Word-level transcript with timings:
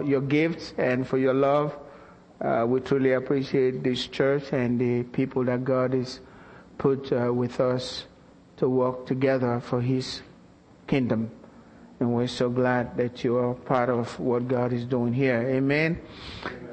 your 0.00 0.20
gifts 0.20 0.74
and 0.78 1.06
for 1.06 1.18
your 1.18 1.34
love. 1.34 1.76
Uh, 2.40 2.64
we 2.68 2.80
truly 2.80 3.12
appreciate 3.12 3.82
this 3.82 4.06
church 4.06 4.52
and 4.52 4.78
the 4.78 5.02
people 5.04 5.44
that 5.44 5.64
God 5.64 5.94
has 5.94 6.20
put 6.78 7.12
uh, 7.12 7.32
with 7.32 7.60
us 7.60 8.04
to 8.58 8.68
work 8.68 9.06
together 9.06 9.60
for 9.60 9.80
His 9.80 10.22
kingdom. 10.86 11.30
And 11.98 12.12
we're 12.12 12.26
so 12.26 12.50
glad 12.50 12.98
that 12.98 13.24
you 13.24 13.38
are 13.38 13.54
part 13.54 13.88
of 13.88 14.20
what 14.20 14.48
God 14.48 14.74
is 14.74 14.84
doing 14.84 15.14
here. 15.14 15.40
Amen. 15.40 15.98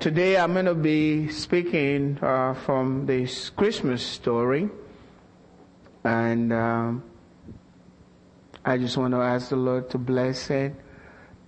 Today 0.02 0.38
I'm 0.38 0.52
going 0.52 0.66
to 0.66 0.76
be 0.76 1.30
speaking 1.30 2.20
uh, 2.22 2.54
from 2.54 3.06
this 3.06 3.50
Christmas 3.50 4.06
story. 4.06 4.70
And 6.04 6.52
um, 6.52 7.04
I 8.66 8.78
just 8.78 8.98
want 8.98 9.14
to 9.14 9.22
ask 9.22 9.50
the 9.50 9.56
Lord 9.56 9.90
to 9.92 9.98
bless 9.98 10.50
it, 10.50 10.76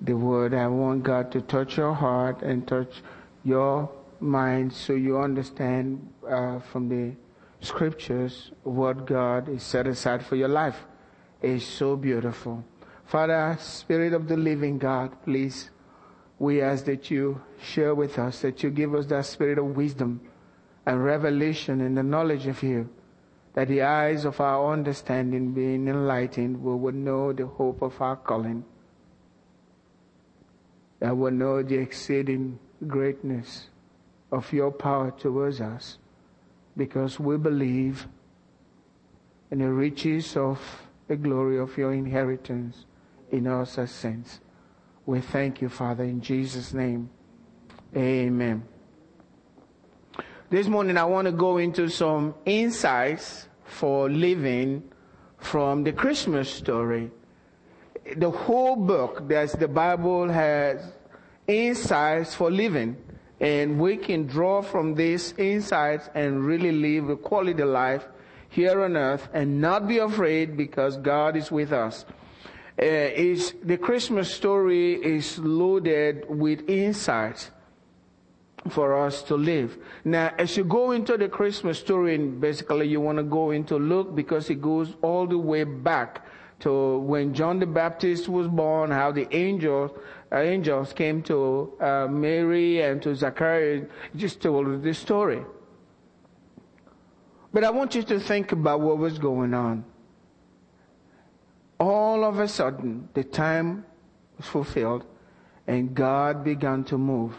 the 0.01 0.13
word. 0.13 0.53
I 0.53 0.67
want 0.67 1.03
God 1.03 1.31
to 1.31 1.41
touch 1.41 1.77
your 1.77 1.93
heart 1.93 2.41
and 2.41 2.67
touch 2.67 3.01
your 3.43 3.89
mind 4.19 4.73
so 4.73 4.93
you 4.93 5.19
understand 5.19 6.07
uh, 6.27 6.59
from 6.59 6.89
the 6.89 7.15
scriptures 7.61 8.51
what 8.63 9.05
God 9.05 9.49
is 9.49 9.63
set 9.63 9.87
aside 9.87 10.25
for 10.25 10.35
your 10.35 10.47
life. 10.47 10.77
It's 11.41 11.65
so 11.65 11.95
beautiful. 11.95 12.63
Father, 13.05 13.57
Spirit 13.59 14.13
of 14.13 14.27
the 14.27 14.37
living 14.37 14.77
God, 14.77 15.11
please, 15.23 15.69
we 16.39 16.61
ask 16.61 16.85
that 16.85 17.09
you 17.11 17.41
share 17.61 17.95
with 17.95 18.17
us, 18.19 18.41
that 18.41 18.63
you 18.63 18.69
give 18.69 18.93
us 18.93 19.05
that 19.07 19.25
spirit 19.25 19.57
of 19.57 19.75
wisdom 19.75 20.21
and 20.85 21.03
revelation 21.03 21.81
and 21.81 21.97
the 21.97 22.03
knowledge 22.03 22.47
of 22.47 22.61
you, 22.61 22.89
that 23.53 23.67
the 23.67 23.81
eyes 23.81 24.25
of 24.25 24.41
our 24.41 24.73
understanding 24.73 25.53
being 25.53 25.87
enlightened, 25.87 26.61
we 26.61 26.75
would 26.75 26.95
know 26.95 27.31
the 27.31 27.45
hope 27.45 27.81
of 27.81 28.01
our 28.01 28.15
calling, 28.15 28.65
that 30.99 31.15
we 31.15 31.31
know 31.31 31.61
the 31.61 31.75
exceeding 31.75 32.59
greatness 32.87 33.69
of 34.31 34.51
your 34.51 34.71
power 34.71 35.11
towards 35.11 35.61
us, 35.61 35.97
because 36.75 37.19
we 37.19 37.37
believe 37.37 38.07
in 39.51 39.59
the 39.59 39.71
riches 39.71 40.35
of 40.35 40.59
the 41.07 41.15
glory 41.15 41.59
of 41.59 41.77
your 41.77 41.93
inheritance 41.93 42.85
in 43.31 43.47
us 43.47 43.77
as 43.77 43.91
saints. 43.91 44.39
We 45.05 45.21
thank 45.21 45.61
you, 45.61 45.69
Father, 45.69 46.03
in 46.03 46.19
Jesus' 46.19 46.73
name. 46.73 47.09
Amen. 47.95 48.63
This 50.49 50.67
morning 50.67 50.97
I 50.97 51.05
want 51.05 51.27
to 51.27 51.31
go 51.31 51.57
into 51.57 51.89
some 51.89 52.33
insights 52.45 53.47
for 53.63 54.09
living 54.09 54.83
from 55.37 55.83
the 55.83 55.91
Christmas 55.91 56.49
story. 56.49 57.11
The 58.17 58.29
whole 58.29 58.75
book, 58.75 59.27
that's 59.27 59.53
the 59.53 59.67
Bible 59.67 60.29
has 60.29 60.93
insights 61.47 62.35
for 62.35 62.51
living. 62.51 62.97
And 63.39 63.79
we 63.79 63.97
can 63.97 64.27
draw 64.27 64.61
from 64.61 64.95
these 64.95 65.33
insights 65.37 66.09
and 66.15 66.45
really 66.45 66.71
live 66.71 67.09
a 67.09 67.17
quality 67.17 67.63
life 67.63 68.07
here 68.49 68.83
on 68.83 68.95
earth 68.95 69.27
and 69.33 69.59
not 69.59 69.87
be 69.87 69.97
afraid 69.97 70.55
because 70.55 70.97
God 70.97 71.35
is 71.35 71.51
with 71.51 71.73
us 71.73 72.05
uh, 72.81 72.85
is 72.85 73.53
the 73.63 73.77
Christmas 73.77 74.33
story 74.33 74.93
is 74.93 75.37
loaded 75.39 76.25
with 76.27 76.69
insights 76.69 77.51
for 78.69 78.97
us 78.97 79.21
to 79.23 79.35
live. 79.35 79.77
Now, 80.03 80.33
as 80.37 80.57
you 80.57 80.63
go 80.63 80.91
into 80.91 81.17
the 81.17 81.29
Christmas 81.29 81.79
story, 81.79 82.15
and 82.15 82.41
basically 82.41 82.87
you 82.87 82.99
want 82.99 83.17
to 83.19 83.23
go 83.23 83.51
into 83.51 83.77
Luke 83.77 84.15
because 84.15 84.49
it 84.49 84.61
goes 84.61 84.95
all 85.01 85.27
the 85.27 85.37
way 85.37 85.63
back 85.63 86.25
to 86.59 86.99
when 86.99 87.33
John 87.33 87.59
the 87.59 87.65
Baptist 87.65 88.29
was 88.29 88.47
born, 88.47 88.91
how 88.91 89.11
the 89.11 89.27
angels 89.35 89.91
uh, 90.31 90.37
angels 90.37 90.93
came 90.93 91.21
to 91.23 91.73
uh, 91.79 92.07
Mary 92.09 92.81
and 92.81 93.01
to 93.03 93.15
Zachariah, 93.15 93.83
just 94.15 94.41
told 94.41 94.81
the 94.83 94.93
story. 94.93 95.43
But 97.53 97.63
I 97.63 97.69
want 97.69 97.95
you 97.95 98.03
to 98.03 98.19
think 98.19 98.51
about 98.51 98.81
what 98.81 98.97
was 98.97 99.17
going 99.19 99.53
on 99.53 99.85
all 101.79 102.23
of 102.23 102.39
a 102.39 102.47
sudden, 102.47 103.09
the 103.13 103.23
time 103.23 103.85
was 104.37 104.47
fulfilled 104.47 105.05
and 105.67 105.93
God 105.93 106.43
began 106.43 106.83
to 106.85 106.97
move. 106.97 107.35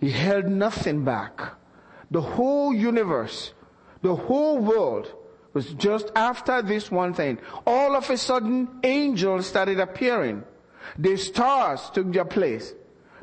He 0.00 0.10
held 0.10 0.46
nothing 0.46 1.04
back. 1.04 1.40
The 2.10 2.20
whole 2.20 2.74
universe, 2.74 3.52
the 4.02 4.14
whole 4.14 4.58
world 4.58 5.12
was 5.54 5.72
just 5.74 6.10
after 6.14 6.62
this 6.62 6.90
one 6.90 7.14
thing. 7.14 7.38
All 7.66 7.94
of 7.94 8.08
a 8.10 8.16
sudden, 8.16 8.68
angels 8.82 9.46
started 9.46 9.80
appearing. 9.80 10.44
The 10.98 11.16
stars 11.16 11.90
took 11.92 12.12
their 12.12 12.24
place. 12.24 12.74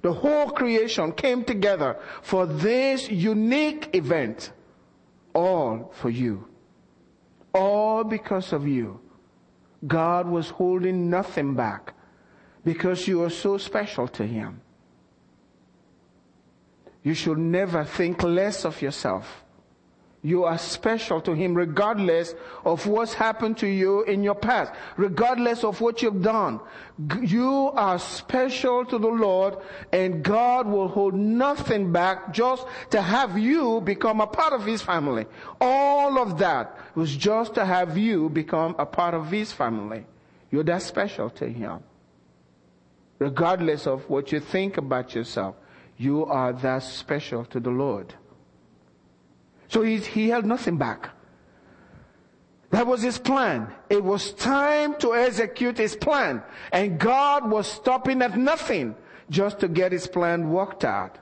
The 0.02 0.14
whole 0.14 0.50
creation 0.52 1.12
came 1.12 1.44
together 1.44 1.98
for 2.22 2.46
this 2.46 3.10
unique 3.10 3.90
event. 3.94 4.52
All 5.34 5.92
for 5.96 6.10
you. 6.10 6.48
All 7.54 8.04
because 8.04 8.54
of 8.54 8.68
you. 8.68 9.00
God 9.86 10.28
was 10.28 10.50
holding 10.50 11.10
nothing 11.10 11.56
back 11.56 11.94
because 12.64 13.08
you 13.08 13.24
are 13.24 13.30
so 13.30 13.58
special 13.58 14.08
to 14.10 14.26
Him. 14.26 14.62
You 17.04 17.14
should 17.14 17.38
never 17.38 17.86
think 17.86 18.24
less 18.24 18.66
of 18.66 18.82
yourself. 18.82 19.44
You 20.22 20.44
are 20.44 20.58
special 20.58 21.22
to 21.22 21.34
Him 21.34 21.54
regardless 21.54 22.36
of 22.66 22.86
what's 22.86 23.14
happened 23.14 23.58
to 23.60 23.68
you 23.68 24.04
in 24.04 24.22
your 24.22 24.36
past, 24.36 24.74
regardless 24.98 25.64
of 25.64 25.80
what 25.80 26.02
you've 26.02 26.22
done. 26.22 26.60
You 27.22 27.72
are 27.74 27.98
special 28.00 28.84
to 28.86 28.98
the 28.98 29.08
Lord 29.08 29.58
and 29.94 30.22
God 30.22 30.68
will 30.68 30.90
hold 30.90 31.14
nothing 31.14 31.94
back 31.94 32.34
just 32.34 32.66
to 32.90 33.02
have 33.02 33.40
you 33.40 33.80
become 33.80 34.20
a 34.20 34.28
part 34.28 34.52
of 34.52 34.66
His 34.66 34.82
family. 34.82 35.26
All 35.62 36.20
of 36.20 36.38
that 36.40 36.78
was 36.96 37.16
just 37.16 37.56
to 37.56 37.66
have 37.66 37.98
you 37.98 38.28
become 38.30 38.76
a 38.78 38.86
part 38.86 39.14
of 39.14 39.32
His 39.32 39.54
family. 39.54 40.06
You're 40.52 40.64
that 40.64 40.82
special 40.82 41.30
to 41.32 41.48
Him. 41.48 41.80
Regardless 43.20 43.88
of 43.88 44.10
what 44.10 44.34
you 44.34 44.42
think 44.42 44.76
about 44.76 45.16
yourself, 45.16 45.56
you 45.98 46.26
are 46.26 46.52
that 46.52 46.84
special 46.84 47.46
to 47.46 47.60
the 47.62 47.70
Lord. 47.70 48.14
So 49.70 49.84
he, 49.84 49.98
he 49.98 50.30
held 50.30 50.46
nothing 50.46 50.78
back. 50.78 51.12
That 52.72 52.86
was 52.86 53.02
his 53.02 53.18
plan. 53.18 53.74
It 53.90 54.04
was 54.04 54.34
time 54.34 54.96
to 55.00 55.16
execute 55.16 55.78
his 55.78 55.96
plan. 55.96 56.44
And 56.72 57.00
God 57.00 57.50
was 57.50 57.72
stopping 57.72 58.22
at 58.22 58.38
nothing 58.38 58.96
just 59.30 59.60
to 59.60 59.68
get 59.68 59.92
his 59.92 60.08
plan 60.08 60.52
worked 60.52 60.84
out. 60.84 61.18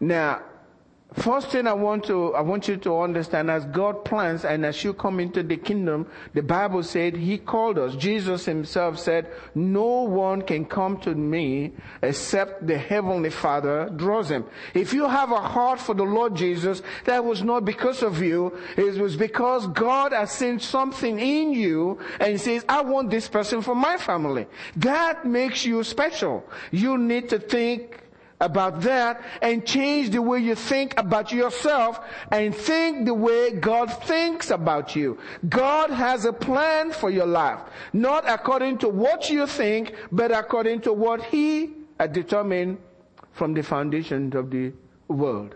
Now, 0.00 0.42
First 1.16 1.50
thing 1.50 1.66
I 1.68 1.72
want 1.72 2.04
to, 2.06 2.34
I 2.34 2.40
want 2.40 2.66
you 2.66 2.76
to 2.78 3.00
understand 3.00 3.50
as 3.50 3.64
God 3.66 4.04
plans 4.04 4.44
and 4.44 4.66
as 4.66 4.82
you 4.82 4.92
come 4.92 5.20
into 5.20 5.42
the 5.42 5.56
kingdom, 5.56 6.08
the 6.32 6.42
Bible 6.42 6.82
said 6.82 7.16
He 7.16 7.38
called 7.38 7.78
us. 7.78 7.94
Jesus 7.94 8.44
Himself 8.44 8.98
said, 8.98 9.28
no 9.54 10.02
one 10.02 10.42
can 10.42 10.64
come 10.64 10.98
to 10.98 11.14
me 11.14 11.72
except 12.02 12.66
the 12.66 12.76
Heavenly 12.76 13.30
Father 13.30 13.88
draws 13.94 14.28
him. 14.28 14.44
If 14.74 14.92
you 14.92 15.08
have 15.08 15.30
a 15.30 15.40
heart 15.40 15.80
for 15.80 15.94
the 15.94 16.04
Lord 16.04 16.34
Jesus, 16.34 16.82
that 17.04 17.24
was 17.24 17.42
not 17.42 17.64
because 17.64 18.02
of 18.02 18.20
you. 18.20 18.56
It 18.76 19.00
was 19.00 19.16
because 19.16 19.66
God 19.68 20.12
has 20.12 20.32
seen 20.32 20.58
something 20.58 21.18
in 21.18 21.52
you 21.52 21.98
and 22.18 22.40
says, 22.40 22.64
I 22.68 22.82
want 22.82 23.10
this 23.10 23.28
person 23.28 23.62
for 23.62 23.74
my 23.74 23.96
family. 23.98 24.46
That 24.76 25.24
makes 25.24 25.64
you 25.64 25.84
special. 25.84 26.44
You 26.70 26.98
need 26.98 27.28
to 27.28 27.38
think 27.38 28.00
about 28.40 28.80
that 28.82 29.22
and 29.42 29.66
change 29.66 30.10
the 30.10 30.20
way 30.20 30.38
you 30.38 30.54
think 30.54 30.94
about 30.98 31.32
yourself 31.32 32.00
and 32.30 32.54
think 32.54 33.06
the 33.06 33.14
way 33.14 33.52
God 33.52 33.86
thinks 34.04 34.50
about 34.50 34.96
you. 34.96 35.18
God 35.48 35.90
has 35.90 36.24
a 36.24 36.32
plan 36.32 36.92
for 36.92 37.10
your 37.10 37.26
life, 37.26 37.60
not 37.92 38.28
according 38.28 38.78
to 38.78 38.88
what 38.88 39.30
you 39.30 39.46
think, 39.46 39.94
but 40.10 40.30
according 40.30 40.80
to 40.82 40.92
what 40.92 41.22
He 41.24 41.72
determined 42.12 42.78
from 43.32 43.54
the 43.54 43.62
foundation 43.62 44.36
of 44.36 44.50
the 44.50 44.72
world. 45.08 45.54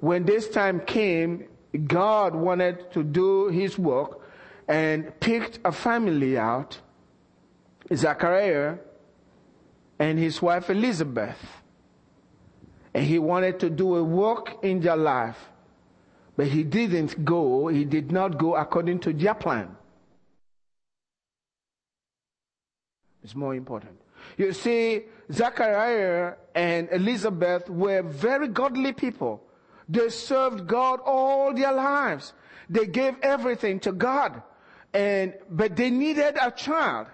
When 0.00 0.24
this 0.24 0.48
time 0.48 0.80
came, 0.80 1.44
God 1.86 2.34
wanted 2.34 2.90
to 2.92 3.02
do 3.02 3.48
His 3.48 3.78
work 3.78 4.20
and 4.68 5.18
picked 5.20 5.58
a 5.64 5.72
family 5.72 6.36
out, 6.38 6.80
Zachariah, 7.94 8.78
and 9.98 10.18
his 10.18 10.40
wife 10.42 10.70
Elizabeth. 10.70 11.38
And 12.94 13.04
he 13.04 13.18
wanted 13.18 13.60
to 13.60 13.70
do 13.70 13.96
a 13.96 14.02
work 14.02 14.64
in 14.64 14.80
their 14.80 14.96
life. 14.96 15.38
But 16.36 16.48
he 16.48 16.62
didn't 16.62 17.24
go, 17.24 17.68
he 17.68 17.84
did 17.84 18.12
not 18.12 18.38
go 18.38 18.56
according 18.56 19.00
to 19.00 19.12
their 19.12 19.34
plan. 19.34 19.76
It's 23.22 23.34
more 23.34 23.54
important. 23.54 23.98
You 24.36 24.52
see, 24.52 25.02
Zachariah 25.32 26.34
and 26.54 26.88
Elizabeth 26.92 27.68
were 27.68 28.02
very 28.02 28.48
godly 28.48 28.92
people. 28.92 29.42
They 29.88 30.08
served 30.10 30.66
God 30.66 31.00
all 31.04 31.54
their 31.54 31.72
lives. 31.72 32.32
They 32.68 32.86
gave 32.86 33.16
everything 33.22 33.80
to 33.80 33.92
God. 33.92 34.42
And, 34.92 35.34
but 35.50 35.76
they 35.76 35.90
needed 35.90 36.36
a 36.40 36.50
child. 36.50 37.08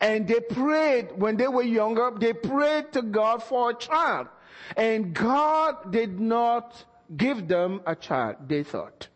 And 0.00 0.28
they 0.28 0.40
prayed 0.40 1.08
when 1.16 1.36
they 1.36 1.48
were 1.48 1.62
younger, 1.62 2.12
they 2.16 2.32
prayed 2.32 2.92
to 2.92 3.02
God 3.02 3.42
for 3.42 3.70
a 3.70 3.74
child. 3.74 4.28
And 4.76 5.14
God 5.14 5.90
did 5.90 6.20
not 6.20 6.84
give 7.16 7.48
them 7.48 7.80
a 7.86 7.96
child, 7.96 8.36
they 8.46 8.62
thought. 8.62 9.08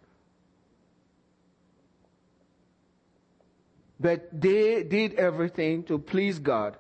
But 4.00 4.28
they 4.32 4.82
did 4.82 5.14
everything 5.14 5.84
to 5.84 5.98
please 5.98 6.40
God. 6.40 6.76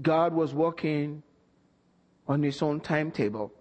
God 0.00 0.32
was 0.32 0.54
working 0.54 1.22
on 2.28 2.42
his 2.42 2.62
own 2.62 2.80
timetable. 2.80 3.52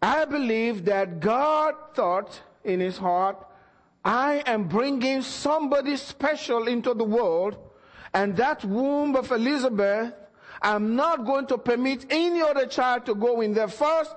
I 0.00 0.24
believe 0.24 0.84
that 0.84 1.20
God 1.20 1.74
thought 1.94 2.40
in 2.64 2.78
his 2.80 2.98
heart, 2.98 3.44
I 4.04 4.42
am 4.46 4.68
bringing 4.68 5.22
somebody 5.22 5.96
special 5.96 6.66
into 6.66 6.94
the 6.94 7.04
world 7.04 7.56
and 8.14 8.36
that 8.36 8.64
womb 8.64 9.16
of 9.16 9.30
Elizabeth, 9.30 10.12
I'm 10.60 10.94
not 10.96 11.24
going 11.24 11.46
to 11.46 11.58
permit 11.58 12.06
any 12.10 12.42
other 12.42 12.66
child 12.66 13.06
to 13.06 13.14
go 13.14 13.40
in 13.40 13.54
there 13.54 13.68
first. 13.68 14.14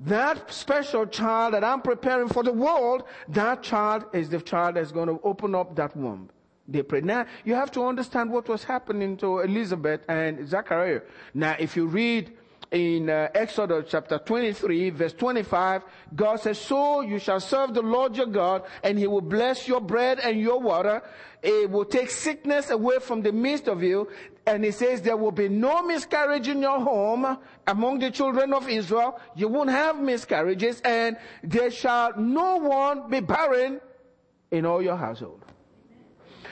That 0.00 0.52
special 0.52 1.06
child 1.06 1.54
that 1.54 1.64
I'm 1.64 1.82
preparing 1.82 2.28
for 2.28 2.44
the 2.44 2.52
world, 2.52 3.04
that 3.28 3.62
child 3.62 4.04
is 4.12 4.28
the 4.28 4.40
child 4.40 4.76
that's 4.76 4.92
going 4.92 5.08
to 5.08 5.20
open 5.24 5.54
up 5.54 5.74
that 5.76 5.96
womb. 5.96 6.30
They 6.68 6.82
prayed. 6.82 7.04
Now, 7.04 7.26
you 7.44 7.54
have 7.54 7.72
to 7.72 7.84
understand 7.84 8.30
what 8.30 8.48
was 8.48 8.62
happening 8.62 9.16
to 9.16 9.40
Elizabeth 9.40 10.02
and 10.08 10.46
Zachariah. 10.46 11.00
Now, 11.34 11.56
if 11.58 11.74
you 11.74 11.86
read 11.86 12.36
in 12.70 13.08
uh, 13.08 13.28
Exodus 13.34 13.86
chapter 13.88 14.18
23 14.18 14.90
verse 14.90 15.12
25, 15.14 15.82
God 16.14 16.36
says, 16.36 16.58
So 16.58 17.00
you 17.00 17.18
shall 17.18 17.40
serve 17.40 17.74
the 17.74 17.82
Lord 17.82 18.16
your 18.16 18.26
God 18.26 18.64
and 18.82 18.98
he 18.98 19.06
will 19.06 19.22
bless 19.22 19.66
your 19.66 19.80
bread 19.80 20.18
and 20.18 20.40
your 20.40 20.60
water. 20.60 21.02
It 21.42 21.70
will 21.70 21.84
take 21.84 22.10
sickness 22.10 22.70
away 22.70 22.98
from 22.98 23.22
the 23.22 23.32
midst 23.32 23.68
of 23.68 23.82
you. 23.82 24.08
And 24.46 24.64
he 24.64 24.70
says 24.70 25.02
there 25.02 25.16
will 25.16 25.32
be 25.32 25.48
no 25.48 25.82
miscarriage 25.82 26.48
in 26.48 26.60
your 26.62 26.80
home 26.80 27.38
among 27.66 28.00
the 28.00 28.10
children 28.10 28.52
of 28.52 28.68
Israel. 28.68 29.20
You 29.36 29.48
won't 29.48 29.70
have 29.70 30.00
miscarriages 30.00 30.80
and 30.84 31.16
there 31.42 31.70
shall 31.70 32.18
no 32.18 32.56
one 32.56 33.10
be 33.10 33.20
barren 33.20 33.80
in 34.50 34.66
all 34.66 34.82
your 34.82 34.96
household. 34.96 35.44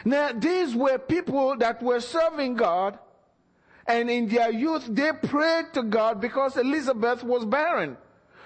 Now 0.05 0.33
these 0.33 0.75
were 0.75 0.99
people 0.99 1.57
that 1.57 1.83
were 1.83 2.01
serving 2.01 2.55
God 2.55 2.99
and 3.89 4.11
in 4.11 4.29
their 4.29 4.51
youth, 4.51 4.87
they 4.89 5.13
prayed 5.13 5.73
to 5.75 5.83
God 5.83 6.21
because 6.21 6.57
Elizabeth 6.57 7.23
was 7.23 7.45
barren. 7.45 7.97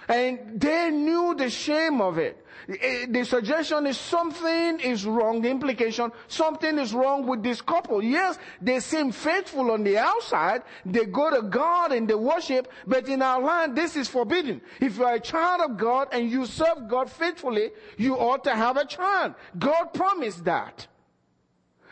And 0.09 0.61
they 0.61 0.91
knew 0.91 1.37
the 1.37 1.49
shame 1.49 2.01
of 2.01 2.19
it. 2.19 2.45
The 2.67 3.25
suggestion 3.25 3.87
is 3.87 3.97
something 3.97 4.81
is 4.81 5.07
wrong. 5.07 5.41
The 5.41 5.49
implication, 5.49 6.11
something 6.27 6.79
is 6.79 6.93
wrong 6.93 7.27
with 7.27 7.45
this 7.45 7.63
couple. 7.63 8.03
Yes, 8.03 8.37
they 8.61 8.81
seem 8.81 9.13
faithful 9.13 9.71
on 9.71 9.85
the 9.85 9.99
outside. 9.99 10.63
They 10.85 11.05
go 11.07 11.31
to 11.31 11.43
God 11.43 11.93
and 11.93 12.09
they 12.09 12.15
worship, 12.15 12.73
but 12.87 13.09
in 13.09 13.23
our 13.23 13.41
land, 13.41 13.77
this 13.77 13.97
is 13.97 14.09
forbidden. 14.09 14.61
If 14.81 14.99
you 14.99 15.05
are 15.05 15.15
a 15.15 15.21
child 15.21 15.61
of 15.63 15.77
God 15.77 16.09
and 16.13 16.29
you 16.29 16.45
serve 16.45 16.89
God 16.89 17.09
faithfully, 17.11 17.71
you 17.97 18.17
ought 18.17 18.43
to 18.45 18.55
have 18.55 18.77
a 18.77 18.85
child. 18.85 19.35
God 19.59 19.95
promised 19.95 20.45
that. 20.45 20.89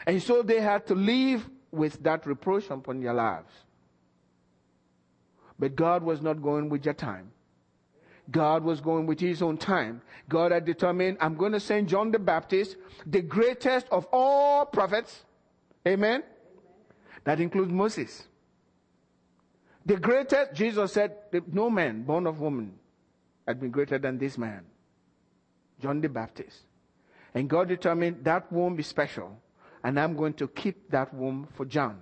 And 0.06 0.20
so 0.20 0.42
they 0.42 0.60
had 0.60 0.86
to 0.88 0.94
leave 0.94 1.48
with 1.70 2.02
that 2.02 2.26
reproach 2.26 2.70
upon 2.70 3.02
your 3.02 3.14
lives. 3.14 3.52
But 5.58 5.74
God 5.74 6.02
was 6.02 6.22
not 6.22 6.42
going 6.42 6.68
with 6.68 6.84
your 6.84 6.94
time. 6.94 7.32
God 8.30 8.62
was 8.62 8.80
going 8.80 9.06
with 9.06 9.20
his 9.20 9.40
own 9.40 9.56
time. 9.56 10.02
God 10.28 10.52
had 10.52 10.64
determined, 10.64 11.16
I'm 11.20 11.34
going 11.34 11.52
to 11.52 11.60
send 11.60 11.88
John 11.88 12.10
the 12.10 12.18
Baptist, 12.18 12.76
the 13.06 13.22
greatest 13.22 13.86
of 13.90 14.06
all 14.12 14.66
prophets. 14.66 15.24
Amen? 15.86 16.22
That 17.24 17.40
includes 17.40 17.72
Moses. 17.72 18.26
The 19.86 19.96
greatest, 19.96 20.52
Jesus 20.52 20.92
said, 20.92 21.16
no 21.50 21.70
man 21.70 22.02
born 22.02 22.26
of 22.26 22.40
woman 22.40 22.78
had 23.46 23.60
been 23.60 23.70
greater 23.70 23.98
than 23.98 24.18
this 24.18 24.36
man. 24.36 24.64
John 25.80 26.00
the 26.00 26.08
Baptist. 26.08 26.58
And 27.34 27.48
God 27.48 27.68
determined 27.68 28.24
that 28.24 28.52
won't 28.52 28.76
be 28.76 28.82
special 28.82 29.40
and 29.84 29.98
I'm 29.98 30.16
going 30.16 30.34
to 30.34 30.48
keep 30.48 30.90
that 30.90 31.12
womb 31.14 31.48
for 31.54 31.64
John. 31.64 31.98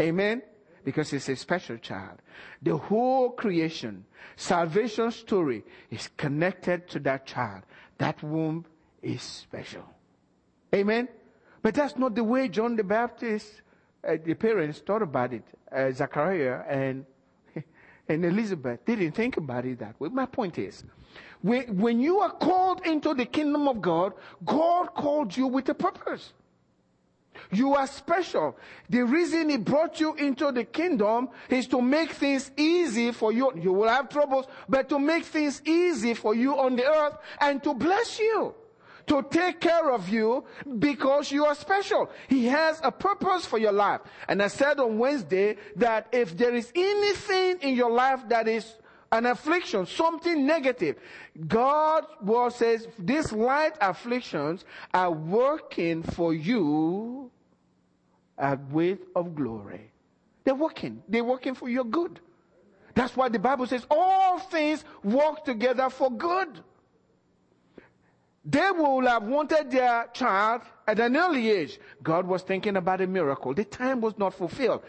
Amen? 0.00 0.42
Because 0.84 1.12
it's 1.12 1.28
a 1.28 1.36
special 1.36 1.78
child. 1.78 2.18
The 2.62 2.76
whole 2.76 3.30
creation, 3.30 4.04
salvation 4.36 5.10
story 5.10 5.64
is 5.90 6.08
connected 6.16 6.88
to 6.90 7.00
that 7.00 7.26
child. 7.26 7.62
That 7.98 8.22
womb 8.22 8.66
is 9.02 9.22
special. 9.22 9.84
Amen? 10.74 11.08
But 11.62 11.74
that's 11.74 11.96
not 11.96 12.14
the 12.14 12.24
way 12.24 12.48
John 12.48 12.76
the 12.76 12.84
Baptist, 12.84 13.62
uh, 14.06 14.16
the 14.24 14.34
parents 14.34 14.78
thought 14.78 15.02
about 15.02 15.32
it. 15.32 15.42
Uh, 15.72 15.90
Zachariah 15.90 16.62
and, 16.68 17.04
and 18.08 18.24
Elizabeth 18.24 18.84
didn't 18.84 19.12
think 19.12 19.36
about 19.36 19.64
it 19.64 19.80
that 19.80 19.98
way. 19.98 20.08
My 20.10 20.26
point 20.26 20.58
is, 20.58 20.84
when, 21.42 21.76
when 21.78 22.00
you 22.00 22.20
are 22.20 22.30
called 22.30 22.86
into 22.86 23.14
the 23.14 23.24
kingdom 23.24 23.68
of 23.68 23.80
God, 23.80 24.12
God 24.44 24.94
called 24.94 25.36
you 25.36 25.46
with 25.46 25.68
a 25.68 25.74
purpose. 25.74 26.32
You 27.50 27.74
are 27.74 27.86
special. 27.86 28.56
The 28.88 29.02
reason 29.02 29.50
he 29.50 29.56
brought 29.56 30.00
you 30.00 30.14
into 30.14 30.52
the 30.52 30.64
kingdom 30.64 31.28
is 31.48 31.66
to 31.68 31.80
make 31.80 32.12
things 32.12 32.50
easy 32.56 33.12
for 33.12 33.32
you. 33.32 33.52
You 33.56 33.72
will 33.72 33.88
have 33.88 34.08
troubles, 34.08 34.46
but 34.68 34.88
to 34.88 34.98
make 34.98 35.24
things 35.24 35.62
easy 35.64 36.14
for 36.14 36.34
you 36.34 36.58
on 36.58 36.76
the 36.76 36.84
earth 36.84 37.16
and 37.40 37.62
to 37.62 37.74
bless 37.74 38.18
you. 38.18 38.54
To 39.08 39.24
take 39.30 39.60
care 39.60 39.92
of 39.92 40.08
you 40.08 40.44
because 40.80 41.30
you 41.30 41.44
are 41.44 41.54
special. 41.54 42.10
He 42.26 42.46
has 42.46 42.80
a 42.82 42.90
purpose 42.90 43.46
for 43.46 43.56
your 43.56 43.70
life. 43.70 44.00
And 44.26 44.42
I 44.42 44.48
said 44.48 44.80
on 44.80 44.98
Wednesday 44.98 45.58
that 45.76 46.08
if 46.10 46.36
there 46.36 46.52
is 46.52 46.72
anything 46.74 47.58
in 47.60 47.76
your 47.76 47.92
life 47.92 48.28
that 48.28 48.48
is 48.48 48.74
an 49.12 49.26
affliction, 49.26 49.86
something 49.86 50.46
negative. 50.46 50.96
God 51.46 52.04
word 52.22 52.52
says 52.52 52.88
these 52.98 53.32
light 53.32 53.74
afflictions 53.80 54.64
are 54.92 55.10
working 55.10 56.02
for 56.02 56.34
you 56.34 57.30
a 58.38 58.58
weight 58.70 59.00
of 59.14 59.34
glory. 59.34 59.90
They're 60.44 60.54
working. 60.54 61.02
They're 61.08 61.24
working 61.24 61.54
for 61.54 61.68
your 61.68 61.84
good. 61.84 62.20
That's 62.94 63.16
why 63.16 63.28
the 63.28 63.38
Bible 63.38 63.66
says 63.66 63.86
all 63.90 64.38
things 64.38 64.84
work 65.02 65.44
together 65.44 65.90
for 65.90 66.10
good. 66.10 66.62
They 68.44 68.70
will 68.70 69.06
have 69.06 69.24
wanted 69.24 69.70
their 69.72 70.06
child 70.12 70.62
at 70.86 71.00
an 71.00 71.16
early 71.16 71.50
age. 71.50 71.80
God 72.02 72.26
was 72.26 72.42
thinking 72.42 72.76
about 72.76 73.00
a 73.00 73.06
miracle. 73.06 73.52
The 73.54 73.64
time 73.64 74.00
was 74.00 74.16
not 74.18 74.34
fulfilled. 74.34 74.82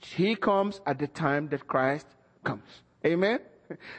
He 0.00 0.34
comes 0.36 0.80
at 0.86 0.98
the 0.98 1.06
time 1.06 1.48
that 1.48 1.66
Christ 1.66 2.06
comes. 2.44 2.82
Amen. 3.04 3.40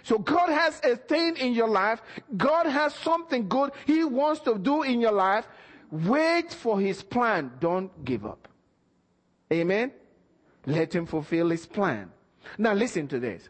So 0.03 0.17
God 0.17 0.50
has 0.50 0.82
a 0.84 0.96
thing 0.96 1.38
in 1.38 1.53
your 1.53 1.67
life. 1.67 2.01
God 2.36 2.65
has 2.65 2.94
something 2.96 3.48
good 3.48 3.72
He 3.86 4.03
wants 4.03 4.41
to 4.41 4.58
do 4.58 4.84
in 4.84 5.01
your 5.01 5.12
life. 5.12 5.48
Wait 5.91 6.53
for 6.53 6.79
His 6.79 7.03
plan. 7.03 7.51
Don't 7.60 8.03
give 8.03 8.25
up. 8.25 8.48
Amen. 9.51 9.91
Let 10.65 10.94
Him 10.94 11.05
fulfill 11.05 11.50
His 11.50 11.65
plan. 11.65 12.12
Now 12.58 12.74
listen 12.74 13.08
to 13.10 13.20
this. 13.20 13.50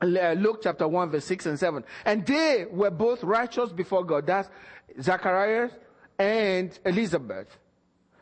Uh, 0.00 0.32
Luke 0.32 0.60
chapter 0.62 0.86
1 0.86 1.10
verse 1.10 1.24
6 1.24 1.46
and 1.46 1.58
7. 1.58 1.84
And 2.04 2.24
they 2.24 2.66
were 2.70 2.90
both 2.90 3.24
righteous 3.24 3.72
before 3.72 4.04
God. 4.04 4.26
That's 4.26 4.48
Zacharias 5.00 5.72
and 6.18 6.78
Elizabeth. 6.84 7.58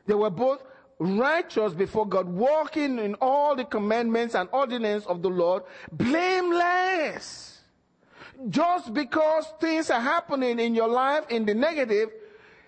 They 0.07 0.15
were 0.15 0.31
both 0.31 0.63
righteous 0.99 1.75
before 1.75 2.07
God, 2.07 2.27
walking 2.27 2.99
in 2.99 3.15
all 3.21 3.55
the 3.55 3.65
commandments 3.65 4.35
and 4.35 4.49
ordinances 4.53 5.07
of 5.07 5.23
the 5.23 5.29
Lord, 5.29 5.63
blameless. 5.93 7.61
Just 8.49 8.93
because 8.93 9.47
things 9.61 9.91
are 9.91 10.01
happening 10.01 10.59
in 10.59 10.75
your 10.75 10.89
life 10.89 11.25
in 11.31 11.47
the 11.47 11.55
negative, 11.55 12.11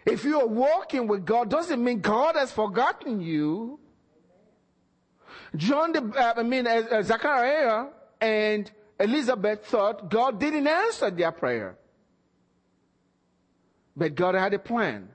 if 0.07 0.25
you 0.25 0.41
are 0.41 0.47
walking 0.47 1.07
with 1.07 1.25
God, 1.25 1.51
doesn't 1.51 1.83
mean 1.83 2.01
God 2.01 2.37
has 2.37 2.51
forgotten 2.51 3.21
you. 3.21 3.79
John, 5.57 5.93
the, 5.93 6.03
uh, 6.03 6.35
I 6.37 6.43
mean, 6.43 6.67
uh, 6.67 6.83
uh, 6.91 7.03
Zachariah 7.03 7.87
and 8.21 8.71
Elizabeth 9.01 9.67
thought 9.67 10.11
God 10.11 10.41
didn't 10.41 10.67
answer 10.67 11.11
their 11.11 11.33
prayer. 11.33 11.77
But 13.97 14.15
God 14.15 14.35
had 14.35 14.55
a 14.55 14.59
plan. 14.59 15.09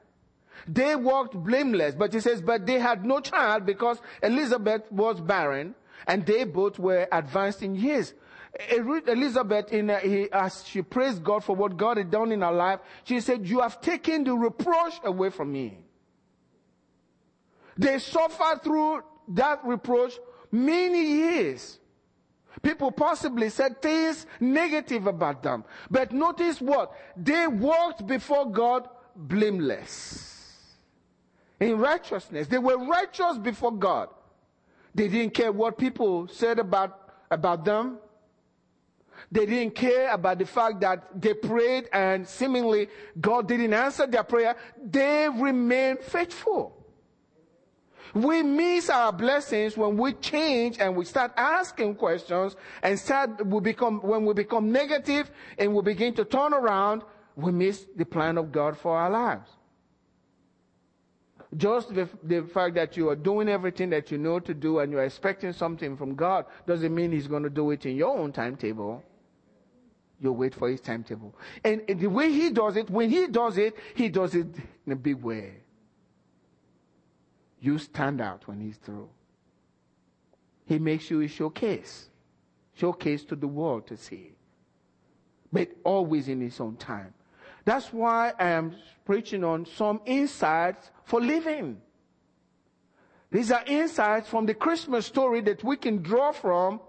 They 0.67 0.95
walked 0.95 1.35
blameless, 1.35 1.95
but 1.95 2.13
he 2.13 2.19
says, 2.19 2.41
but 2.41 2.65
they 2.65 2.79
had 2.79 3.05
no 3.05 3.19
child 3.19 3.65
because 3.65 3.99
Elizabeth 4.21 4.91
was 4.91 5.19
barren 5.19 5.75
and 6.07 6.25
they 6.25 6.43
both 6.43 6.79
were 6.79 7.07
advanced 7.11 7.61
in 7.61 7.75
years. 7.75 8.13
Elizabeth, 8.69 9.73
in, 9.73 9.89
uh, 9.89 9.99
he, 9.99 10.31
as 10.31 10.63
she 10.65 10.81
praised 10.81 11.23
God 11.23 11.43
for 11.43 11.55
what 11.55 11.75
God 11.75 11.97
had 11.97 12.11
done 12.11 12.31
in 12.31 12.41
her 12.41 12.51
life, 12.51 12.79
she 13.03 13.19
said, 13.19 13.47
you 13.47 13.61
have 13.61 13.81
taken 13.81 14.23
the 14.23 14.33
reproach 14.33 14.93
away 15.03 15.31
from 15.31 15.51
me. 15.51 15.79
They 17.77 17.97
suffered 17.99 18.61
through 18.63 19.03
that 19.29 19.65
reproach 19.65 20.13
many 20.51 21.03
years. 21.03 21.79
People 22.61 22.91
possibly 22.91 23.49
said 23.49 23.81
things 23.81 24.27
negative 24.39 25.07
about 25.07 25.41
them. 25.41 25.65
But 25.89 26.11
notice 26.11 26.61
what? 26.61 26.93
They 27.17 27.47
walked 27.47 28.05
before 28.05 28.51
God 28.51 28.87
blameless. 29.15 30.32
In 31.63 31.77
righteousness. 31.77 32.47
They 32.47 32.57
were 32.57 32.77
righteous 32.77 33.37
before 33.37 33.71
God. 33.71 34.09
They 34.93 35.07
didn't 35.07 35.33
care 35.33 35.51
what 35.51 35.77
people 35.77 36.27
said 36.27 36.59
about, 36.59 37.09
about 37.31 37.65
them. 37.65 37.97
They 39.31 39.45
didn't 39.45 39.73
care 39.73 40.11
about 40.11 40.39
the 40.39 40.45
fact 40.45 40.81
that 40.81 41.19
they 41.19 41.33
prayed 41.33 41.89
and 41.93 42.27
seemingly 42.27 42.89
God 43.19 43.47
didn't 43.47 43.73
answer 43.73 44.05
their 44.05 44.23
prayer. 44.23 44.55
They 44.83 45.27
remained 45.29 45.99
faithful. 45.99 46.79
We 48.13 48.43
miss 48.43 48.89
our 48.89 49.11
blessings 49.11 49.75
when 49.75 49.97
we 49.97 50.13
change 50.13 50.77
and 50.79 50.95
we 50.95 51.05
start 51.05 51.31
asking 51.35 51.95
questions 51.95 52.55
and 52.83 52.99
start, 52.99 53.43
we 53.43 53.59
become, 53.59 54.01
when 54.01 54.25
we 54.25 54.35
become 54.35 54.71
negative 54.71 55.31
and 55.57 55.73
we 55.73 55.81
begin 55.81 56.13
to 56.15 56.25
turn 56.25 56.53
around, 56.53 57.01
we 57.35 57.51
miss 57.51 57.87
the 57.95 58.05
plan 58.05 58.37
of 58.37 58.51
God 58.51 58.77
for 58.77 58.95
our 58.95 59.09
lives. 59.09 59.49
Just 61.57 61.93
the, 61.93 62.09
the 62.23 62.43
fact 62.43 62.75
that 62.75 62.97
you 62.97 63.09
are 63.09 63.15
doing 63.15 63.49
everything 63.49 63.89
that 63.91 64.11
you 64.11 64.17
know 64.17 64.39
to 64.39 64.53
do 64.53 64.79
and 64.79 64.91
you're 64.91 65.03
expecting 65.03 65.53
something 65.53 65.97
from 65.97 66.15
God 66.15 66.45
doesn't 66.65 66.93
mean 66.93 67.11
He's 67.11 67.27
going 67.27 67.43
to 67.43 67.49
do 67.49 67.71
it 67.71 67.85
in 67.85 67.95
your 67.95 68.17
own 68.17 68.31
timetable. 68.31 69.03
You 70.19 70.31
wait 70.31 70.55
for 70.55 70.69
His 70.69 70.81
timetable. 70.81 71.35
And, 71.63 71.81
and 71.87 71.99
the 71.99 72.07
way 72.07 72.31
He 72.31 72.49
does 72.49 72.77
it, 72.77 72.89
when 72.89 73.09
He 73.09 73.27
does 73.27 73.57
it, 73.57 73.75
He 73.93 74.09
does 74.09 74.33
it 74.35 74.47
in 74.85 74.93
a 74.93 74.95
big 74.95 75.21
way. 75.21 75.55
You 77.59 77.77
stand 77.77 78.21
out 78.21 78.47
when 78.47 78.59
He's 78.59 78.77
through. 78.77 79.09
He 80.65 80.79
makes 80.79 81.09
you 81.09 81.21
a 81.21 81.27
showcase. 81.27 82.09
Showcase 82.75 83.25
to 83.25 83.35
the 83.35 83.47
world 83.47 83.85
to 83.87 83.97
see. 83.97 84.31
But 85.51 85.69
always 85.83 86.29
in 86.29 86.41
His 86.41 86.59
own 86.59 86.77
time. 86.77 87.13
That's 87.65 87.93
why 87.93 88.33
I 88.39 88.49
am 88.49 88.75
preaching 89.05 89.43
on 89.43 89.65
some 89.65 90.01
insights 90.05 90.91
for 91.05 91.21
living. 91.21 91.81
These 93.31 93.51
are 93.51 93.63
insights 93.65 94.29
from 94.29 94.45
the 94.45 94.53
Christmas 94.53 95.05
story 95.05 95.41
that 95.41 95.63
we 95.63 95.75
can 95.77 96.03
draw 96.03 96.31
from 96.31 96.79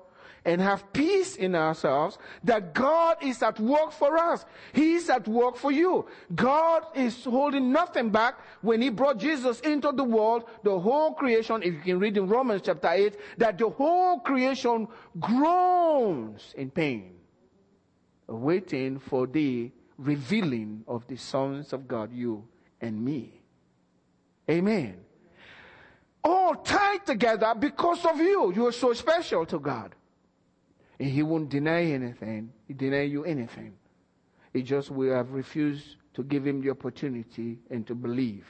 and 0.45 0.61
have 0.61 0.93
peace 0.93 1.37
in 1.37 1.55
ourselves 1.55 2.19
that 2.45 2.75
God 2.75 3.17
is 3.23 3.43
at 3.43 3.59
work 3.59 3.93
for 3.93 4.19
us. 4.19 4.45
He 4.73 4.95
is 4.95 5.09
at 5.09 5.27
work 5.27 5.57
for 5.57 5.73
you. 5.73 6.07
God 6.35 6.85
is 6.95 7.25
holding 7.25 7.73
nothing 7.73 8.11
back 8.11 8.39
when 8.61 8.83
He 8.83 8.91
brought 8.91 9.19
Jesus 9.19 9.61
into 9.61 9.91
the 9.93 10.05
world. 10.05 10.45
The 10.63 10.79
whole 10.79 11.15
creation, 11.15 11.63
if 11.63 11.73
you 11.75 11.81
can 11.81 11.99
read 11.99 12.17
in 12.17 12.29
Romans 12.29 12.63
chapter 12.65 12.91
8, 12.91 13.17
that 13.39 13.57
the 13.57 13.71
whole 13.71 14.21
creation 14.21 14.87
groans 15.19 16.53
in 16.59 16.71
pain, 16.71 17.15
waiting 18.27 18.99
for 18.99 19.27
the 19.27 19.71
revealing 19.99 20.85
of 20.87 21.07
the 21.07 21.17
sons 21.17 21.73
of 21.73 21.87
God, 21.87 22.13
you 22.13 22.47
and 22.81 23.03
me. 23.03 23.41
Amen. 24.51 24.97
All 26.23 26.55
tied 26.55 27.07
together 27.07 27.55
because 27.59 28.05
of 28.05 28.19
you. 28.19 28.53
You 28.55 28.67
are 28.67 28.73
so 28.73 28.93
special 28.93 29.45
to 29.47 29.59
God. 29.59 29.95
And 30.99 31.09
He 31.11 31.23
won't 31.23 31.49
deny 31.49 31.85
anything. 31.85 32.53
He 32.67 32.75
deny 32.75 33.03
you 33.03 33.25
anything. 33.25 33.75
He 34.53 34.63
just 34.63 34.91
will 34.91 35.15
have 35.15 35.33
refused 35.33 35.97
to 36.15 36.23
give 36.23 36.47
Him 36.47 36.63
the 36.63 36.71
opportunity 36.71 37.59
and 37.71 37.87
to 37.87 37.95
believe. 37.95 38.47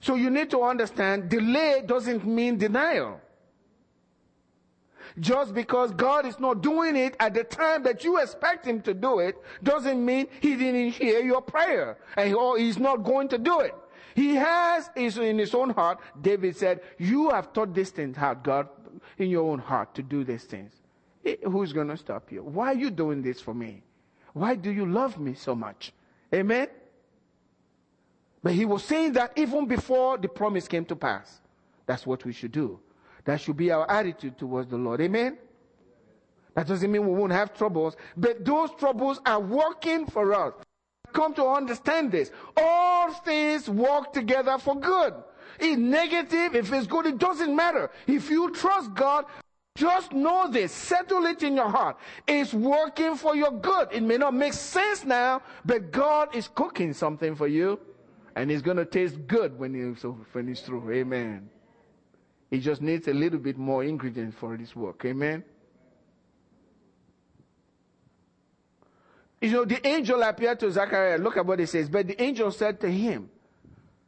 So 0.00 0.14
you 0.14 0.30
need 0.30 0.50
to 0.50 0.62
understand 0.62 1.28
delay 1.28 1.82
doesn't 1.86 2.26
mean 2.26 2.58
denial. 2.58 3.20
Just 5.20 5.54
because 5.54 5.92
God 5.92 6.26
is 6.26 6.40
not 6.40 6.62
doing 6.62 6.96
it 6.96 7.16
at 7.20 7.34
the 7.34 7.44
time 7.44 7.82
that 7.82 8.04
you 8.04 8.18
expect 8.18 8.66
Him 8.66 8.80
to 8.82 8.94
do 8.94 9.18
it 9.18 9.36
doesn't 9.62 10.04
mean 10.04 10.26
He 10.40 10.56
didn't 10.56 10.92
hear 10.92 11.20
your 11.20 11.42
prayer 11.42 11.98
and 12.16 12.34
or 12.34 12.58
He's 12.58 12.78
not 12.78 13.04
going 13.04 13.28
to 13.28 13.38
do 13.38 13.60
it. 13.60 13.74
He 14.14 14.34
has 14.34 14.90
in 14.96 15.38
his 15.38 15.54
own 15.54 15.70
heart. 15.70 15.98
David 16.20 16.56
said, 16.56 16.80
you 16.98 17.30
have 17.30 17.48
thought 17.54 17.74
these 17.74 17.90
things 17.90 18.18
out, 18.18 18.44
God, 18.44 18.68
in 19.18 19.30
your 19.30 19.50
own 19.50 19.58
heart 19.58 19.94
to 19.94 20.02
do 20.02 20.24
these 20.24 20.44
things. 20.44 20.72
Eh, 21.24 21.36
who's 21.44 21.72
going 21.72 21.88
to 21.88 21.96
stop 21.96 22.30
you? 22.30 22.42
Why 22.42 22.68
are 22.68 22.76
you 22.76 22.90
doing 22.90 23.22
this 23.22 23.40
for 23.40 23.54
me? 23.54 23.82
Why 24.32 24.54
do 24.54 24.70
you 24.70 24.86
love 24.86 25.18
me 25.18 25.34
so 25.34 25.54
much? 25.54 25.92
Amen? 26.34 26.68
But 28.42 28.52
he 28.52 28.64
was 28.64 28.82
saying 28.82 29.12
that 29.12 29.32
even 29.36 29.66
before 29.66 30.18
the 30.18 30.28
promise 30.28 30.66
came 30.66 30.84
to 30.86 30.96
pass. 30.96 31.40
That's 31.86 32.06
what 32.06 32.24
we 32.24 32.32
should 32.32 32.52
do. 32.52 32.80
That 33.24 33.40
should 33.40 33.56
be 33.56 33.70
our 33.70 33.88
attitude 33.90 34.38
towards 34.38 34.70
the 34.70 34.76
Lord. 34.76 35.00
Amen? 35.00 35.38
That 36.54 36.66
doesn't 36.66 36.90
mean 36.90 37.06
we 37.06 37.14
won't 37.14 37.32
have 37.32 37.54
troubles, 37.54 37.96
but 38.16 38.44
those 38.44 38.70
troubles 38.78 39.20
are 39.24 39.40
working 39.40 40.06
for 40.06 40.34
us. 40.34 40.52
Come 41.12 41.34
to 41.34 41.46
understand 41.46 42.10
this. 42.10 42.30
All 42.56 43.12
things 43.12 43.68
work 43.68 44.12
together 44.12 44.58
for 44.58 44.78
good. 44.78 45.14
If 45.58 45.78
negative, 45.78 46.54
if 46.54 46.72
it's 46.72 46.86
good, 46.86 47.06
it 47.06 47.18
doesn't 47.18 47.54
matter. 47.54 47.90
If 48.06 48.30
you 48.30 48.50
trust 48.52 48.94
God, 48.94 49.26
just 49.74 50.12
know 50.12 50.50
this. 50.50 50.72
Settle 50.72 51.24
it 51.26 51.42
in 51.42 51.56
your 51.56 51.68
heart. 51.68 51.96
It's 52.26 52.52
working 52.52 53.16
for 53.16 53.34
your 53.34 53.52
good. 53.52 53.88
It 53.92 54.02
may 54.02 54.16
not 54.16 54.34
make 54.34 54.52
sense 54.52 55.04
now, 55.04 55.42
but 55.64 55.90
God 55.90 56.34
is 56.34 56.48
cooking 56.54 56.92
something 56.92 57.34
for 57.34 57.46
you. 57.46 57.78
And 58.34 58.50
it's 58.50 58.62
going 58.62 58.78
to 58.78 58.86
taste 58.86 59.26
good 59.26 59.58
when 59.58 59.74
he's, 59.74 60.02
when 60.32 60.54
through. 60.54 60.90
Amen. 60.92 61.50
He 62.52 62.60
just 62.60 62.82
needs 62.82 63.08
a 63.08 63.14
little 63.14 63.38
bit 63.38 63.56
more 63.56 63.82
ingredient 63.82 64.34
for 64.34 64.58
this 64.58 64.76
work. 64.76 65.06
Amen. 65.06 65.42
You 69.40 69.50
know, 69.52 69.64
the 69.64 69.84
angel 69.86 70.22
appeared 70.22 70.60
to 70.60 70.70
Zachariah. 70.70 71.16
Look 71.16 71.38
at 71.38 71.46
what 71.46 71.60
he 71.60 71.64
says. 71.64 71.88
But 71.88 72.08
the 72.08 72.22
angel 72.22 72.50
said 72.50 72.78
to 72.82 72.92
him, 72.92 73.30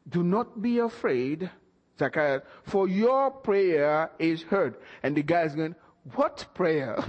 Do 0.06 0.22
not 0.22 0.60
be 0.60 0.78
afraid, 0.78 1.50
Zachariah, 1.98 2.42
for 2.64 2.86
your 2.86 3.30
prayer 3.30 4.10
is 4.18 4.42
heard. 4.42 4.74
And 5.02 5.16
the 5.16 5.22
guy 5.22 5.44
is 5.44 5.54
going, 5.54 5.74
What 6.14 6.44
prayer? 6.52 7.02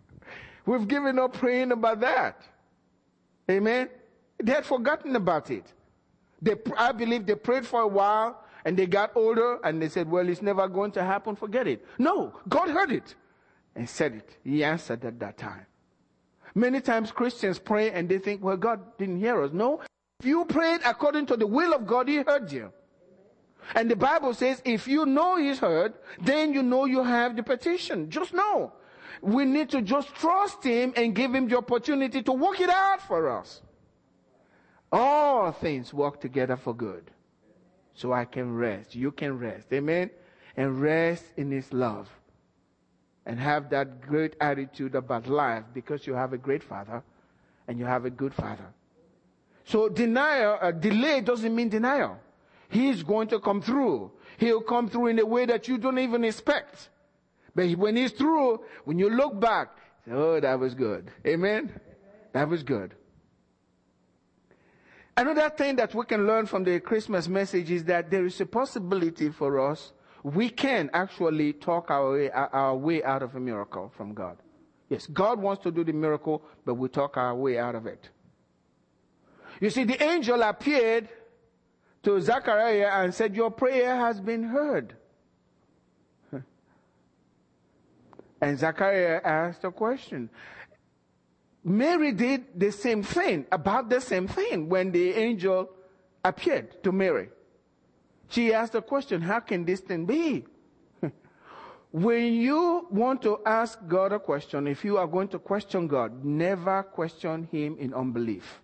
We've 0.64 0.88
given 0.88 1.18
up 1.18 1.34
praying 1.34 1.72
about 1.72 2.00
that. 2.00 2.40
Amen. 3.50 3.90
They 4.42 4.52
had 4.52 4.64
forgotten 4.64 5.16
about 5.16 5.50
it. 5.50 5.70
They, 6.40 6.54
I 6.78 6.92
believe 6.92 7.26
they 7.26 7.34
prayed 7.34 7.66
for 7.66 7.82
a 7.82 7.86
while 7.86 8.41
and 8.64 8.76
they 8.76 8.86
got 8.86 9.12
older 9.16 9.58
and 9.64 9.82
they 9.82 9.88
said, 9.88 10.10
well, 10.10 10.28
it's 10.28 10.42
never 10.42 10.68
going 10.68 10.92
to 10.92 11.02
happen. 11.02 11.36
Forget 11.36 11.66
it. 11.66 11.84
No, 11.98 12.32
God 12.48 12.68
heard 12.68 12.92
it 12.92 13.14
and 13.74 13.88
said 13.88 14.14
it. 14.14 14.36
He 14.44 14.62
answered 14.62 15.04
at 15.04 15.18
that 15.20 15.38
time. 15.38 15.66
Many 16.54 16.80
times 16.80 17.10
Christians 17.12 17.58
pray 17.58 17.90
and 17.90 18.08
they 18.08 18.18
think, 18.18 18.42
well, 18.42 18.56
God 18.56 18.80
didn't 18.98 19.18
hear 19.18 19.42
us. 19.42 19.52
No. 19.52 19.80
If 20.20 20.26
you 20.26 20.44
prayed 20.44 20.80
according 20.84 21.26
to 21.26 21.36
the 21.36 21.46
will 21.46 21.72
of 21.72 21.86
God, 21.86 22.08
He 22.08 22.16
heard 22.16 22.52
you. 22.52 22.72
And 23.74 23.90
the 23.90 23.96
Bible 23.96 24.34
says, 24.34 24.60
if 24.64 24.86
you 24.86 25.06
know 25.06 25.36
He's 25.36 25.58
heard, 25.58 25.94
then 26.20 26.52
you 26.52 26.62
know 26.62 26.84
you 26.84 27.02
have 27.02 27.36
the 27.36 27.42
petition. 27.42 28.10
Just 28.10 28.34
know. 28.34 28.72
We 29.22 29.44
need 29.44 29.70
to 29.70 29.82
just 29.82 30.14
trust 30.14 30.62
Him 30.62 30.92
and 30.96 31.14
give 31.14 31.34
Him 31.34 31.48
the 31.48 31.56
opportunity 31.56 32.22
to 32.22 32.32
work 32.32 32.60
it 32.60 32.70
out 32.70 33.00
for 33.00 33.30
us. 33.30 33.62
All 34.92 35.52
things 35.52 35.94
work 35.94 36.20
together 36.20 36.56
for 36.56 36.74
good 36.74 37.11
so 37.94 38.12
I 38.12 38.24
can 38.24 38.54
rest. 38.54 38.94
You 38.94 39.12
can 39.12 39.38
rest. 39.38 39.72
Amen? 39.72 40.10
And 40.56 40.80
rest 40.80 41.24
in 41.36 41.50
His 41.50 41.72
love. 41.72 42.08
And 43.24 43.38
have 43.38 43.70
that 43.70 44.00
great 44.00 44.34
attitude 44.40 44.94
about 44.94 45.28
life 45.28 45.64
because 45.72 46.06
you 46.06 46.14
have 46.14 46.32
a 46.32 46.38
great 46.38 46.62
Father 46.62 47.02
and 47.68 47.78
you 47.78 47.84
have 47.84 48.04
a 48.04 48.10
good 48.10 48.34
Father. 48.34 48.66
So 49.64 49.88
denial, 49.88 50.58
uh, 50.60 50.72
delay 50.72 51.20
doesn't 51.20 51.54
mean 51.54 51.68
denial. 51.68 52.18
He's 52.68 53.02
going 53.02 53.28
to 53.28 53.38
come 53.38 53.62
through. 53.62 54.10
He'll 54.38 54.62
come 54.62 54.88
through 54.88 55.08
in 55.08 55.18
a 55.18 55.26
way 55.26 55.46
that 55.46 55.68
you 55.68 55.78
don't 55.78 55.98
even 55.98 56.24
expect. 56.24 56.88
But 57.54 57.70
when 57.76 57.96
he's 57.96 58.12
through, 58.12 58.64
when 58.84 58.98
you 58.98 59.10
look 59.10 59.38
back, 59.38 59.76
oh, 60.10 60.40
that 60.40 60.58
was 60.58 60.74
good. 60.74 61.10
Amen? 61.26 61.72
That 62.32 62.48
was 62.48 62.62
good. 62.62 62.94
Another 65.16 65.50
thing 65.50 65.76
that 65.76 65.94
we 65.94 66.04
can 66.06 66.26
learn 66.26 66.46
from 66.46 66.64
the 66.64 66.80
Christmas 66.80 67.28
message 67.28 67.70
is 67.70 67.84
that 67.84 68.10
there 68.10 68.24
is 68.24 68.40
a 68.40 68.46
possibility 68.46 69.28
for 69.28 69.70
us. 69.70 69.92
We 70.22 70.48
can 70.48 70.88
actually 70.94 71.52
talk 71.52 71.90
our 71.90 72.12
way, 72.12 72.30
our 72.30 72.76
way 72.76 73.02
out 73.04 73.22
of 73.22 73.34
a 73.34 73.40
miracle 73.40 73.92
from 73.96 74.14
God. 74.14 74.38
Yes, 74.88 75.06
God 75.06 75.40
wants 75.40 75.62
to 75.64 75.70
do 75.70 75.84
the 75.84 75.92
miracle, 75.92 76.42
but 76.64 76.74
we 76.74 76.88
talk 76.88 77.16
our 77.16 77.34
way 77.34 77.58
out 77.58 77.74
of 77.74 77.86
it. 77.86 78.08
You 79.60 79.70
see, 79.70 79.84
the 79.84 80.02
angel 80.02 80.42
appeared 80.42 81.08
to 82.02 82.20
Zachariah 82.20 82.90
and 83.02 83.14
said, 83.14 83.34
Your 83.36 83.50
prayer 83.50 83.96
has 83.96 84.20
been 84.20 84.44
heard. 84.44 84.94
And 88.40 88.58
Zachariah 88.58 89.20
asked 89.22 89.62
a 89.64 89.70
question. 89.70 90.28
Mary 91.64 92.12
did 92.12 92.44
the 92.58 92.72
same 92.72 93.02
thing, 93.02 93.46
about 93.52 93.88
the 93.88 94.00
same 94.00 94.26
thing, 94.26 94.68
when 94.68 94.90
the 94.90 95.10
angel 95.12 95.70
appeared 96.24 96.82
to 96.82 96.92
Mary. 96.92 97.28
She 98.28 98.52
asked 98.52 98.72
the 98.72 98.82
question, 98.82 99.20
how 99.20 99.40
can 99.40 99.64
this 99.64 99.80
thing 99.80 100.06
be? 100.06 100.44
when 101.92 102.34
you 102.34 102.86
want 102.90 103.22
to 103.22 103.40
ask 103.46 103.78
God 103.86 104.12
a 104.12 104.18
question, 104.18 104.66
if 104.66 104.84
you 104.84 104.96
are 104.96 105.06
going 105.06 105.28
to 105.28 105.38
question 105.38 105.86
God, 105.86 106.24
never 106.24 106.82
question 106.82 107.48
Him 107.52 107.76
in 107.78 107.94
unbelief. 107.94 108.60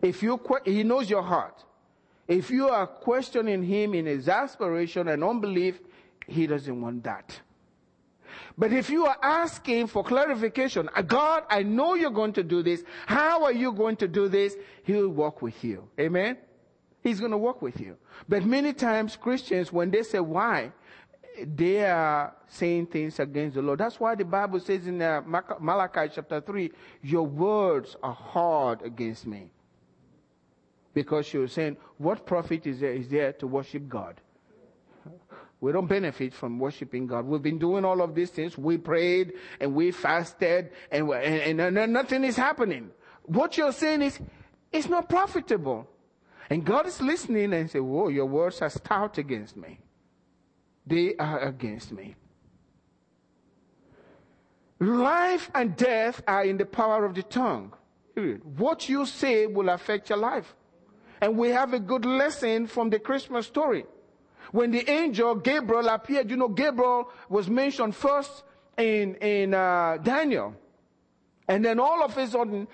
If 0.00 0.22
you, 0.22 0.40
He 0.64 0.84
knows 0.84 1.10
your 1.10 1.22
heart. 1.22 1.64
If 2.28 2.50
you 2.50 2.68
are 2.68 2.86
questioning 2.86 3.62
him 3.62 3.94
in 3.94 4.08
exasperation 4.08 5.08
and 5.08 5.22
unbelief, 5.22 5.80
he 6.26 6.46
doesn't 6.46 6.80
want 6.80 7.04
that. 7.04 7.40
But 8.56 8.72
if 8.72 8.90
you 8.90 9.06
are 9.06 9.16
asking 9.22 9.88
for 9.88 10.02
clarification, 10.04 10.88
uh, 10.94 11.02
God, 11.02 11.44
I 11.50 11.62
know 11.62 11.94
you're 11.94 12.10
going 12.10 12.32
to 12.34 12.42
do 12.42 12.62
this. 12.62 12.84
How 13.06 13.44
are 13.44 13.52
you 13.52 13.72
going 13.72 13.96
to 13.96 14.08
do 14.08 14.28
this? 14.28 14.56
He'll 14.84 15.08
walk 15.08 15.42
with 15.42 15.62
you. 15.62 15.88
Amen? 15.98 16.38
He's 17.02 17.20
going 17.20 17.32
to 17.32 17.38
work 17.38 17.62
with 17.62 17.80
you. 17.80 17.96
But 18.28 18.44
many 18.44 18.72
times 18.72 19.16
Christians, 19.16 19.72
when 19.72 19.90
they 19.90 20.02
say 20.02 20.20
why, 20.20 20.72
they 21.44 21.84
are 21.84 22.34
saying 22.48 22.86
things 22.86 23.20
against 23.20 23.54
the 23.54 23.62
Lord. 23.62 23.80
That's 23.80 24.00
why 24.00 24.14
the 24.14 24.24
Bible 24.24 24.60
says 24.60 24.86
in 24.86 25.00
uh, 25.02 25.22
Malachi 25.60 26.10
chapter 26.14 26.40
3, 26.40 26.70
your 27.02 27.24
words 27.24 27.96
are 28.02 28.14
hard 28.14 28.82
against 28.82 29.26
me. 29.26 29.50
Because 30.94 31.32
you're 31.32 31.48
saying, 31.48 31.76
what 31.98 32.24
profit 32.24 32.66
is 32.66 32.80
there, 32.80 32.92
is 32.92 33.08
there 33.08 33.32
to 33.34 33.46
worship 33.46 33.88
God? 33.88 34.20
We 35.60 35.72
don't 35.72 35.86
benefit 35.86 36.34
from 36.34 36.58
worshiping 36.58 37.06
God. 37.06 37.24
We've 37.24 37.42
been 37.42 37.58
doing 37.58 37.84
all 37.84 38.02
of 38.02 38.14
these 38.14 38.30
things. 38.30 38.58
We 38.58 38.76
prayed 38.76 39.32
and 39.58 39.74
we 39.74 39.90
fasted 39.90 40.70
and, 40.90 41.08
and, 41.10 41.60
and, 41.60 41.78
and 41.78 41.92
nothing 41.92 42.24
is 42.24 42.36
happening. 42.36 42.90
What 43.22 43.56
you're 43.56 43.72
saying 43.72 44.02
is, 44.02 44.18
it's 44.70 44.88
not 44.88 45.08
profitable. 45.08 45.88
And 46.50 46.64
God 46.64 46.86
is 46.86 47.00
listening 47.00 47.52
and 47.54 47.70
say, 47.70 47.80
whoa, 47.80 48.08
your 48.08 48.26
words 48.26 48.60
are 48.62 48.70
stout 48.70 49.18
against 49.18 49.56
me. 49.56 49.80
They 50.86 51.16
are 51.16 51.40
against 51.40 51.90
me. 51.90 52.14
Life 54.78 55.50
and 55.54 55.74
death 55.74 56.22
are 56.28 56.44
in 56.44 56.58
the 56.58 56.66
power 56.66 57.04
of 57.04 57.14
the 57.14 57.22
tongue. 57.22 57.72
What 58.56 58.88
you 58.88 59.06
say 59.06 59.46
will 59.46 59.70
affect 59.70 60.10
your 60.10 60.18
life. 60.18 60.54
And 61.20 61.36
we 61.36 61.48
have 61.48 61.72
a 61.72 61.80
good 61.80 62.04
lesson 62.04 62.66
from 62.66 62.90
the 62.90 62.98
Christmas 62.98 63.46
story. 63.46 63.86
When 64.56 64.70
the 64.70 64.90
angel 64.90 65.34
Gabriel 65.34 65.86
appeared, 65.88 66.30
you 66.30 66.36
know, 66.38 66.48
Gabriel 66.48 67.10
was 67.28 67.46
mentioned 67.46 67.94
first 67.94 68.42
in, 68.78 69.14
in 69.16 69.52
uh, 69.52 69.98
Daniel. 70.02 70.54
And 71.46 71.62
then 71.62 71.78
all 71.78 72.02
of 72.02 72.16
a 72.16 72.26
sudden, 72.26 72.66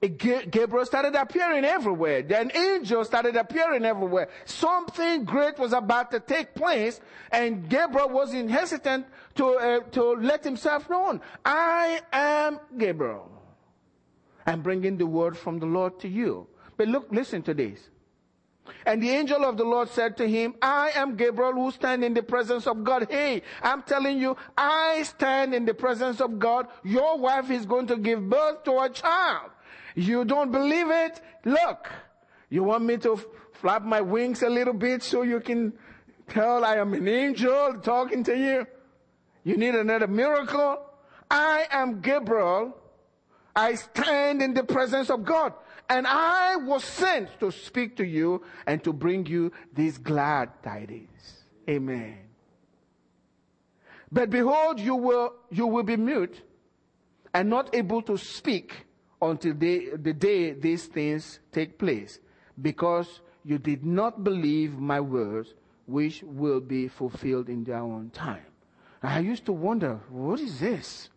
Gabriel 0.00 0.86
started 0.86 1.16
appearing 1.16 1.64
everywhere. 1.64 2.22
Then 2.22 2.52
angels 2.54 3.08
started 3.08 3.34
appearing 3.34 3.84
everywhere. 3.84 4.28
Something 4.44 5.24
great 5.24 5.58
was 5.58 5.72
about 5.72 6.12
to 6.12 6.20
take 6.20 6.54
place, 6.54 7.00
and 7.32 7.68
Gabriel 7.68 8.10
wasn't 8.10 8.48
hesitant 8.48 9.04
to 9.34 9.46
uh, 9.54 9.80
to 9.90 10.12
let 10.12 10.44
himself 10.44 10.88
known. 10.88 11.20
I 11.44 12.00
am 12.12 12.60
Gabriel. 12.78 13.28
I'm 14.46 14.62
bringing 14.62 14.96
the 14.96 15.06
word 15.06 15.36
from 15.36 15.58
the 15.58 15.66
Lord 15.66 15.98
to 15.98 16.08
you. 16.08 16.46
But 16.76 16.86
look, 16.86 17.08
listen 17.10 17.42
to 17.42 17.54
this. 17.54 17.90
And 18.86 19.02
the 19.02 19.10
angel 19.10 19.44
of 19.44 19.56
the 19.56 19.64
Lord 19.64 19.88
said 19.88 20.16
to 20.18 20.28
him, 20.28 20.54
I 20.60 20.90
am 20.94 21.16
Gabriel 21.16 21.52
who 21.52 21.70
stand 21.70 22.04
in 22.04 22.14
the 22.14 22.22
presence 22.22 22.66
of 22.66 22.84
God. 22.84 23.06
Hey, 23.10 23.42
I'm 23.62 23.82
telling 23.82 24.18
you, 24.18 24.36
I 24.56 25.02
stand 25.02 25.54
in 25.54 25.64
the 25.64 25.74
presence 25.74 26.20
of 26.20 26.38
God. 26.38 26.68
Your 26.82 27.18
wife 27.18 27.50
is 27.50 27.66
going 27.66 27.86
to 27.88 27.96
give 27.96 28.28
birth 28.28 28.64
to 28.64 28.80
a 28.80 28.90
child. 28.90 29.50
You 29.94 30.24
don't 30.24 30.50
believe 30.50 30.90
it? 30.90 31.20
Look, 31.44 31.90
you 32.50 32.62
want 32.62 32.84
me 32.84 32.96
to 32.98 33.18
flap 33.52 33.82
my 33.82 34.00
wings 34.00 34.42
a 34.42 34.48
little 34.48 34.74
bit 34.74 35.02
so 35.02 35.22
you 35.22 35.40
can 35.40 35.72
tell 36.28 36.64
I 36.64 36.76
am 36.76 36.94
an 36.94 37.08
angel 37.08 37.80
talking 37.82 38.24
to 38.24 38.36
you? 38.36 38.66
You 39.44 39.56
need 39.56 39.74
another 39.74 40.06
miracle? 40.06 40.80
I 41.30 41.66
am 41.70 42.00
Gabriel. 42.00 42.76
I 43.56 43.74
stand 43.74 44.42
in 44.42 44.54
the 44.54 44.64
presence 44.64 45.10
of 45.10 45.24
God. 45.24 45.52
And 45.88 46.06
I 46.06 46.56
was 46.56 46.82
sent 46.82 47.38
to 47.40 47.50
speak 47.50 47.96
to 47.96 48.04
you 48.04 48.42
and 48.66 48.82
to 48.84 48.92
bring 48.92 49.26
you 49.26 49.52
these 49.74 49.98
glad 49.98 50.50
tidings. 50.62 51.44
Amen. 51.68 52.18
But 54.10 54.30
behold, 54.30 54.80
you 54.80 54.94
will, 54.94 55.34
you 55.50 55.66
will 55.66 55.82
be 55.82 55.96
mute 55.96 56.40
and 57.32 57.50
not 57.50 57.74
able 57.74 58.00
to 58.02 58.16
speak 58.16 58.86
until 59.20 59.54
the 59.54 60.12
day 60.12 60.52
these 60.52 60.86
things 60.86 61.40
take 61.50 61.78
place, 61.78 62.20
because 62.60 63.20
you 63.44 63.58
did 63.58 63.84
not 63.84 64.22
believe 64.22 64.78
my 64.78 65.00
words, 65.00 65.54
which 65.86 66.22
will 66.22 66.60
be 66.60 66.88
fulfilled 66.88 67.48
in 67.48 67.64
their 67.64 67.78
own 67.78 68.10
time. 68.10 68.46
I 69.02 69.18
used 69.18 69.44
to 69.46 69.52
wonder, 69.52 70.00
what 70.08 70.40
is 70.40 70.60
this? 70.60 71.10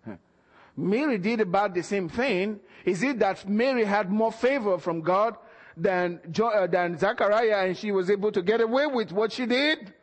Mary 0.78 1.18
did 1.18 1.42
about 1.42 1.74
the 1.74 1.82
same 1.82 2.08
thing. 2.08 2.60
Is 2.86 3.02
it 3.02 3.18
that 3.20 3.50
Mary 3.50 3.84
had 3.84 4.12
more 4.12 4.32
favor 4.32 4.78
from 4.78 5.02
God 5.02 5.36
than, 5.76 6.20
uh, 6.40 6.68
than 6.68 6.98
Zachariah 6.98 7.66
and 7.68 7.76
she 7.76 7.92
was 7.92 8.12
able 8.12 8.32
to 8.32 8.44
get 8.44 8.62
away 8.62 8.86
with 8.86 9.12
what 9.12 9.32
she 9.32 9.48
did? 9.48 9.94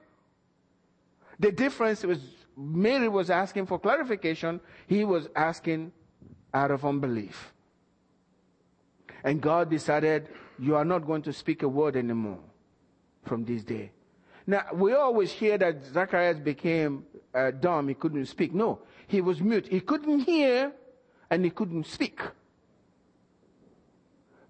The 1.39 1.53
difference 1.53 2.03
was 2.03 2.19
Mary 2.57 3.09
was 3.09 3.31
asking 3.31 3.67
for 3.67 3.79
clarification. 3.79 4.61
He 4.87 5.05
was 5.05 5.29
asking 5.35 5.93
out 6.53 6.71
of 6.71 6.85
unbelief. 6.85 7.53
And 9.23 9.41
God 9.41 9.71
decided, 9.71 10.29
you 10.59 10.77
are 10.77 10.85
not 10.85 11.07
going 11.07 11.23
to 11.23 11.33
speak 11.33 11.63
a 11.63 11.69
word 11.69 11.97
anymore 11.97 12.39
from 13.25 13.45
this 13.45 13.65
day. 13.65 13.91
Now, 14.47 14.67
we 14.75 14.93
always 14.93 15.33
hear 15.33 15.57
that 15.59 15.83
Zacharias 15.85 16.39
became 16.39 17.07
uh, 17.35 17.51
dumb, 17.51 17.89
he 17.89 17.95
couldn't 17.95 18.27
speak. 18.27 18.55
No, 18.55 18.81
he 19.07 19.21
was 19.21 19.41
mute. 19.41 19.67
He 19.69 19.81
couldn't 19.81 20.21
hear 20.21 20.73
and 21.31 21.45
he 21.45 21.51
couldn't 21.51 21.87
speak. 21.87 22.21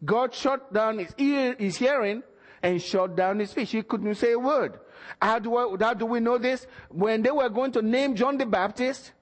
God 0.04 0.34
shut 0.34 0.72
down 0.72 0.98
his 0.98 1.14
ear, 1.18 1.56
his 1.58 1.76
hearing 1.76 2.22
and 2.62 2.80
shut 2.82 3.16
down 3.16 3.38
his 3.38 3.50
speech. 3.50 3.70
He 3.70 3.82
couldn't 3.82 4.14
say 4.16 4.32
a 4.32 4.38
word. 4.38 4.78
How 5.20 5.38
do, 5.38 5.56
I, 5.56 5.76
how 5.80 5.94
do 5.94 6.06
we 6.06 6.20
know 6.20 6.38
this? 6.38 6.66
When 6.88 7.22
they 7.22 7.30
were 7.30 7.48
going 7.48 7.72
to 7.72 7.82
name 7.82 8.14
John 8.16 8.38
the 8.38 8.46
Baptist, 8.46 9.12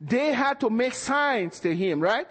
they 0.00 0.32
had 0.32 0.60
to 0.60 0.70
make 0.70 0.94
signs 0.94 1.60
to 1.60 1.74
him, 1.74 2.00
right? 2.00 2.26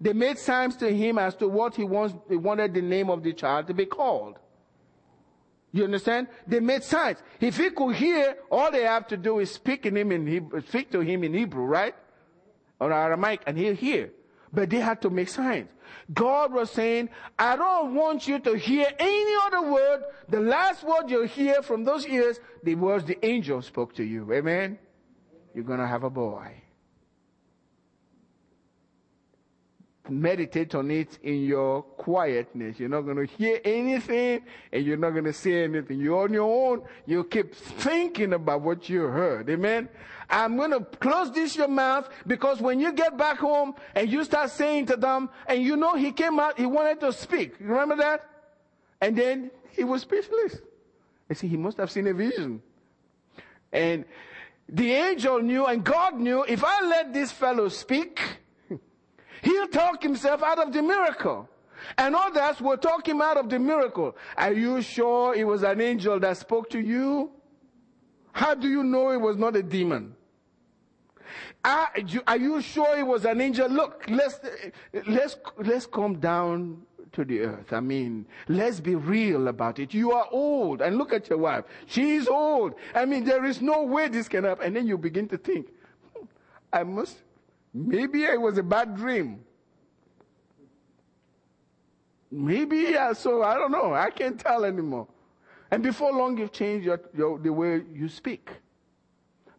They 0.00 0.12
made 0.14 0.38
signs 0.38 0.76
to 0.76 0.90
him 0.90 1.18
as 1.18 1.34
to 1.36 1.48
what 1.48 1.76
he 1.76 1.84
wants, 1.84 2.14
they 2.28 2.36
wanted 2.36 2.72
the 2.72 2.80
name 2.80 3.10
of 3.10 3.22
the 3.22 3.34
child 3.34 3.66
to 3.66 3.74
be 3.74 3.84
called. 3.84 4.38
You 5.72 5.84
understand? 5.84 6.28
They 6.46 6.60
made 6.60 6.82
signs. 6.82 7.18
If 7.40 7.56
he 7.56 7.70
could 7.70 7.94
hear, 7.94 8.36
all 8.50 8.70
they 8.70 8.82
have 8.82 9.06
to 9.08 9.16
do 9.16 9.38
is 9.38 9.50
speak 9.50 9.86
in 9.86 9.96
him 9.96 10.10
in 10.10 10.26
Hebrew, 10.26 10.60
speak 10.62 10.90
to 10.92 11.00
him 11.00 11.22
in 11.22 11.32
Hebrew, 11.34 11.64
right? 11.64 11.94
Or 12.80 12.92
Aramaic, 12.92 13.42
and 13.46 13.56
he'll 13.56 13.74
hear. 13.74 14.10
But 14.52 14.70
they 14.70 14.80
had 14.80 15.00
to 15.02 15.10
make 15.10 15.28
signs. 15.28 15.68
God 16.12 16.52
was 16.52 16.70
saying, 16.70 17.10
I 17.38 17.56
don't 17.56 17.94
want 17.94 18.26
you 18.26 18.40
to 18.40 18.56
hear 18.56 18.86
any 18.98 19.34
other 19.46 19.70
word. 19.70 20.02
The 20.28 20.40
last 20.40 20.82
word 20.82 21.08
you'll 21.08 21.26
hear 21.26 21.62
from 21.62 21.84
those 21.84 22.06
ears, 22.06 22.40
the 22.64 22.74
words 22.74 23.04
the 23.04 23.24
angel 23.24 23.62
spoke 23.62 23.94
to 23.94 24.04
you. 24.04 24.32
Amen? 24.32 24.78
You're 25.54 25.64
gonna 25.64 25.86
have 25.86 26.04
a 26.04 26.10
boy. 26.10 26.62
Meditate 30.10 30.74
on 30.74 30.90
it 30.90 31.18
in 31.22 31.44
your 31.44 31.82
quietness. 31.82 32.78
You're 32.78 32.88
not 32.88 33.02
going 33.02 33.26
to 33.26 33.34
hear 33.34 33.60
anything 33.64 34.42
and 34.72 34.84
you're 34.84 34.96
not 34.96 35.10
going 35.10 35.24
to 35.24 35.32
say 35.32 35.64
anything. 35.64 36.00
You're 36.00 36.24
on 36.24 36.32
your 36.32 36.72
own. 36.72 36.82
You 37.06 37.24
keep 37.24 37.54
thinking 37.54 38.32
about 38.32 38.62
what 38.62 38.88
you 38.88 39.02
heard. 39.02 39.48
Amen. 39.48 39.88
I'm 40.28 40.56
going 40.56 40.70
to 40.70 40.80
close 40.80 41.32
this 41.32 41.56
your 41.56 41.68
mouth 41.68 42.08
because 42.26 42.60
when 42.60 42.80
you 42.80 42.92
get 42.92 43.16
back 43.16 43.38
home 43.38 43.74
and 43.94 44.10
you 44.10 44.24
start 44.24 44.50
saying 44.50 44.86
to 44.86 44.96
them 44.96 45.30
and 45.46 45.62
you 45.62 45.76
know 45.76 45.94
he 45.96 46.12
came 46.12 46.38
out, 46.38 46.58
he 46.58 46.66
wanted 46.66 47.00
to 47.00 47.12
speak. 47.12 47.54
You 47.60 47.66
remember 47.66 47.96
that? 47.96 48.28
And 49.00 49.16
then 49.16 49.50
he 49.70 49.84
was 49.84 50.02
speechless. 50.02 50.58
I 51.28 51.34
see, 51.34 51.48
he 51.48 51.56
must 51.56 51.78
have 51.78 51.90
seen 51.90 52.06
a 52.06 52.14
vision. 52.14 52.62
And 53.72 54.04
the 54.68 54.92
angel 54.92 55.40
knew 55.40 55.66
and 55.66 55.82
God 55.82 56.18
knew 56.18 56.44
if 56.44 56.62
I 56.64 56.86
let 56.86 57.12
this 57.12 57.32
fellow 57.32 57.68
speak, 57.68 58.20
He'll 59.42 59.68
talk 59.68 60.02
himself 60.02 60.42
out 60.42 60.58
of 60.58 60.72
the 60.72 60.82
miracle. 60.82 61.48
And 61.96 62.14
others 62.14 62.60
will 62.60 62.76
talk 62.76 63.08
him 63.08 63.22
out 63.22 63.36
of 63.36 63.48
the 63.48 63.58
miracle. 63.58 64.16
Are 64.36 64.52
you 64.52 64.82
sure 64.82 65.34
it 65.34 65.44
was 65.44 65.62
an 65.62 65.80
angel 65.80 66.20
that 66.20 66.36
spoke 66.36 66.68
to 66.70 66.80
you? 66.80 67.30
How 68.32 68.54
do 68.54 68.68
you 68.68 68.84
know 68.84 69.10
it 69.10 69.20
was 69.20 69.36
not 69.36 69.56
a 69.56 69.62
demon? 69.62 70.14
Are 71.64 71.90
you, 72.06 72.22
are 72.26 72.38
you 72.38 72.60
sure 72.60 72.98
it 72.98 73.06
was 73.06 73.24
an 73.24 73.40
angel? 73.40 73.68
Look, 73.68 74.04
let's, 74.08 74.40
let's, 75.06 75.36
let's 75.58 75.86
come 75.86 76.18
down 76.18 76.82
to 77.12 77.24
the 77.24 77.40
earth. 77.40 77.72
I 77.72 77.80
mean, 77.80 78.26
let's 78.48 78.80
be 78.80 78.94
real 78.94 79.48
about 79.48 79.78
it. 79.78 79.92
You 79.92 80.12
are 80.12 80.26
old 80.30 80.80
and 80.80 80.96
look 80.96 81.12
at 81.12 81.28
your 81.28 81.38
wife. 81.38 81.64
She's 81.86 82.28
old. 82.28 82.74
I 82.94 83.04
mean, 83.04 83.24
there 83.24 83.44
is 83.44 83.60
no 83.60 83.82
way 83.82 84.08
this 84.08 84.28
can 84.28 84.44
happen. 84.44 84.66
And 84.66 84.76
then 84.76 84.86
you 84.86 84.96
begin 84.96 85.28
to 85.28 85.36
think, 85.36 85.68
hmm, 86.14 86.24
I 86.72 86.82
must, 86.84 87.16
Maybe 87.72 88.24
it 88.24 88.40
was 88.40 88.58
a 88.58 88.62
bad 88.62 88.96
dream. 88.96 89.44
Maybe 92.30 92.78
yeah, 92.90 93.12
so 93.12 93.42
I 93.42 93.54
don't 93.54 93.72
know. 93.72 93.92
I 93.94 94.10
can't 94.10 94.38
tell 94.38 94.64
anymore. 94.64 95.08
And 95.70 95.82
before 95.82 96.12
long, 96.12 96.36
you've 96.36 96.52
changed 96.52 96.84
your, 96.84 97.00
your, 97.16 97.38
the 97.38 97.52
way 97.52 97.82
you 97.92 98.08
speak. 98.08 98.50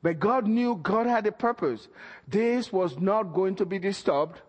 But 0.04 0.20
God 0.20 0.48
knew 0.48 0.80
God 0.82 1.06
had 1.06 1.26
a 1.28 1.32
purpose. 1.32 1.88
This 2.28 2.72
was 2.72 3.00
not 3.00 3.34
going 3.34 3.56
to 3.58 3.66
be 3.66 3.80
disturbed. 3.80 4.42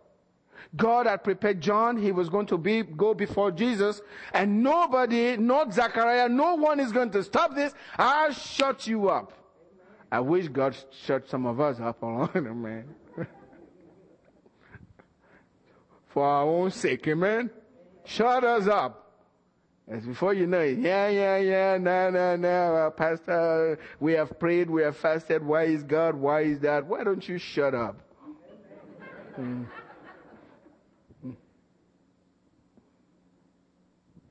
God 0.76 1.06
had 1.06 1.22
prepared 1.22 1.60
John. 1.60 1.96
He 1.96 2.12
was 2.12 2.28
going 2.28 2.46
to 2.46 2.58
be, 2.58 2.82
go 2.82 3.12
before 3.12 3.50
Jesus 3.50 4.00
and 4.32 4.62
nobody, 4.62 5.36
not 5.36 5.72
Zachariah, 5.72 6.28
no 6.28 6.54
one 6.54 6.80
is 6.80 6.92
going 6.92 7.10
to 7.10 7.22
stop 7.22 7.54
this. 7.54 7.74
I'll 7.98 8.32
shut 8.32 8.86
you 8.86 9.08
up. 9.08 9.32
I 10.10 10.20
wish 10.20 10.48
God 10.48 10.76
shut 11.04 11.28
some 11.28 11.46
of 11.46 11.60
us 11.60 11.80
up 11.80 12.02
along, 12.02 12.30
man. 12.62 12.84
For 16.12 16.24
our 16.24 16.44
own 16.44 16.70
sake, 16.70 17.08
amen? 17.08 17.50
Shut 18.04 18.44
us 18.44 18.66
up. 18.66 18.98
As 19.88 20.06
before 20.06 20.34
you 20.34 20.46
know 20.46 20.60
it, 20.60 20.78
yeah, 20.78 21.08
yeah, 21.08 21.38
yeah, 21.38 21.78
no, 21.78 22.08
no, 22.10 22.36
no, 22.36 22.92
Pastor, 22.96 23.78
we 23.98 24.12
have 24.12 24.38
prayed, 24.38 24.70
we 24.70 24.82
have 24.82 24.96
fasted, 24.96 25.44
why 25.44 25.64
is 25.64 25.82
God, 25.82 26.14
why 26.14 26.42
is 26.42 26.60
that? 26.60 26.86
Why 26.86 27.02
don't 27.02 27.28
you 27.28 27.36
shut 27.38 27.74
up? 27.74 28.00
And 29.36 29.66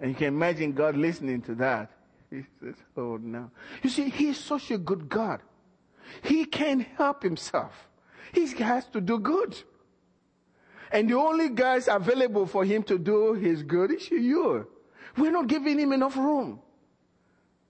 you 0.09 0.15
can 0.15 0.29
imagine 0.29 0.71
God 0.71 0.95
listening 0.95 1.41
to 1.43 1.55
that. 1.55 1.91
He 2.29 2.43
says, 2.59 2.75
oh 2.95 3.17
no. 3.17 3.51
You 3.83 3.89
see, 3.89 4.09
He's 4.09 4.39
such 4.39 4.71
a 4.71 4.77
good 4.77 5.09
God. 5.09 5.41
He 6.23 6.45
can't 6.45 6.87
help 6.97 7.21
Himself. 7.23 7.89
He 8.33 8.47
has 8.47 8.85
to 8.87 9.01
do 9.01 9.19
good. 9.19 9.61
And 10.91 11.10
the 11.10 11.15
only 11.15 11.49
guys 11.49 11.88
available 11.88 12.45
for 12.45 12.65
Him 12.65 12.84
to 12.84 12.97
do 12.97 13.34
His 13.34 13.63
good 13.63 13.91
is 13.91 14.12
you. 14.12 14.67
We're 15.17 15.32
not 15.32 15.47
giving 15.47 15.80
Him 15.80 15.93
enough 15.93 16.17
room. 16.17 16.60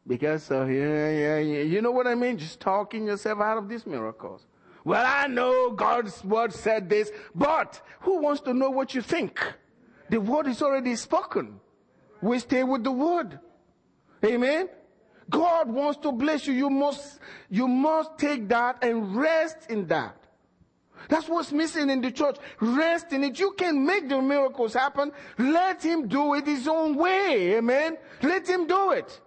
Because, 0.08 0.50
uh, 0.50 0.66
yeah, 0.66 1.12
yeah, 1.12 1.38
yeah. 1.38 1.62
You 1.62 1.82
know 1.82 1.92
what 1.92 2.08
I 2.08 2.16
mean? 2.16 2.38
Just 2.38 2.60
talking 2.60 3.06
yourself 3.06 3.40
out 3.40 3.58
of 3.58 3.70
these 3.70 3.86
miracles. 3.86 4.48
Well, 4.84 5.06
I 5.06 5.28
know 5.28 5.72
God's 5.72 6.24
word 6.24 6.54
said 6.54 6.90
this, 6.90 7.12
but 7.36 7.80
who 8.00 8.20
wants 8.20 8.42
to 8.42 8.54
know 8.54 8.72
what 8.72 8.96
you 8.96 9.02
think? 9.02 9.40
The 10.10 10.20
word 10.20 10.48
is 10.48 10.62
already 10.62 10.96
spoken. 10.96 11.60
We 12.22 12.40
stay 12.40 12.64
with 12.64 12.84
the 12.84 12.92
word. 12.92 13.40
Amen. 14.26 14.70
God 15.30 15.70
wants 15.70 16.00
to 16.02 16.12
bless 16.12 16.48
you. 16.48 16.54
You 16.54 16.70
must, 16.70 17.20
you 17.50 17.68
must 17.68 18.18
take 18.18 18.48
that 18.50 18.84
and 18.84 19.16
rest 19.16 19.70
in 19.70 19.88
that. 19.88 20.18
That's 21.10 21.28
what's 21.28 21.52
missing 21.52 21.90
in 21.90 22.02
the 22.02 22.12
church. 22.12 22.38
Rest 22.60 23.14
in 23.14 23.24
it. 23.24 23.40
You 23.40 23.52
can 23.58 23.86
make 23.86 24.10
the 24.10 24.22
miracles 24.22 24.74
happen. 24.74 25.12
Let 25.38 25.84
him 25.84 26.08
do 26.08 26.36
it 26.36 26.48
his 26.48 26.68
own 26.68 26.96
way. 26.96 27.58
Amen. 27.58 27.98
Let 28.22 28.48
him 28.48 28.68
do 28.68 28.92
it. 28.92 29.22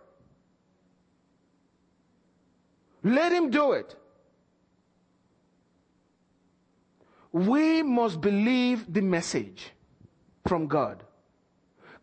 Let 3.04 3.32
him 3.32 3.50
do 3.50 3.72
it. 3.72 3.94
We 7.32 7.82
must 7.82 8.20
believe 8.20 8.92
the 8.92 9.02
message 9.02 9.72
from 10.46 10.66
God. 10.66 11.03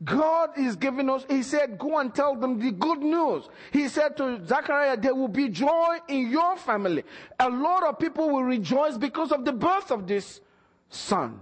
God 0.04 0.58
is 0.58 0.76
giving 0.76 1.10
us, 1.10 1.26
He 1.30 1.44
said, 1.44 1.78
go 1.78 2.00
and 2.00 2.14
tell 2.14 2.36
them 2.36 2.60
the 2.60 2.72
good 2.72 3.00
news. 3.00 3.48
He 3.72 3.88
said 3.88 4.18
to 4.18 4.44
Zachariah, 4.46 4.98
there 4.98 5.14
will 5.14 5.28
be 5.28 5.50
joy 5.50 5.98
in 6.08 6.32
your 6.32 6.58
family. 6.58 7.04
A 7.40 7.50
lot 7.50 7.84
of 7.84 8.00
people 8.00 8.30
will 8.30 8.44
rejoice 8.44 8.98
because 8.98 9.32
of 9.32 9.46
the 9.46 9.52
birth 9.52 9.92
of 9.92 10.08
this 10.08 10.42
son 10.90 11.42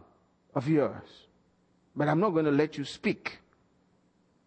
of 0.53 0.67
yours. 0.67 1.27
But 1.95 2.09
I'm 2.09 2.19
not 2.19 2.31
going 2.31 2.45
to 2.45 2.51
let 2.51 2.77
you 2.77 2.83
speak 2.83 3.39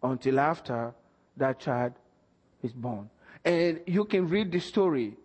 until 0.03 0.39
after 0.39 0.93
that 1.37 1.59
child 1.59 1.93
is 2.61 2.71
born. 2.71 3.09
And 3.43 3.79
you 3.87 4.05
can 4.05 4.27
read 4.27 4.51
the 4.51 4.59
story 4.59 5.17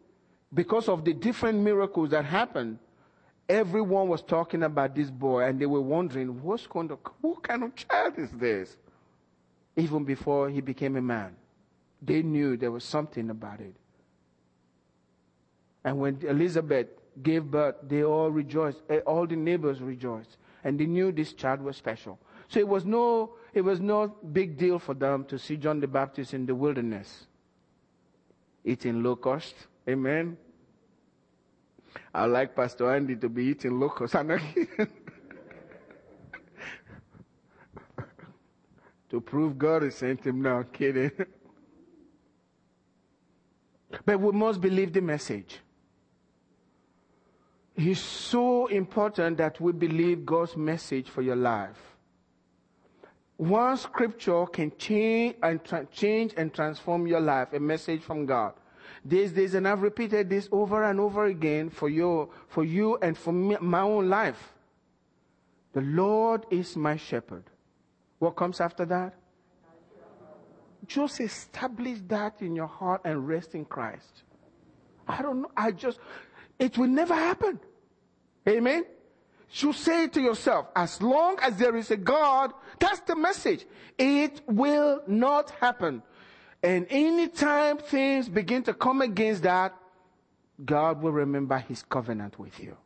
because 0.54 0.88
of 0.88 1.04
the 1.04 1.12
different 1.12 1.60
miracles 1.60 2.10
that 2.10 2.24
happened 2.24 2.78
Everyone 3.48 4.08
was 4.08 4.22
talking 4.22 4.62
about 4.62 4.94
this 4.94 5.10
boy 5.10 5.44
and 5.44 5.60
they 5.60 5.66
were 5.66 5.80
wondering, 5.80 6.42
what's 6.42 6.64
what 6.64 7.42
kind 7.42 7.64
of 7.64 7.74
child 7.74 8.14
is 8.18 8.30
this? 8.32 8.76
Even 9.76 10.04
before 10.04 10.50
he 10.50 10.60
became 10.60 10.96
a 10.96 11.02
man. 11.02 11.34
They 12.02 12.22
knew 12.22 12.56
there 12.56 12.70
was 12.70 12.84
something 12.84 13.30
about 13.30 13.60
it. 13.60 13.74
And 15.84 15.98
when 15.98 16.20
Elizabeth 16.22 16.88
gave 17.22 17.44
birth, 17.44 17.76
they 17.82 18.04
all 18.04 18.30
rejoiced. 18.30 18.82
Eh, 18.90 18.98
all 18.98 19.26
the 19.26 19.36
neighbors 19.36 19.80
rejoiced. 19.80 20.36
And 20.64 20.78
they 20.78 20.86
knew 20.86 21.12
this 21.12 21.32
child 21.32 21.62
was 21.62 21.76
special. 21.76 22.18
So 22.48 22.60
it 22.60 22.68
was 22.68 22.84
no, 22.84 23.34
it 23.54 23.62
was 23.62 23.80
no 23.80 24.08
big 24.32 24.58
deal 24.58 24.78
for 24.78 24.94
them 24.94 25.24
to 25.26 25.38
see 25.38 25.56
John 25.56 25.80
the 25.80 25.86
Baptist 25.86 26.34
in 26.34 26.46
the 26.46 26.54
wilderness 26.54 27.26
eating 28.64 29.02
locusts. 29.02 29.66
Amen. 29.88 30.36
I 32.14 32.26
like 32.26 32.54
Pastor 32.54 32.94
Andy 32.94 33.16
to 33.16 33.28
be 33.28 33.44
eating 33.44 33.78
locusts. 33.78 34.14
to 39.10 39.20
prove 39.20 39.58
God 39.58 39.82
has 39.82 39.94
sent 39.96 40.26
him 40.26 40.42
now, 40.42 40.62
kidding. 40.64 41.10
but 44.04 44.20
we 44.20 44.32
must 44.32 44.60
believe 44.60 44.92
the 44.92 45.00
message. 45.00 45.60
It's 47.76 48.00
so 48.00 48.66
important 48.66 49.38
that 49.38 49.60
we 49.60 49.72
believe 49.72 50.26
God's 50.26 50.56
message 50.56 51.08
for 51.08 51.22
your 51.22 51.36
life. 51.36 51.78
One 53.36 53.76
scripture 53.76 54.46
can 54.46 54.72
change 54.76 55.36
and 55.40 55.62
tra- 55.64 55.86
change 55.86 56.34
and 56.36 56.52
transform 56.52 57.06
your 57.06 57.20
life, 57.20 57.52
a 57.52 57.60
message 57.60 58.02
from 58.02 58.26
God 58.26 58.54
these 59.04 59.32
days, 59.32 59.54
and 59.54 59.66
I've 59.66 59.82
repeated 59.82 60.28
this 60.28 60.48
over 60.52 60.84
and 60.84 61.00
over 61.00 61.26
again 61.26 61.70
for 61.70 61.88
you, 61.88 62.30
for 62.48 62.64
you 62.64 62.98
and 63.02 63.16
for 63.16 63.32
me, 63.32 63.56
my 63.60 63.80
own 63.80 64.08
life. 64.08 64.52
The 65.72 65.80
Lord 65.82 66.46
is 66.50 66.76
my 66.76 66.96
shepherd. 66.96 67.44
What 68.18 68.36
comes 68.36 68.60
after 68.60 68.84
that? 68.86 69.14
Just 70.86 71.20
establish 71.20 71.98
that 72.08 72.40
in 72.40 72.56
your 72.56 72.66
heart 72.66 73.02
and 73.04 73.28
rest 73.28 73.54
in 73.54 73.64
Christ. 73.64 74.24
I 75.06 75.22
don't 75.22 75.42
know. 75.42 75.50
I 75.56 75.72
just, 75.72 75.98
it 76.58 76.78
will 76.78 76.88
never 76.88 77.14
happen. 77.14 77.60
Amen. 78.48 78.84
You 79.52 79.72
say 79.72 80.08
to 80.08 80.20
yourself, 80.20 80.66
as 80.76 81.00
long 81.00 81.38
as 81.40 81.56
there 81.56 81.76
is 81.76 81.90
a 81.90 81.96
God, 81.96 82.52
that's 82.78 83.00
the 83.00 83.16
message. 83.16 83.64
It 83.96 84.42
will 84.46 85.02
not 85.06 85.50
happen. 85.50 86.02
And 86.62 86.86
anytime 86.90 87.78
things 87.78 88.28
begin 88.28 88.62
to 88.64 88.74
come 88.74 89.00
against 89.02 89.42
that, 89.42 89.74
God 90.64 91.00
will 91.02 91.12
remember 91.12 91.58
his 91.58 91.82
covenant 91.82 92.38
with 92.38 92.58
you. 92.58 92.76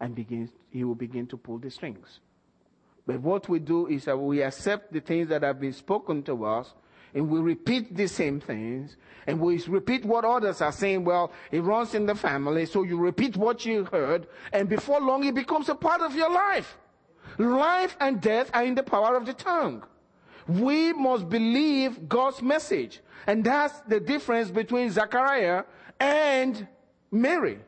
And 0.00 0.14
begins, 0.14 0.50
he 0.70 0.82
will 0.84 0.94
begin 0.94 1.26
to 1.26 1.36
pull 1.36 1.58
the 1.58 1.70
strings. 1.70 2.20
But 3.06 3.20
what 3.20 3.48
we 3.48 3.58
do 3.58 3.86
is 3.86 4.04
that 4.04 4.16
we 4.16 4.42
accept 4.42 4.92
the 4.92 5.00
things 5.00 5.28
that 5.28 5.42
have 5.42 5.60
been 5.60 5.72
spoken 5.72 6.22
to 6.24 6.44
us 6.44 6.72
and 7.12 7.28
we 7.28 7.40
repeat 7.40 7.94
the 7.96 8.06
same 8.06 8.40
things 8.40 8.96
and 9.26 9.40
we 9.40 9.58
repeat 9.66 10.04
what 10.04 10.24
others 10.24 10.60
are 10.60 10.72
saying. 10.72 11.04
Well, 11.04 11.32
it 11.50 11.60
runs 11.60 11.94
in 11.94 12.06
the 12.06 12.14
family. 12.14 12.66
So 12.66 12.82
you 12.84 12.96
repeat 12.96 13.36
what 13.36 13.66
you 13.66 13.84
heard 13.84 14.26
and 14.52 14.68
before 14.68 15.00
long 15.00 15.24
it 15.24 15.34
becomes 15.34 15.68
a 15.68 15.74
part 15.74 16.00
of 16.00 16.14
your 16.14 16.30
life. 16.30 16.78
Life 17.36 17.96
and 18.00 18.20
death 18.20 18.50
are 18.54 18.64
in 18.64 18.74
the 18.74 18.82
power 18.82 19.16
of 19.16 19.26
the 19.26 19.34
tongue. 19.34 19.84
We 20.58 20.92
must 20.92 21.28
believe 21.28 22.08
God's 22.08 22.42
message. 22.42 23.00
And 23.26 23.44
that's 23.44 23.80
the 23.82 24.00
difference 24.00 24.50
between 24.50 24.90
Zachariah 24.90 25.64
and 26.00 26.66
Mary. 27.12 27.58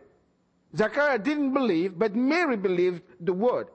Zachariah 0.76 1.18
didn't 1.18 1.52
believe, 1.52 1.96
but 1.96 2.16
Mary 2.16 2.56
believed 2.56 3.02
the 3.20 3.32
word. 3.32 3.68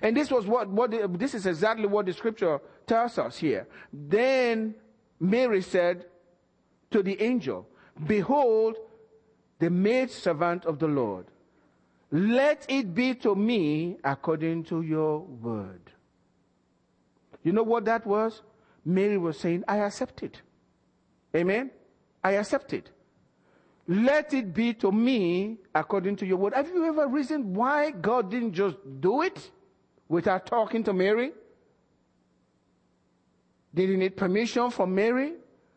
And 0.00 0.16
this 0.16 0.30
was 0.30 0.46
what, 0.46 0.68
what 0.68 1.18
this 1.18 1.34
is 1.34 1.44
exactly 1.44 1.86
what 1.86 2.06
the 2.06 2.12
scripture 2.14 2.60
tells 2.86 3.18
us 3.18 3.36
here. 3.36 3.66
Then 3.92 4.74
Mary 5.20 5.60
said 5.60 6.06
to 6.90 7.02
the 7.02 7.20
angel, 7.20 7.68
Behold, 8.06 8.76
the 9.58 9.68
maid 9.68 10.10
servant 10.10 10.64
of 10.64 10.78
the 10.78 10.88
Lord. 10.88 11.26
Let 12.10 12.64
it 12.68 12.94
be 12.94 13.14
to 13.16 13.34
me 13.34 13.98
according 14.04 14.64
to 14.64 14.80
your 14.80 15.20
word. 15.20 15.80
You 17.42 17.52
know 17.52 17.62
what 17.62 17.84
that 17.84 18.06
was? 18.06 18.40
Mary 18.84 19.16
was 19.16 19.38
saying, 19.38 19.64
I 19.66 19.78
accept 19.78 20.22
it. 20.22 20.42
Amen? 21.34 21.70
I 22.22 22.32
accept 22.32 22.72
it. 22.72 22.90
Let 23.86 24.32
it 24.32 24.54
be 24.54 24.72
to 24.74 24.90
me 24.90 25.58
according 25.74 26.16
to 26.16 26.26
your 26.26 26.38
word. 26.38 26.54
Have 26.54 26.68
you 26.68 26.86
ever 26.86 27.06
reasoned 27.06 27.54
why 27.54 27.90
God 27.90 28.30
didn't 28.30 28.52
just 28.52 28.76
do 29.00 29.22
it 29.22 29.50
without 30.08 30.46
talking 30.46 30.82
to 30.84 30.92
Mary? 30.92 31.32
Did 33.74 33.90
he 33.90 33.96
need 33.96 34.16
permission 34.16 34.70
from 34.70 34.94
Mary? 34.94 35.34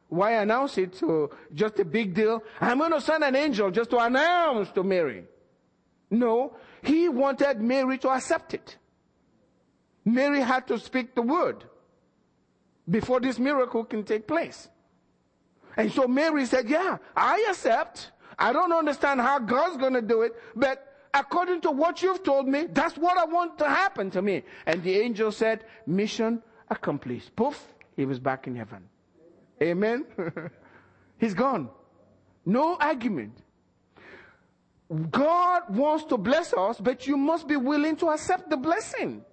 Why 0.10 0.34
announce 0.34 0.78
it 0.78 0.94
to 1.00 1.30
just 1.54 1.80
a 1.80 1.86
big 1.86 2.14
deal? 2.14 2.44
I'm 2.62 2.78
going 2.78 2.92
to 2.92 3.02
send 3.02 3.24
an 3.24 3.36
angel 3.36 3.72
just 3.72 3.90
to 3.90 3.98
announce 3.98 4.72
to 4.72 4.84
Mary. 4.84 5.26
No, 6.10 6.56
he 6.82 7.10
wanted 7.10 7.60
Mary 7.60 7.98
to 7.98 8.10
accept 8.10 8.54
it. 8.54 8.78
Mary 10.06 10.40
had 10.40 10.66
to 10.68 10.80
speak 10.80 11.14
the 11.16 11.22
word 11.22 11.66
before 12.90 13.20
this 13.20 13.40
miracle 13.40 13.84
can 13.84 14.04
take 14.04 14.28
place. 14.28 14.70
And 15.76 15.92
so 15.92 16.08
Mary 16.08 16.46
said, 16.46 16.70
yeah, 16.70 16.98
I 17.16 17.46
accept. 17.50 18.12
I 18.40 18.54
don't 18.54 18.74
understand 18.74 19.22
how 19.22 19.40
God's 19.40 19.78
going 19.78 19.94
to 19.94 20.02
do 20.02 20.22
it, 20.22 20.34
but 20.56 20.84
according 21.14 21.62
to 21.62 21.72
what 21.72 22.02
you've 22.02 22.24
told 22.24 22.48
me, 22.48 22.68
that's 22.72 22.98
what 22.98 23.18
I 23.18 23.26
want 23.26 23.58
to 23.60 23.66
happen 23.66 24.12
to 24.12 24.22
me. 24.22 24.44
And 24.66 24.84
the 24.84 25.00
angel 25.00 25.32
said, 25.32 25.66
mission 25.86 26.42
accomplished. 26.70 27.36
Poof, 27.36 27.60
he 27.96 28.06
was 28.06 28.20
back 28.20 28.48
in 28.48 28.56
heaven. 28.56 28.84
Amen. 29.62 30.06
He's 31.20 31.34
gone. 31.34 31.70
No 32.46 32.78
argument. 32.80 33.38
God 35.12 35.64
wants 35.70 36.06
to 36.06 36.18
bless 36.18 36.54
us, 36.54 36.80
but 36.80 37.08
you 37.08 37.18
must 37.18 37.48
be 37.48 37.58
willing 37.58 37.96
to 37.98 38.10
accept 38.10 38.50
the 38.50 38.58
blessing. 38.58 39.26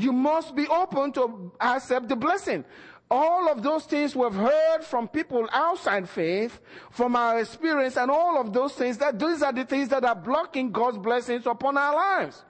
You 0.00 0.12
must 0.12 0.56
be 0.56 0.66
open 0.66 1.12
to 1.12 1.52
accept 1.60 2.08
the 2.08 2.16
blessing. 2.16 2.64
All 3.10 3.50
of 3.50 3.62
those 3.62 3.84
things 3.84 4.16
we've 4.16 4.32
heard 4.32 4.82
from 4.82 5.08
people 5.08 5.46
outside 5.52 6.08
faith, 6.08 6.58
from 6.90 7.16
our 7.16 7.40
experience, 7.40 7.96
and 7.96 8.10
all 8.10 8.40
of 8.40 8.52
those 8.52 8.72
things, 8.72 8.96
that 8.98 9.18
these 9.18 9.42
are 9.42 9.52
the 9.52 9.64
things 9.64 9.88
that 9.88 10.04
are 10.04 10.14
blocking 10.14 10.70
God's 10.70 10.96
blessings 10.96 11.44
upon 11.46 11.76
our 11.76 11.94
lives. 11.94 12.44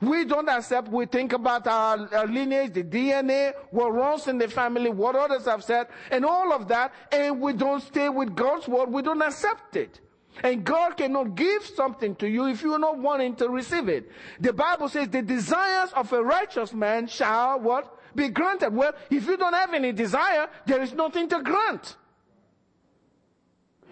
We 0.00 0.24
don't 0.24 0.48
accept, 0.48 0.88
we 0.88 1.06
think 1.06 1.32
about 1.32 1.66
our, 1.66 2.08
our, 2.14 2.26
lineage, 2.26 2.72
the 2.72 2.82
DNA, 2.82 3.52
what 3.70 3.94
runs 3.94 4.26
in 4.28 4.36
the 4.36 4.48
family, 4.48 4.90
what 4.90 5.14
others 5.14 5.44
have 5.44 5.62
said, 5.62 5.88
and 6.10 6.24
all 6.24 6.52
of 6.52 6.68
that, 6.68 6.92
and 7.12 7.40
we 7.40 7.52
don't 7.52 7.82
stay 7.82 8.08
with 8.08 8.34
God's 8.34 8.66
word, 8.66 8.90
we 8.90 9.02
don't 9.02 9.22
accept 9.22 9.76
it. 9.76 10.00
And 10.42 10.64
God 10.64 10.96
cannot 10.96 11.34
give 11.34 11.66
something 11.66 12.14
to 12.16 12.28
you 12.28 12.46
if 12.46 12.62
you're 12.62 12.78
not 12.78 12.98
wanting 12.98 13.36
to 13.36 13.48
receive 13.48 13.88
it. 13.88 14.10
The 14.38 14.52
Bible 14.52 14.88
says 14.88 15.08
the 15.08 15.22
desires 15.22 15.90
of 15.94 16.12
a 16.12 16.22
righteous 16.22 16.72
man 16.72 17.08
shall 17.08 17.60
what? 17.60 17.96
Be 18.14 18.28
granted. 18.28 18.74
Well, 18.74 18.92
if 19.10 19.26
you 19.26 19.36
don't 19.36 19.52
have 19.54 19.74
any 19.74 19.92
desire, 19.92 20.48
there 20.66 20.82
is 20.82 20.92
nothing 20.92 21.28
to 21.28 21.42
grant. 21.42 21.96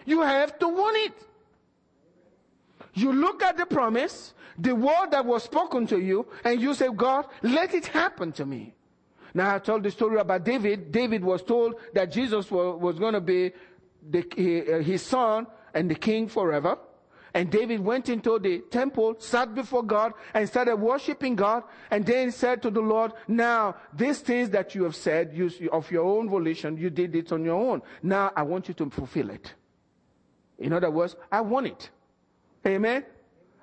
You 0.07 0.23
have 0.23 0.59
to 0.59 0.69
want 0.69 0.97
it. 0.97 1.13
You 2.95 3.13
look 3.13 3.43
at 3.43 3.57
the 3.57 3.67
promise, 3.67 4.33
the 4.59 4.75
word 4.75 5.11
that 5.11 5.25
was 5.25 5.45
spoken 5.45 5.87
to 5.89 6.01
you, 6.01 6.27
and 6.45 6.61
you 6.61 6.75
say, 6.75 6.89
God, 6.89 7.27
let 7.43 7.75
it 7.75 7.87
happen 7.87 8.33
to 8.33 8.47
me. 8.47 8.75
Now 9.35 9.55
I 9.55 9.59
told 9.59 9.83
the 9.83 9.91
story 9.91 10.19
about 10.19 10.45
David. 10.45 10.91
David 10.91 11.23
was 11.23 11.43
told 11.43 11.75
that 11.93 12.11
Jesus 12.11 12.51
was, 12.51 12.81
was 12.81 12.99
going 12.99 13.15
to 13.15 13.21
be 13.21 13.53
the, 14.11 14.25
uh, 14.79 14.83
his 14.83 15.03
son 15.03 15.47
and 15.79 15.89
the 15.89 15.95
king 15.95 16.27
forever. 16.27 16.77
And 17.35 17.51
David 17.51 17.81
went 17.81 18.09
into 18.09 18.39
the 18.41 18.63
temple, 18.71 19.15
sat 19.19 19.55
before 19.55 19.85
God, 19.85 20.13
and 20.35 20.49
started 20.49 20.77
worshiping 20.77 21.37
God, 21.37 21.63
and 21.91 22.05
then 22.05 22.33
said 22.33 22.63
to 22.63 22.71
the 22.71 22.81
Lord, 22.81 23.13
now, 23.29 23.77
these 23.95 24.19
things 24.19 24.51
that 24.51 24.75
you 24.75 24.83
have 24.83 24.97
said, 24.97 25.31
you, 25.33 25.51
of 25.71 25.89
your 25.91 26.05
own 26.05 26.29
volition, 26.29 26.77
you 26.77 26.91
did 26.91 27.15
it 27.15 27.31
on 27.31 27.45
your 27.45 27.55
own. 27.55 27.83
Now, 28.03 28.33
I 28.35 28.43
want 28.43 28.67
you 28.67 28.75
to 28.75 28.91
fulfill 28.91 29.31
it. 29.31 29.55
In 30.59 30.73
other 30.73 30.91
words, 30.91 31.15
I 31.31 31.43
want 31.43 31.69
it. 31.69 31.91
Amen? 32.67 33.05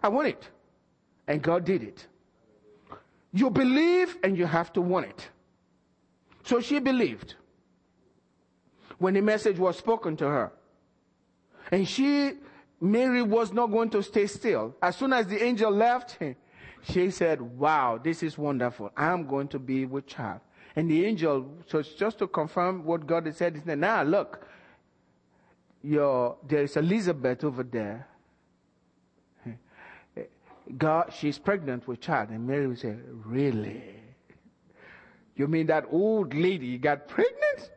I 0.01 0.08
want 0.08 0.30
it. 0.30 0.49
And 1.28 1.41
God 1.41 1.65
did 1.65 1.84
it. 1.84 2.08
You 3.34 3.49
believe 3.49 4.17
and 4.23 4.38
you 4.38 4.45
have 4.45 4.71
to 4.73 4.82
want 4.82 5.08
it. 5.08 5.30
So 6.43 6.62
she 6.62 6.80
believed 6.80 7.36
when 8.99 9.15
the 9.15 9.21
message 9.21 9.60
was 9.60 9.78
spoken 9.78 10.15
to 10.17 10.25
her. 10.28 10.54
And 11.71 11.88
she, 11.88 12.34
Mary 12.80 13.21
was 13.21 13.51
not 13.51 13.67
going 13.67 13.89
to 13.91 14.04
stay 14.04 14.28
still. 14.28 14.75
As 14.82 14.95
soon 14.95 15.13
as 15.13 15.28
the 15.28 15.43
angel 15.43 15.71
left, 15.71 16.17
she 16.84 17.12
said, 17.12 17.41
wow, 17.41 17.99
this 18.01 18.21
is 18.21 18.38
wonderful. 18.38 18.91
I'm 18.95 19.28
going 19.28 19.47
to 19.49 19.60
be 19.60 19.86
with 19.86 20.08
child. 20.08 20.41
And 20.75 20.89
the 20.89 21.06
angel, 21.06 21.49
so 21.67 21.82
just 21.82 22.19
to 22.19 22.28
confirm 22.28 22.84
what 22.84 23.08
God 23.08 23.25
had 23.25 23.36
said, 23.36 23.56
he 23.56 23.62
said, 23.62 23.80
now 23.80 24.04
look, 24.04 24.45
your, 25.82 26.38
there 26.47 26.63
is 26.63 26.75
Elizabeth 26.75 27.43
over 27.43 27.63
there. 27.63 28.08
God, 30.78 31.13
she's 31.15 31.38
pregnant 31.38 31.88
with 31.88 32.01
child. 32.01 32.30
And 32.30 32.47
Mary 32.47 32.75
say, 32.75 32.95
really? 33.23 33.84
You 35.36 35.47
mean 35.47 35.67
that 35.67 35.86
old 35.91 36.34
lady 36.34 36.78
got 36.78 37.08
pregnant? 37.08 37.69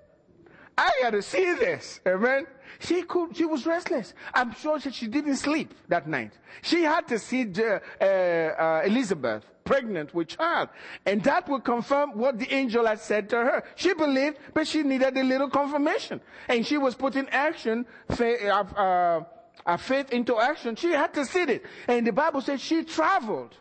I 0.76 0.90
got 1.02 1.10
to 1.10 1.22
see 1.22 1.54
this. 1.54 2.00
Amen. 2.06 2.46
She 2.80 3.02
could, 3.02 3.36
she 3.36 3.44
was 3.44 3.66
restless. 3.66 4.14
I'm 4.32 4.54
sure 4.54 4.78
she, 4.78 4.90
she 4.90 5.06
didn't 5.08 5.36
sleep 5.36 5.74
that 5.88 6.06
night. 6.06 6.32
She 6.62 6.82
had 6.82 7.08
to 7.08 7.18
see 7.18 7.52
uh, 7.58 8.04
uh, 8.04 8.82
Elizabeth 8.84 9.44
pregnant 9.64 10.14
with 10.14 10.28
child. 10.28 10.70
And 11.04 11.22
that 11.24 11.48
would 11.48 11.64
confirm 11.64 12.12
what 12.12 12.38
the 12.38 12.52
angel 12.52 12.86
had 12.86 13.00
said 13.00 13.28
to 13.30 13.36
her. 13.36 13.64
She 13.76 13.92
believed, 13.94 14.38
but 14.54 14.66
she 14.66 14.82
needed 14.82 15.16
a 15.16 15.22
little 15.22 15.50
confirmation. 15.50 16.20
And 16.48 16.66
she 16.66 16.78
was 16.78 16.94
putting 16.94 17.28
action, 17.28 17.84
faith, 18.16 18.44
uh, 18.44 19.20
uh, 19.66 19.76
faith 19.76 20.10
into 20.10 20.38
action. 20.38 20.76
She 20.76 20.90
had 20.92 21.12
to 21.14 21.24
see 21.26 21.42
it. 21.42 21.64
And 21.86 22.06
the 22.06 22.12
Bible 22.12 22.40
says 22.40 22.62
she 22.62 22.84
traveled 22.84 23.54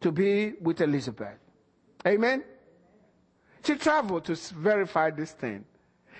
to 0.00 0.12
be 0.12 0.52
with 0.60 0.80
Elizabeth. 0.80 1.38
Amen. 2.06 2.44
She 3.64 3.74
traveled 3.76 4.26
to 4.26 4.34
verify 4.34 5.10
this 5.10 5.32
thing. 5.32 5.64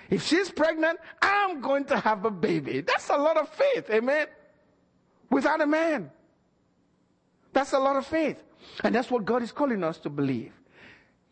If 0.09 0.23
she's 0.23 0.49
pregnant, 0.49 0.99
I'm 1.21 1.61
going 1.61 1.85
to 1.85 1.97
have 1.99 2.25
a 2.25 2.31
baby. 2.31 2.81
That's 2.81 3.09
a 3.09 3.17
lot 3.17 3.37
of 3.37 3.49
faith. 3.49 3.89
Amen. 3.89 4.27
Without 5.29 5.61
a 5.61 5.67
man. 5.67 6.11
That's 7.53 7.73
a 7.73 7.79
lot 7.79 7.95
of 7.95 8.05
faith. 8.05 8.41
And 8.83 8.93
that's 8.93 9.11
what 9.11 9.25
God 9.25 9.43
is 9.43 9.51
calling 9.51 9.83
us 9.83 9.97
to 9.99 10.09
believe. 10.09 10.53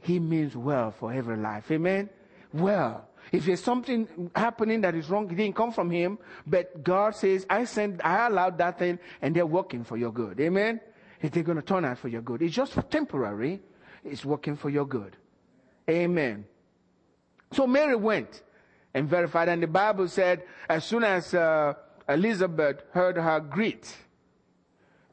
He 0.01 0.19
means 0.19 0.55
well 0.55 0.91
for 0.91 1.13
every 1.13 1.38
life. 1.38 1.71
Amen. 1.71 2.09
Well. 2.53 3.07
If 3.31 3.45
there's 3.45 3.63
something 3.63 4.31
happening 4.35 4.81
that 4.81 4.95
is 4.95 5.09
wrong, 5.09 5.29
it 5.31 5.35
didn't 5.35 5.55
come 5.55 5.71
from 5.71 5.89
him, 5.89 6.19
but 6.45 6.83
God 6.83 7.15
says, 7.15 7.45
I 7.49 7.65
sent, 7.65 8.05
I 8.05 8.27
allowed 8.27 8.57
that 8.59 8.77
thing 8.77 8.99
and 9.21 9.35
they're 9.35 9.47
working 9.47 9.83
for 9.83 9.97
your 9.97 10.11
good. 10.11 10.39
Amen. 10.39 10.79
If 11.21 11.31
they're 11.31 11.43
going 11.43 11.57
to 11.57 11.63
turn 11.63 11.85
out 11.85 11.97
for 11.97 12.07
your 12.07 12.21
good. 12.21 12.41
It's 12.41 12.53
just 12.53 12.73
for 12.73 12.83
temporary. 12.83 13.61
It's 14.03 14.23
working 14.23 14.55
for 14.55 14.69
your 14.69 14.85
good. 14.85 15.17
Amen. 15.89 16.45
So 17.51 17.65
Mary 17.65 17.95
went 17.95 18.43
and 18.95 19.10
verified. 19.10 19.49
And 19.49 19.62
the 19.62 19.67
Bible 19.67 20.08
said, 20.08 20.43
as 20.69 20.86
soon 20.86 21.03
as 21.03 21.34
uh, 21.34 21.73
Elizabeth 22.08 22.81
heard 22.91 23.17
her 23.17 23.41
greet, 23.41 23.93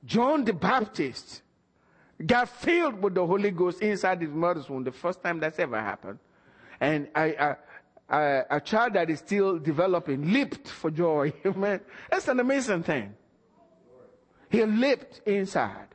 John 0.05 0.45
the 0.45 0.53
Baptist 0.53 1.43
got 2.25 2.49
filled 2.49 3.03
with 3.03 3.15
the 3.15 3.27
Holy 3.27 3.51
Ghost 3.51 3.83
inside 3.83 4.23
his 4.23 4.31
mother's 4.31 4.71
womb, 4.71 4.85
the 4.85 4.93
first 4.93 5.21
time 5.21 5.41
that's 5.41 5.59
ever 5.59 5.81
happened. 5.81 6.21
And 6.81 7.09
I, 7.15 7.25
I, 7.25 7.57
I, 8.09 8.45
a 8.51 8.61
child 8.61 8.95
that 8.95 9.11
is 9.11 9.19
still 9.19 9.59
developing 9.59 10.33
leaped 10.33 10.69
for 10.69 10.91
joy. 10.91 11.33
Amen. 11.45 11.81
That's 12.09 12.29
an 12.29 12.39
amazing 12.39 12.85
thing. 12.85 13.15
He 14.49 14.65
leaped 14.65 15.23
inside. 15.27 15.89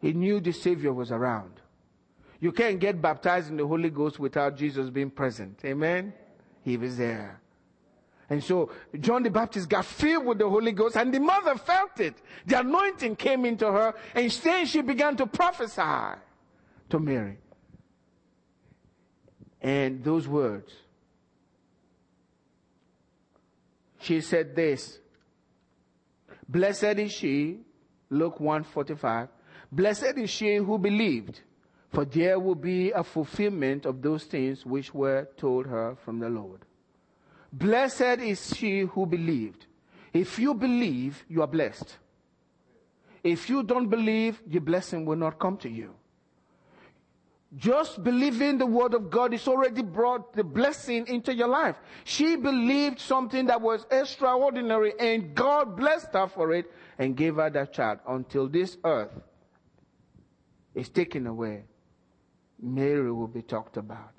He 0.00 0.14
knew 0.14 0.40
the 0.40 0.52
Savior 0.52 0.94
was 0.94 1.12
around. 1.12 1.60
You 2.40 2.52
can't 2.52 2.80
get 2.80 3.02
baptized 3.02 3.50
in 3.50 3.58
the 3.58 3.66
Holy 3.66 3.90
Ghost 3.90 4.18
without 4.18 4.56
Jesus 4.56 4.88
being 4.88 5.10
present. 5.10 5.60
Amen. 5.64 6.14
He 6.64 6.76
was 6.76 6.96
there. 6.96 7.40
And 8.30 8.42
so 8.42 8.70
John 8.98 9.22
the 9.22 9.30
Baptist 9.30 9.68
got 9.68 9.84
filled 9.84 10.24
with 10.24 10.38
the 10.38 10.48
Holy 10.48 10.72
Ghost 10.72 10.96
and 10.96 11.12
the 11.12 11.18
mother 11.18 11.56
felt 11.56 12.00
it. 12.00 12.14
The 12.46 12.60
anointing 12.60 13.16
came 13.16 13.44
into 13.44 13.70
her 13.70 13.94
and 14.14 14.30
then 14.30 14.66
she 14.66 14.80
began 14.80 15.16
to 15.16 15.26
prophesy 15.26 16.18
to 16.88 16.98
Mary. 16.98 17.38
And 19.60 20.02
those 20.02 20.26
words, 20.26 20.72
she 24.00 24.20
said 24.20 24.56
this, 24.56 24.98
Blessed 26.48 26.98
is 26.98 27.12
she, 27.12 27.58
Luke 28.10 28.40
145, 28.40 29.28
blessed 29.70 30.16
is 30.16 30.30
she 30.30 30.56
who 30.56 30.78
believed 30.78 31.40
for 31.92 32.06
there 32.06 32.38
will 32.38 32.54
be 32.54 32.90
a 32.90 33.04
fulfillment 33.04 33.84
of 33.84 34.00
those 34.00 34.24
things 34.24 34.64
which 34.64 34.94
were 34.94 35.28
told 35.36 35.66
her 35.66 35.94
from 36.04 36.18
the 36.18 36.28
Lord. 36.28 36.62
Blessed 37.52 38.20
is 38.20 38.56
she 38.56 38.80
who 38.80 39.04
believed. 39.04 39.66
If 40.14 40.38
you 40.38 40.54
believe, 40.54 41.22
you 41.28 41.42
are 41.42 41.46
blessed. 41.46 41.98
If 43.22 43.50
you 43.50 43.62
don't 43.62 43.88
believe, 43.88 44.42
your 44.48 44.62
blessing 44.62 45.04
will 45.04 45.16
not 45.16 45.38
come 45.38 45.58
to 45.58 45.68
you. 45.68 45.94
Just 47.54 48.02
believing 48.02 48.56
the 48.56 48.64
word 48.64 48.94
of 48.94 49.10
God 49.10 49.34
is 49.34 49.46
already 49.46 49.82
brought 49.82 50.32
the 50.32 50.42
blessing 50.42 51.06
into 51.06 51.34
your 51.34 51.48
life. 51.48 51.76
She 52.04 52.36
believed 52.36 52.98
something 53.00 53.44
that 53.46 53.60
was 53.60 53.86
extraordinary 53.90 54.94
and 54.98 55.34
God 55.34 55.76
blessed 55.76 56.14
her 56.14 56.26
for 56.26 56.52
it 56.52 56.72
and 56.98 57.14
gave 57.14 57.36
her 57.36 57.50
that 57.50 57.74
child 57.74 57.98
until 58.08 58.48
this 58.48 58.78
earth 58.82 59.12
is 60.74 60.88
taken 60.88 61.26
away 61.26 61.64
Mary 62.62 63.10
will 63.10 63.26
be 63.26 63.42
talked 63.42 63.76
about 63.76 64.12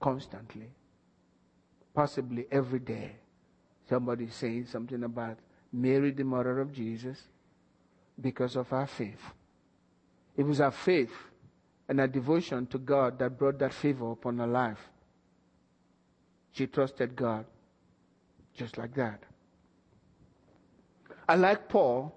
constantly, 0.00 0.70
possibly 1.94 2.46
every 2.50 2.80
day. 2.80 3.12
Somebody 3.88 4.28
saying 4.28 4.66
something 4.66 5.04
about 5.04 5.38
Mary, 5.72 6.10
the 6.10 6.24
mother 6.24 6.60
of 6.60 6.72
Jesus, 6.72 7.22
because 8.20 8.56
of 8.56 8.68
her 8.70 8.86
faith. 8.86 9.22
It 10.36 10.42
was 10.42 10.58
her 10.58 10.72
faith 10.72 11.12
and 11.88 12.00
her 12.00 12.08
devotion 12.08 12.66
to 12.66 12.78
God 12.78 13.18
that 13.20 13.38
brought 13.38 13.58
that 13.60 13.72
favor 13.72 14.10
upon 14.10 14.38
her 14.38 14.46
life. 14.46 14.88
She 16.52 16.66
trusted 16.66 17.14
God 17.14 17.46
just 18.54 18.78
like 18.78 18.94
that. 18.94 19.22
I 21.28 21.36
like 21.36 21.68
Paul 21.68 22.14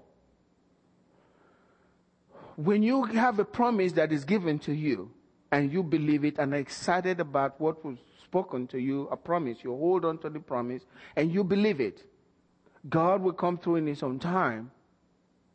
when 2.56 2.82
you 2.82 3.04
have 3.04 3.39
a 3.39 3.45
promise 3.45 3.91
that 3.93 4.12
is 4.12 4.26
given 4.26 4.58
to 4.60 4.73
you 4.73 5.12
and 5.52 5.72
you 5.72 5.84
believe 5.84 6.26
it 6.26 6.40
and 6.40 6.54
are 6.54 6.58
excited 6.58 7.20
about 7.20 7.60
what 7.60 7.84
was 7.84 7.98
spoken 8.24 8.68
to 8.68 8.80
you, 8.80 9.08
a 9.12 9.18
promise, 9.18 9.60
you 9.64 9.72
hold 9.72 10.06
on 10.06 10.18
to 10.20 10.30
the 10.30 10.40
promise 10.40 10.84
and 11.16 11.32
you 11.32 11.44
believe 11.44 11.80
it, 11.80 12.04
God 12.90 13.22
will 13.22 13.34
come 13.34 13.58
through 13.58 13.78
in 13.78 13.88
His 13.88 14.04
own 14.04 14.20
time 14.20 14.72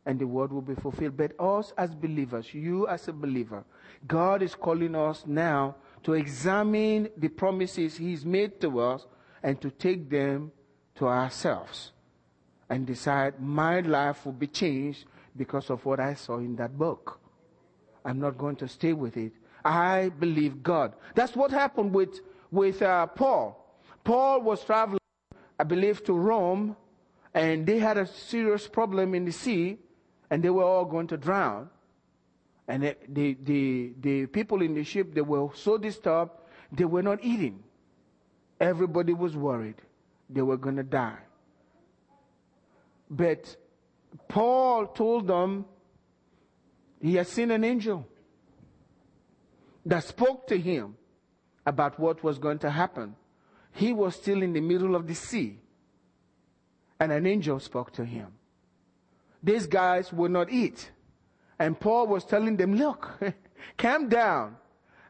and 0.05 0.19
the 0.19 0.27
word 0.27 0.51
will 0.51 0.61
be 0.61 0.75
fulfilled. 0.75 1.15
But 1.15 1.39
us 1.39 1.73
as 1.77 1.93
believers, 1.93 2.53
you 2.53 2.87
as 2.87 3.07
a 3.07 3.13
believer, 3.13 3.63
God 4.07 4.41
is 4.41 4.55
calling 4.55 4.95
us 4.95 5.23
now 5.25 5.75
to 6.03 6.13
examine 6.13 7.09
the 7.15 7.29
promises 7.29 7.97
He's 7.97 8.25
made 8.25 8.59
to 8.61 8.79
us 8.79 9.05
and 9.41 9.61
to 9.61 9.69
take 9.69 10.09
them 10.09 10.51
to 10.95 11.07
ourselves 11.07 11.91
and 12.69 12.85
decide 12.85 13.39
my 13.39 13.81
life 13.81 14.25
will 14.25 14.33
be 14.33 14.47
changed 14.47 15.05
because 15.35 15.69
of 15.69 15.85
what 15.85 15.99
I 15.99 16.13
saw 16.13 16.37
in 16.37 16.55
that 16.57 16.77
book. 16.77 17.19
I'm 18.05 18.19
not 18.19 18.37
going 18.37 18.55
to 18.57 18.67
stay 18.67 18.93
with 18.93 19.15
it. 19.17 19.31
I 19.63 20.09
believe 20.09 20.63
God. 20.63 20.93
That's 21.15 21.35
what 21.35 21.51
happened 21.51 21.93
with, 21.93 22.19
with 22.51 22.81
uh, 22.81 23.07
Paul. 23.07 23.59
Paul 24.03 24.41
was 24.41 24.63
traveling, 24.63 24.99
I 25.59 25.63
believe, 25.63 26.03
to 26.05 26.13
Rome, 26.13 26.75
and 27.33 27.65
they 27.65 27.79
had 27.79 27.97
a 27.97 28.05
serious 28.05 28.67
problem 28.67 29.15
in 29.15 29.25
the 29.25 29.31
sea, 29.31 29.77
and 30.29 30.43
they 30.43 30.49
were 30.49 30.63
all 30.63 30.85
going 30.85 31.07
to 31.07 31.17
drown. 31.17 31.69
And 32.67 32.95
the, 33.07 33.37
the, 33.43 33.93
the 33.99 34.25
people 34.27 34.61
in 34.61 34.73
the 34.73 34.83
ship, 34.83 35.13
they 35.13 35.21
were 35.21 35.49
so 35.55 35.77
disturbed, 35.77 36.31
they 36.71 36.85
were 36.85 37.03
not 37.03 37.19
eating. 37.23 37.63
Everybody 38.59 39.13
was 39.13 39.35
worried 39.35 39.75
they 40.29 40.41
were 40.41 40.57
going 40.57 40.77
to 40.77 40.83
die. 40.83 41.19
But 43.09 43.55
Paul 44.27 44.87
told 44.87 45.27
them 45.27 45.65
he 47.01 47.15
had 47.15 47.27
seen 47.27 47.51
an 47.51 47.63
angel 47.63 48.07
that 49.85 50.03
spoke 50.03 50.47
to 50.47 50.57
him 50.57 50.95
about 51.65 51.99
what 51.99 52.23
was 52.23 52.37
going 52.37 52.59
to 52.59 52.69
happen. 52.69 53.15
He 53.71 53.93
was 53.93 54.15
still 54.15 54.41
in 54.41 54.53
the 54.53 54.61
middle 54.61 54.95
of 54.95 55.07
the 55.07 55.15
sea, 55.15 55.59
and 56.99 57.11
an 57.11 57.25
angel 57.25 57.59
spoke 57.59 57.91
to 57.93 58.05
him. 58.05 58.27
These 59.41 59.67
guys 59.67 60.13
would 60.13 60.31
not 60.31 60.51
eat. 60.51 60.91
And 61.59 61.79
Paul 61.79 62.07
was 62.07 62.23
telling 62.23 62.57
them, 62.57 62.75
Look, 62.75 63.11
calm 63.77 64.09
down. 64.09 64.57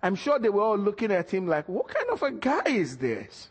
I'm 0.02 0.16
sure 0.16 0.40
they 0.40 0.50
were 0.50 0.62
all 0.62 0.78
looking 0.78 1.12
at 1.12 1.30
him 1.30 1.48
like, 1.48 1.70
What 1.70 1.88
kind 1.88 2.10
of 2.10 2.22
a 2.24 2.32
guy 2.32 2.64
is 2.68 2.98
this? 2.98 3.50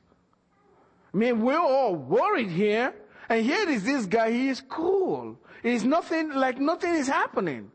I 1.13 1.17
mean, 1.17 1.41
we're 1.43 1.59
all 1.59 1.95
worried 1.95 2.51
here. 2.51 2.95
And 3.29 3.45
here 3.45 3.69
is 3.69 3.85
this 3.85 4.07
guy, 4.07 4.31
he 4.31 4.49
is 4.49 4.61
cool. 4.61 5.39
He's 5.63 5.85
nothing, 5.85 6.33
like 6.35 6.59
nothing 6.59 6.95
is 6.95 7.07
happening. 7.07 7.71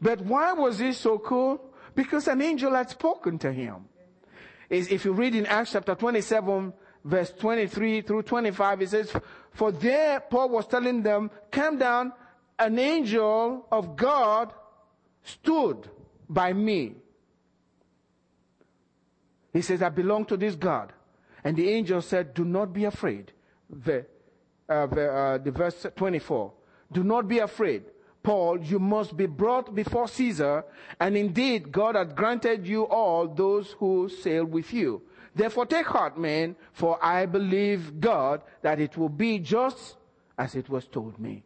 But 0.00 0.20
why 0.22 0.52
was 0.52 0.78
he 0.78 0.92
so 0.92 1.18
cool? 1.18 1.69
Because 1.94 2.28
an 2.28 2.42
angel 2.42 2.74
had 2.74 2.90
spoken 2.90 3.38
to 3.38 3.52
him. 3.52 3.86
If 4.68 5.04
you 5.04 5.12
read 5.12 5.34
in 5.34 5.46
Acts 5.46 5.72
chapter 5.72 5.94
27, 5.94 6.72
verse 7.04 7.32
23 7.38 8.02
through 8.02 8.22
25, 8.22 8.82
it 8.82 8.88
says, 8.90 9.12
For 9.52 9.72
there 9.72 10.20
Paul 10.20 10.50
was 10.50 10.66
telling 10.66 11.02
them, 11.02 11.30
Come 11.50 11.78
down, 11.78 12.12
an 12.58 12.78
angel 12.78 13.66
of 13.72 13.96
God 13.96 14.52
stood 15.24 15.90
by 16.28 16.52
me. 16.52 16.94
He 19.52 19.62
says, 19.62 19.82
I 19.82 19.88
belong 19.88 20.26
to 20.26 20.36
this 20.36 20.54
God. 20.54 20.92
And 21.42 21.56
the 21.56 21.68
angel 21.70 22.02
said, 22.02 22.34
Do 22.34 22.44
not 22.44 22.72
be 22.72 22.84
afraid. 22.84 23.32
The, 23.68 24.06
uh, 24.68 24.86
the, 24.86 25.12
uh, 25.12 25.38
the 25.38 25.50
verse 25.50 25.86
24. 25.96 26.52
Do 26.92 27.02
not 27.02 27.26
be 27.26 27.38
afraid. 27.38 27.84
Paul, 28.22 28.60
you 28.62 28.78
must 28.78 29.16
be 29.16 29.26
brought 29.26 29.74
before 29.74 30.06
Caesar, 30.08 30.64
and 31.00 31.16
indeed 31.16 31.72
God 31.72 31.94
has 31.94 32.12
granted 32.12 32.66
you 32.66 32.82
all 32.86 33.26
those 33.26 33.72
who 33.78 34.08
sail 34.08 34.44
with 34.44 34.72
you. 34.72 35.02
Therefore 35.34 35.64
take 35.64 35.86
heart, 35.86 36.18
men, 36.18 36.56
for 36.72 37.02
I 37.02 37.26
believe 37.26 38.00
God 38.00 38.42
that 38.62 38.80
it 38.80 38.96
will 38.96 39.08
be 39.08 39.38
just 39.38 39.96
as 40.36 40.54
it 40.54 40.68
was 40.68 40.86
told 40.86 41.18
me. 41.18 41.44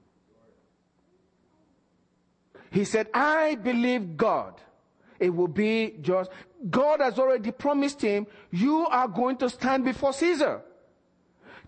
He 2.70 2.84
said, 2.84 3.08
I 3.14 3.54
believe 3.54 4.16
God. 4.16 4.60
It 5.20 5.30
will 5.30 5.48
be 5.48 5.94
just, 6.00 6.30
God 6.68 7.00
has 7.00 7.18
already 7.20 7.52
promised 7.52 8.02
him, 8.02 8.26
you 8.50 8.86
are 8.86 9.06
going 9.06 9.36
to 9.36 9.48
stand 9.48 9.84
before 9.84 10.12
Caesar. 10.12 10.60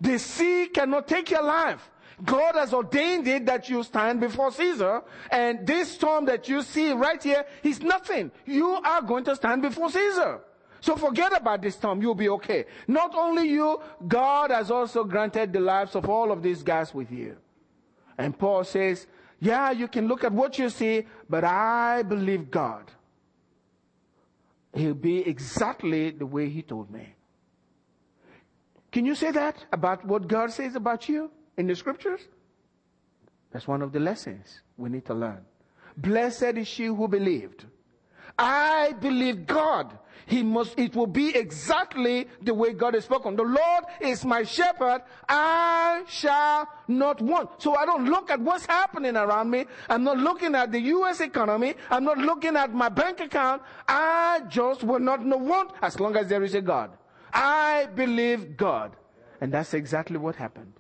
The 0.01 0.19
sea 0.19 0.67
cannot 0.67 1.07
take 1.07 1.31
your 1.31 1.45
life. 1.45 1.91
God 2.25 2.55
has 2.55 2.73
ordained 2.73 3.29
it 3.29 3.45
that 3.47 3.69
you 3.69 3.83
stand 3.83 4.21
before 4.21 4.51
Caesar, 4.51 5.03
and 5.31 5.67
this 5.67 5.93
storm 5.93 6.25
that 6.27 6.49
you 6.49 6.63
see 6.63 6.93
right 6.93 7.23
here 7.23 7.45
is 7.63 7.83
nothing. 7.83 8.31
You 8.47 8.67
are 8.67 9.03
going 9.03 9.25
to 9.25 9.37
stand 9.37 9.63
before 9.63 9.91
Caesar. 9.91 10.41
So 10.81 10.97
forget 10.97 11.37
about 11.37 11.63
this 11.63 11.75
storm, 11.75 12.01
you'll 12.01 12.15
be 12.15 12.29
okay. 12.29 12.65
Not 12.87 13.15
only 13.15 13.49
you, 13.49 13.81
God 14.07 14.51
has 14.51 14.71
also 14.71 15.05
granted 15.05 15.53
the 15.53 15.61
lives 15.61 15.95
of 15.95 16.09
all 16.09 16.33
of 16.33 16.43
these 16.43 16.63
guys 16.63 16.95
with 16.95 17.11
you. 17.11 17.37
And 18.17 18.39
Paul 18.39 18.65
says, 18.65 19.07
yeah, 19.41 19.71
you 19.71 19.89
can 19.89 20.09
look 20.09 20.25
at 20.25 20.33
what 20.33 20.59
you 20.59 20.71
see, 20.71 21.07
but 21.29 21.45
I 21.45 22.03
believe 22.03 22.51
God. 22.51 22.91
He'll 24.73 24.95
be 24.95 25.19
exactly 25.27 26.11
the 26.11 26.27
way 26.27 26.49
he 26.49 26.63
told 26.63 26.91
me. 26.91 27.15
Can 28.93 29.05
you 29.05 29.15
say 29.15 29.31
that 29.33 29.67
about 29.73 30.07
what 30.07 30.29
God 30.29 30.53
says 30.53 30.75
about 30.75 31.09
you 31.09 31.31
in 31.57 31.67
the 31.67 31.77
scriptures? 31.77 32.21
That's 33.53 33.67
one 33.67 33.83
of 33.83 33.93
the 33.93 34.01
lessons 34.01 34.61
we 34.77 34.91
need 34.91 35.07
to 35.07 35.15
learn. 35.15 35.41
Blessed 35.97 36.57
is 36.57 36.69
she 36.69 36.87
who 36.87 37.09
believed. 37.09 37.65
I 38.39 38.93
believe 39.01 39.47
God. 39.47 39.99
He 40.27 40.43
must, 40.43 40.79
it 40.79 40.97
will 40.97 41.07
be 41.07 41.37
exactly 41.37 42.27
the 42.43 42.53
way 42.53 42.73
God 42.73 42.95
has 42.95 43.05
spoken. 43.05 43.37
The 43.37 43.45
Lord 43.45 43.85
is 44.01 44.25
my 44.25 44.43
shepherd. 44.43 45.03
I 45.29 46.03
shall 46.09 46.69
not 46.89 47.23
want. 47.23 47.63
So 47.63 47.77
I 47.77 47.87
don't 47.87 48.07
look 48.07 48.31
at 48.31 48.41
what's 48.41 48.67
happening 48.67 49.17
around 49.17 49.51
me. 49.51 49.67
I'm 49.89 50.03
not 50.03 50.19
looking 50.19 50.55
at 50.57 50.73
the 50.73 50.81
U.S. 50.81 51.21
economy. 51.21 51.75
I'm 51.91 52.03
not 52.03 52.19
looking 52.19 52.57
at 52.57 52.75
my 52.75 52.89
bank 52.89 53.21
account. 53.21 53.63
I 53.87 54.43
just 54.49 54.83
will 54.83 54.99
not 54.99 55.25
want 55.25 55.73
as 55.81 56.01
long 56.01 56.17
as 56.17 56.27
there 56.27 56.43
is 56.43 56.55
a 56.55 56.61
God. 56.61 56.91
I 57.33 57.87
believe 57.95 58.57
God. 58.57 58.97
And 59.41 59.53
that's 59.53 59.75
exactly 59.75 60.17
what 60.17 60.35
happened. 60.35 60.73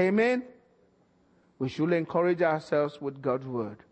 Amen. 0.00 0.44
We 1.58 1.68
should 1.68 1.92
encourage 1.92 2.40
ourselves 2.40 3.00
with 3.02 3.20
God's 3.20 3.46
word 3.46 3.84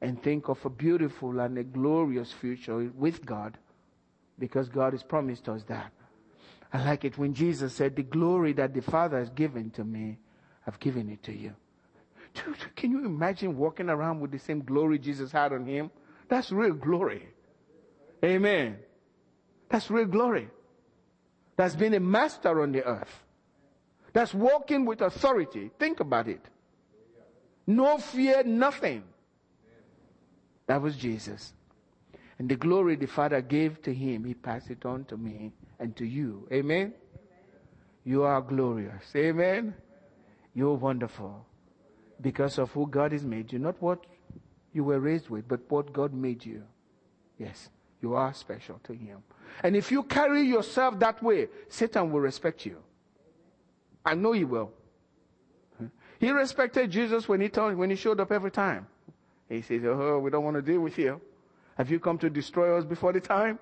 and 0.00 0.20
think 0.20 0.48
of 0.48 0.64
a 0.64 0.70
beautiful 0.70 1.38
and 1.38 1.56
a 1.56 1.62
glorious 1.62 2.32
future 2.32 2.90
with 2.96 3.24
God 3.24 3.56
because 4.38 4.68
God 4.68 4.94
has 4.94 5.04
promised 5.04 5.48
us 5.48 5.62
that. 5.64 5.92
I 6.72 6.84
like 6.84 7.04
it 7.04 7.16
when 7.16 7.34
Jesus 7.34 7.72
said, 7.72 7.94
The 7.94 8.02
glory 8.02 8.52
that 8.54 8.74
the 8.74 8.82
Father 8.82 9.18
has 9.18 9.30
given 9.30 9.70
to 9.70 9.84
me, 9.84 10.18
I've 10.66 10.80
given 10.80 11.08
it 11.08 11.22
to 11.22 11.32
you. 11.32 11.54
Dude, 12.34 12.74
can 12.74 12.90
you 12.90 13.06
imagine 13.06 13.56
walking 13.56 13.88
around 13.88 14.20
with 14.20 14.32
the 14.32 14.38
same 14.40 14.62
glory 14.62 14.98
Jesus 14.98 15.30
had 15.30 15.52
on 15.52 15.64
him? 15.64 15.90
That's 16.28 16.50
real 16.50 16.74
glory. 16.74 17.28
Amen. 18.24 18.76
That's 19.70 19.88
real 19.88 20.06
glory. 20.06 20.48
That's 21.56 21.76
being 21.76 21.94
a 21.94 22.00
master 22.00 22.60
on 22.60 22.72
the 22.72 22.84
earth. 22.84 23.24
That's 24.12 24.34
walking 24.34 24.84
with 24.84 25.00
authority. 25.00 25.70
Think 25.78 26.00
about 26.00 26.28
it. 26.28 26.44
No 27.66 27.98
fear, 27.98 28.42
nothing. 28.44 29.04
That 30.66 30.80
was 30.80 30.96
Jesus. 30.96 31.52
And 32.38 32.48
the 32.48 32.56
glory 32.56 32.96
the 32.96 33.06
Father 33.06 33.40
gave 33.40 33.82
to 33.82 33.92
him, 33.92 34.24
he 34.24 34.34
passed 34.34 34.70
it 34.70 34.84
on 34.86 35.04
to 35.06 35.16
me 35.16 35.52
and 35.78 35.94
to 35.96 36.06
you. 36.06 36.46
Amen? 36.52 36.94
You 38.04 38.22
are 38.22 38.40
glorious. 38.40 39.04
Amen? 39.14 39.74
You're 40.54 40.74
wonderful 40.74 41.44
because 42.20 42.58
of 42.58 42.70
who 42.72 42.86
God 42.86 43.12
has 43.12 43.24
made 43.24 43.52
you, 43.52 43.58
not 43.58 43.80
what 43.80 44.04
you 44.72 44.84
were 44.84 45.00
raised 45.00 45.28
with, 45.28 45.46
but 45.48 45.60
what 45.68 45.92
God 45.92 46.12
made 46.12 46.44
you. 46.44 46.62
Yes, 47.38 47.68
you 48.00 48.14
are 48.14 48.32
special 48.34 48.80
to 48.84 48.92
Him. 48.92 49.18
And 49.62 49.76
if 49.76 49.90
you 49.90 50.02
carry 50.02 50.42
yourself 50.42 50.98
that 51.00 51.22
way, 51.22 51.48
Satan 51.68 52.10
will 52.10 52.20
respect 52.20 52.66
you. 52.66 52.78
I 54.08 54.14
know 54.14 54.32
he 54.32 54.44
will. 54.44 54.72
He 56.18 56.30
respected 56.30 56.90
Jesus 56.90 57.28
when 57.28 57.42
he 57.42 57.50
told, 57.50 57.76
when 57.76 57.90
he 57.90 57.96
showed 57.96 58.20
up 58.20 58.32
every 58.32 58.50
time. 58.50 58.86
He 59.50 59.60
says, 59.60 59.82
Oh, 59.84 60.18
we 60.18 60.30
don't 60.30 60.44
want 60.44 60.56
to 60.56 60.62
deal 60.62 60.80
with 60.80 60.96
you. 60.98 61.20
Have 61.76 61.90
you 61.90 62.00
come 62.00 62.16
to 62.18 62.30
destroy 62.30 62.76
us 62.76 62.84
before 62.84 63.12
the 63.12 63.20
time? 63.20 63.58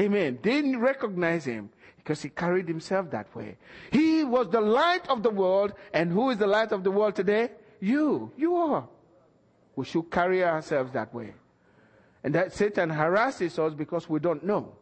Amen. 0.00 0.38
Didn't 0.42 0.80
recognize 0.80 1.44
him 1.44 1.68
because 1.98 2.22
he 2.22 2.30
carried 2.30 2.66
himself 2.66 3.10
that 3.10 3.34
way. 3.36 3.56
He 3.90 4.24
was 4.24 4.48
the 4.48 4.60
light 4.60 5.06
of 5.08 5.22
the 5.22 5.30
world. 5.30 5.74
And 5.92 6.10
who 6.10 6.30
is 6.30 6.38
the 6.38 6.46
light 6.46 6.72
of 6.72 6.82
the 6.82 6.90
world 6.90 7.14
today? 7.14 7.50
You. 7.80 8.32
You 8.36 8.56
are. 8.56 8.88
We 9.76 9.84
should 9.84 10.10
carry 10.10 10.42
ourselves 10.42 10.92
that 10.92 11.14
way. 11.14 11.34
And 12.24 12.34
that 12.34 12.54
Satan 12.54 12.88
harasses 12.88 13.58
us 13.58 13.74
because 13.74 14.08
we 14.08 14.20
don't 14.20 14.42
know 14.42 14.72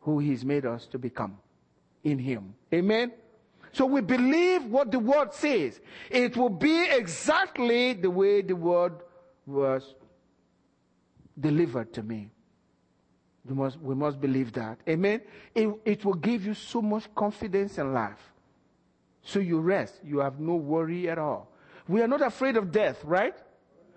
who 0.00 0.20
he's 0.20 0.42
made 0.44 0.64
us 0.64 0.86
to 0.86 0.98
become 0.98 1.38
in 2.02 2.18
him. 2.18 2.54
Amen. 2.72 3.12
So 3.74 3.86
we 3.86 4.00
believe 4.00 4.64
what 4.66 4.92
the 4.92 5.00
word 5.00 5.34
says. 5.34 5.80
It 6.08 6.36
will 6.36 6.48
be 6.48 6.88
exactly 6.88 7.92
the 7.92 8.08
way 8.08 8.40
the 8.40 8.54
word 8.54 8.94
was 9.44 9.94
delivered 11.38 11.92
to 11.94 12.02
me. 12.04 12.30
You 13.48 13.56
must, 13.56 13.80
we 13.80 13.96
must 13.96 14.20
believe 14.20 14.52
that. 14.52 14.78
Amen. 14.88 15.22
It, 15.54 15.68
it 15.84 16.04
will 16.04 16.14
give 16.14 16.46
you 16.46 16.54
so 16.54 16.80
much 16.80 17.12
confidence 17.16 17.76
in 17.76 17.92
life. 17.92 18.32
So 19.22 19.40
you 19.40 19.58
rest. 19.58 20.00
You 20.04 20.20
have 20.20 20.38
no 20.38 20.54
worry 20.54 21.10
at 21.10 21.18
all. 21.18 21.50
We 21.88 22.00
are 22.00 22.08
not 22.08 22.22
afraid 22.22 22.56
of 22.56 22.70
death, 22.70 23.04
right? 23.04 23.34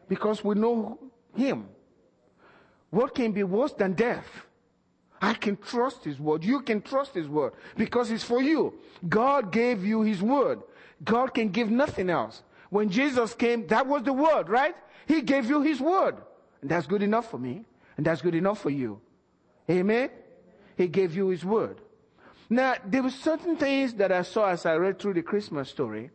Because 0.09 0.43
we 0.43 0.55
know 0.55 0.97
Him. 1.35 1.67
What 2.89 3.13
can 3.13 3.31
be 3.31 3.43
worse 3.43 3.73
than 3.73 3.93
death? 3.93 4.25
I 5.21 5.33
can 5.33 5.57
trust 5.57 6.03
His 6.03 6.19
word. 6.19 6.43
You 6.43 6.61
can 6.61 6.81
trust 6.81 7.13
His 7.13 7.27
word 7.27 7.53
because 7.75 8.11
it's 8.11 8.23
for 8.23 8.41
you. 8.41 8.73
God 9.07 9.51
gave 9.51 9.83
you 9.83 10.01
His 10.01 10.21
word. 10.21 10.61
God 11.03 11.33
can 11.33 11.49
give 11.49 11.69
nothing 11.69 12.09
else. 12.09 12.43
When 12.69 12.89
Jesus 12.89 13.33
came, 13.33 13.67
that 13.67 13.87
was 13.87 14.03
the 14.03 14.13
word, 14.13 14.49
right? 14.49 14.75
He 15.07 15.21
gave 15.21 15.49
you 15.49 15.61
His 15.61 15.79
word. 15.79 16.17
And 16.61 16.69
that's 16.69 16.87
good 16.87 17.01
enough 17.01 17.31
for 17.31 17.37
me. 17.37 17.65
And 17.95 18.05
that's 18.05 18.21
good 18.21 18.35
enough 18.35 18.61
for 18.61 18.69
you. 18.69 19.01
Amen? 19.69 20.09
He 20.75 20.87
gave 20.87 21.15
you 21.15 21.29
His 21.29 21.43
word. 21.43 21.81
Now, 22.49 22.75
there 22.85 23.03
were 23.03 23.09
certain 23.09 23.57
things 23.57 23.93
that 23.95 24.11
I 24.11 24.21
saw 24.21 24.49
as 24.49 24.65
I 24.65 24.75
read 24.75 24.99
through 24.99 25.15
the 25.15 25.21
Christmas 25.21 25.69
story. 25.69 26.11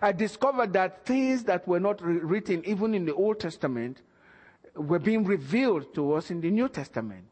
I 0.00 0.12
discovered 0.12 0.72
that 0.74 1.04
things 1.04 1.44
that 1.44 1.66
were 1.66 1.80
not 1.80 2.00
written 2.02 2.62
even 2.64 2.94
in 2.94 3.04
the 3.04 3.14
Old 3.14 3.40
Testament 3.40 4.02
were 4.74 4.98
being 4.98 5.24
revealed 5.24 5.94
to 5.94 6.14
us 6.14 6.30
in 6.30 6.40
the 6.40 6.50
New 6.50 6.68
Testament. 6.68 7.24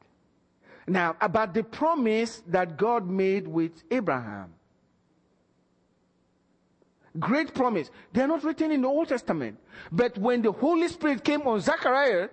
Now, 0.87 1.16
about 1.20 1.55
the 1.55 1.62
promise 1.62 2.43
that 2.49 2.76
God 2.76 3.09
made 3.09 3.47
with 3.47 3.85
Abraham. 3.91 4.55
Great 7.18 7.55
promise. 7.55 7.91
They're 8.12 8.26
not 8.26 8.43
written 8.43 8.72
in 8.72 8.80
the 8.80 8.89
Old 8.89 9.09
Testament. 9.09 9.59
But 9.91 10.16
when 10.16 10.41
the 10.41 10.51
Holy 10.51 10.89
Spirit 10.89 11.22
came 11.22 11.43
on 11.43 11.61
Zechariah, 11.61 12.30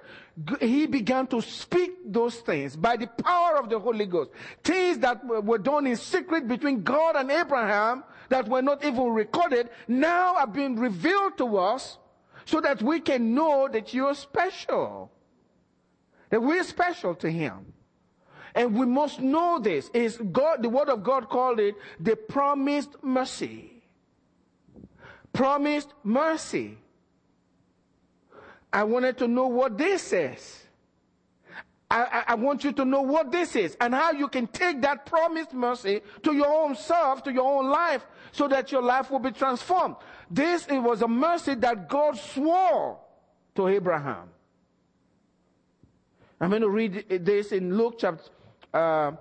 he 0.62 0.88
began 0.88 1.28
to 1.28 1.42
speak 1.42 1.92
those 2.06 2.36
things 2.36 2.78
by 2.78 2.96
the 2.96 3.08
power 3.08 3.58
of 3.58 3.70
the 3.70 3.78
Holy 3.78 4.06
Ghost. 4.06 4.32
Things 4.64 5.00
that 5.00 5.26
were 5.26 5.58
done 5.58 5.86
in 5.86 5.98
secret 5.98 6.48
between 6.48 6.82
God 6.82 7.18
and 7.18 7.30
Abraham 7.30 8.06
that 8.30 8.48
were 8.48 8.62
not 8.62 8.84
even 8.86 9.10
recorded 9.10 9.70
now 9.88 10.36
are 10.36 10.48
being 10.48 10.78
revealed 10.78 11.38
to 11.40 11.58
us 11.58 11.98
so 12.46 12.62
that 12.62 12.82
we 12.82 13.02
can 13.02 13.36
know 13.36 13.68
that 13.70 13.94
you're 13.94 14.16
special. 14.16 15.12
That 16.30 16.42
we're 16.42 16.64
special 16.64 17.16
to 17.16 17.30
Him. 17.30 17.74
And 18.56 18.78
we 18.78 18.86
must 18.86 19.20
know 19.20 19.60
this 19.60 19.90
is 19.94 20.18
God, 20.32 20.64
the 20.64 20.70
word 20.70 20.90
of 20.90 21.04
God 21.04 21.30
called 21.30 21.60
it 21.60 21.76
the 22.00 22.16
promised 22.16 23.04
mercy. 23.04 23.72
Promised 25.34 25.94
mercy. 26.04 26.78
I 28.72 28.84
wanted 28.84 29.18
to 29.20 29.28
know 29.28 29.48
what 29.48 29.78
this 29.78 30.04
says. 30.04 30.64
I, 31.92 32.24
I, 32.28 32.36
want 32.36 32.64
you 32.64 32.72
to 32.74 32.86
know 32.86 33.02
what 33.02 33.32
this 33.32 33.56
is 33.56 33.76
and 33.82 33.96
how 33.96 34.12
you 34.12 34.28
can 34.28 34.46
take 34.46 34.80
that 34.84 35.08
promised 35.08 35.54
mercy 35.56 36.02
to 36.22 36.36
your 36.36 36.48
own 36.48 36.76
self, 36.76 37.24
to 37.24 37.34
your 37.34 37.52
own 37.52 37.68
life, 37.68 38.06
so 38.32 38.48
that 38.48 38.72
your 38.72 38.84
life 38.84 39.10
will 39.10 39.18
be 39.18 39.32
transformed. 39.32 39.96
This 40.30 40.68
it 40.68 40.78
was 40.78 41.02
a 41.02 41.08
mercy 41.08 41.56
that 41.56 41.90
God 41.90 42.16
swore 42.16 43.00
to 43.56 43.68
Abraham. 43.68 44.30
I'm 46.40 46.52
going 46.52 46.62
to 46.62 46.70
read 46.70 47.06
this 47.10 47.52
in 47.52 47.76
Luke 47.76 47.96
chapter, 47.98 48.24
uh, 48.74 49.12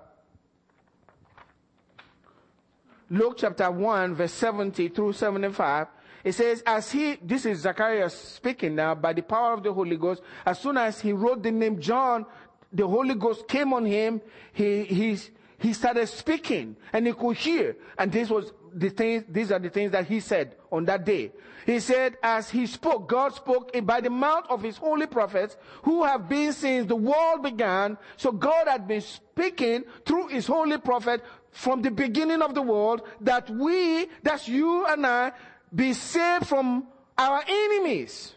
Luke 3.09 3.35
chapter 3.37 3.71
1 3.71 4.15
verse 4.15 4.33
70 4.33 4.89
through 4.89 5.13
75. 5.13 5.87
It 6.23 6.33
says, 6.33 6.61
as 6.65 6.91
he, 6.91 7.15
this 7.21 7.45
is 7.45 7.59
Zacharias 7.59 8.13
speaking 8.13 8.75
now 8.75 8.93
by 8.93 9.13
the 9.13 9.21
power 9.21 9.53
of 9.53 9.63
the 9.63 9.71
Holy 9.71 9.95
Ghost, 9.95 10.21
as 10.45 10.59
soon 10.59 10.77
as 10.77 10.99
he 10.99 11.13
wrote 11.13 11.41
the 11.41 11.51
name 11.51 11.79
John, 11.79 12.25
the 12.73 12.85
Holy 12.85 13.15
Ghost 13.15 13.47
came 13.47 13.73
on 13.73 13.85
him. 13.85 14.21
He, 14.51 14.83
he, 14.83 15.17
he 15.59 15.73
started 15.73 16.07
speaking 16.07 16.75
and 16.93 17.05
he 17.05 17.13
could 17.13 17.37
hear. 17.37 17.75
And 17.97 18.11
this 18.11 18.29
was 18.29 18.51
the 18.73 18.89
things, 18.89 19.25
these 19.29 19.51
are 19.51 19.59
the 19.59 19.69
things 19.69 19.91
that 19.91 20.07
he 20.07 20.19
said 20.19 20.55
on 20.71 20.85
that 20.85 21.05
day. 21.05 21.31
He 21.65 21.79
said, 21.79 22.17
as 22.23 22.49
he 22.49 22.65
spoke, 22.65 23.07
God 23.07 23.35
spoke 23.35 23.71
by 23.85 24.01
the 24.01 24.09
mouth 24.09 24.45
of 24.49 24.61
his 24.61 24.77
holy 24.77 25.05
prophets 25.05 25.57
who 25.83 26.03
have 26.03 26.29
been 26.29 26.53
since 26.53 26.87
the 26.87 26.95
world 26.95 27.43
began. 27.43 27.97
So 28.17 28.31
God 28.31 28.67
had 28.67 28.87
been 28.87 29.01
speaking 29.01 29.83
through 30.05 30.27
his 30.27 30.47
holy 30.47 30.77
prophet 30.77 31.23
from 31.51 31.81
the 31.81 31.91
beginning 31.91 32.41
of 32.41 32.55
the 32.55 32.61
world 32.61 33.01
that 33.21 33.49
we, 33.49 34.07
that's 34.23 34.47
you 34.47 34.85
and 34.85 35.05
I, 35.05 35.31
be 35.73 35.93
saved 35.93 36.47
from 36.47 36.87
our 37.17 37.43
enemies 37.47 38.33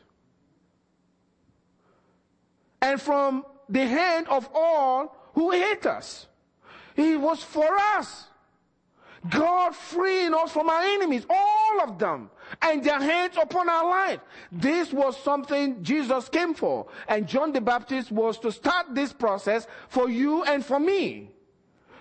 and 2.80 3.00
from 3.00 3.44
the 3.68 3.86
hand 3.86 4.26
of 4.28 4.48
all 4.52 5.16
who 5.34 5.52
hate 5.52 5.86
us. 5.86 6.26
He 6.95 7.16
was 7.16 7.43
for 7.43 7.68
us. 7.97 8.26
God 9.28 9.76
freeing 9.76 10.34
us 10.34 10.51
from 10.51 10.68
our 10.68 10.82
enemies, 10.82 11.24
all 11.30 11.80
of 11.82 11.97
them, 11.97 12.28
and 12.61 12.82
their 12.82 13.01
hands 13.01 13.36
upon 13.40 13.68
our 13.68 13.88
life. 13.88 14.20
This 14.51 14.93
was 14.93 15.16
something 15.22 15.82
Jesus 15.82 16.28
came 16.28 16.55
for. 16.55 16.88
And 17.07 17.28
John 17.28 17.53
the 17.53 17.61
Baptist 17.61 18.11
was 18.11 18.36
to 18.40 18.51
start 18.51 18.95
this 18.95 19.12
process 19.12 19.68
for 19.88 20.11
you 20.11 20.43
and 20.43 20.64
for 20.64 20.80
me. 20.80 21.30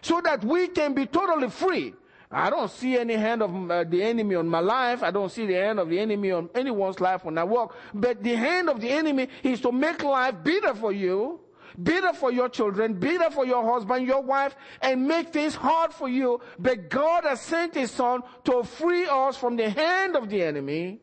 So 0.02 0.20
that 0.22 0.44
we 0.44 0.68
can 0.68 0.96
be 0.96 1.06
totally 1.06 1.52
free 1.52 1.94
I 2.34 2.50
don't 2.50 2.72
see 2.72 2.98
any 2.98 3.16
hand 3.16 3.42
of 3.42 3.72
uh, 3.72 3.84
the 3.84 4.02
enemy 4.02 4.36
on 4.36 4.48
my 4.48 4.62
life. 4.62 5.04
I 5.04 5.12
don't 5.12 5.30
see 5.30 5.46
the 5.46 5.56
hand 5.56 5.80
of 5.80 5.90
the 5.90 6.00
enemy 6.00 6.32
on 6.32 6.50
anyone's 6.56 7.00
life 7.02 7.26
when 7.26 7.38
I 7.38 7.44
walk. 7.44 7.76
But 7.94 8.24
the 8.24 8.36
hand 8.36 8.70
of 8.70 8.80
the 8.80 8.90
enemy 8.90 9.28
is 9.44 9.60
to 9.62 9.72
make 9.72 10.02
life 10.02 10.36
bitter 10.42 10.74
for 10.74 10.94
you, 10.94 11.42
bitter 11.82 12.14
for 12.14 12.32
your 12.32 12.50
children, 12.50 12.94
bitter 12.94 13.30
for 13.32 13.46
your 13.46 13.64
husband, 13.64 14.08
your 14.08 14.22
wife, 14.22 14.56
and 14.82 15.08
make 15.08 15.30
things 15.30 15.56
hard 15.56 15.94
for 15.94 16.10
you. 16.10 16.42
But 16.60 16.90
God 16.90 17.24
has 17.24 17.42
sent 17.42 17.76
His 17.76 17.92
Son 17.92 18.22
to 18.46 18.64
free 18.64 19.06
us 19.06 19.38
from 19.38 19.56
the 19.56 19.70
hand 19.70 20.16
of 20.16 20.30
the 20.30 20.42
enemy, 20.42 21.00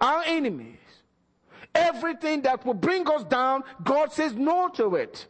our 0.00 0.22
enemies. 0.24 0.78
Everything 1.74 2.42
that 2.42 2.66
will 2.66 2.74
bring 2.74 3.08
us 3.08 3.24
down, 3.24 3.64
God 3.82 4.12
says 4.12 4.34
no 4.34 4.68
to 4.74 4.96
it. 4.96 5.26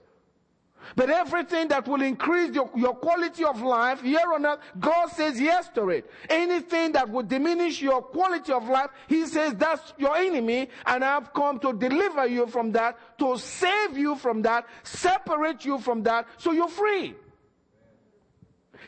But 0.96 1.10
everything 1.10 1.68
that 1.68 1.86
will 1.86 2.02
increase 2.02 2.54
your, 2.54 2.70
your 2.74 2.94
quality 2.94 3.44
of 3.44 3.62
life 3.62 4.02
here 4.02 4.32
on 4.34 4.46
earth, 4.46 4.60
God 4.78 5.08
says 5.08 5.40
yes 5.40 5.68
to 5.74 5.90
it. 5.90 6.10
Anything 6.28 6.92
that 6.92 7.08
will 7.08 7.22
diminish 7.22 7.80
your 7.80 8.02
quality 8.02 8.52
of 8.52 8.68
life, 8.68 8.90
He 9.08 9.26
says 9.26 9.54
that's 9.54 9.92
your 9.96 10.16
enemy 10.16 10.68
and 10.86 11.04
I've 11.04 11.32
come 11.32 11.58
to 11.60 11.72
deliver 11.72 12.26
you 12.26 12.46
from 12.46 12.72
that, 12.72 12.98
to 13.18 13.38
save 13.38 13.96
you 13.96 14.16
from 14.16 14.42
that, 14.42 14.66
separate 14.82 15.64
you 15.64 15.78
from 15.78 16.02
that, 16.04 16.26
so 16.38 16.52
you're 16.52 16.68
free. 16.68 17.14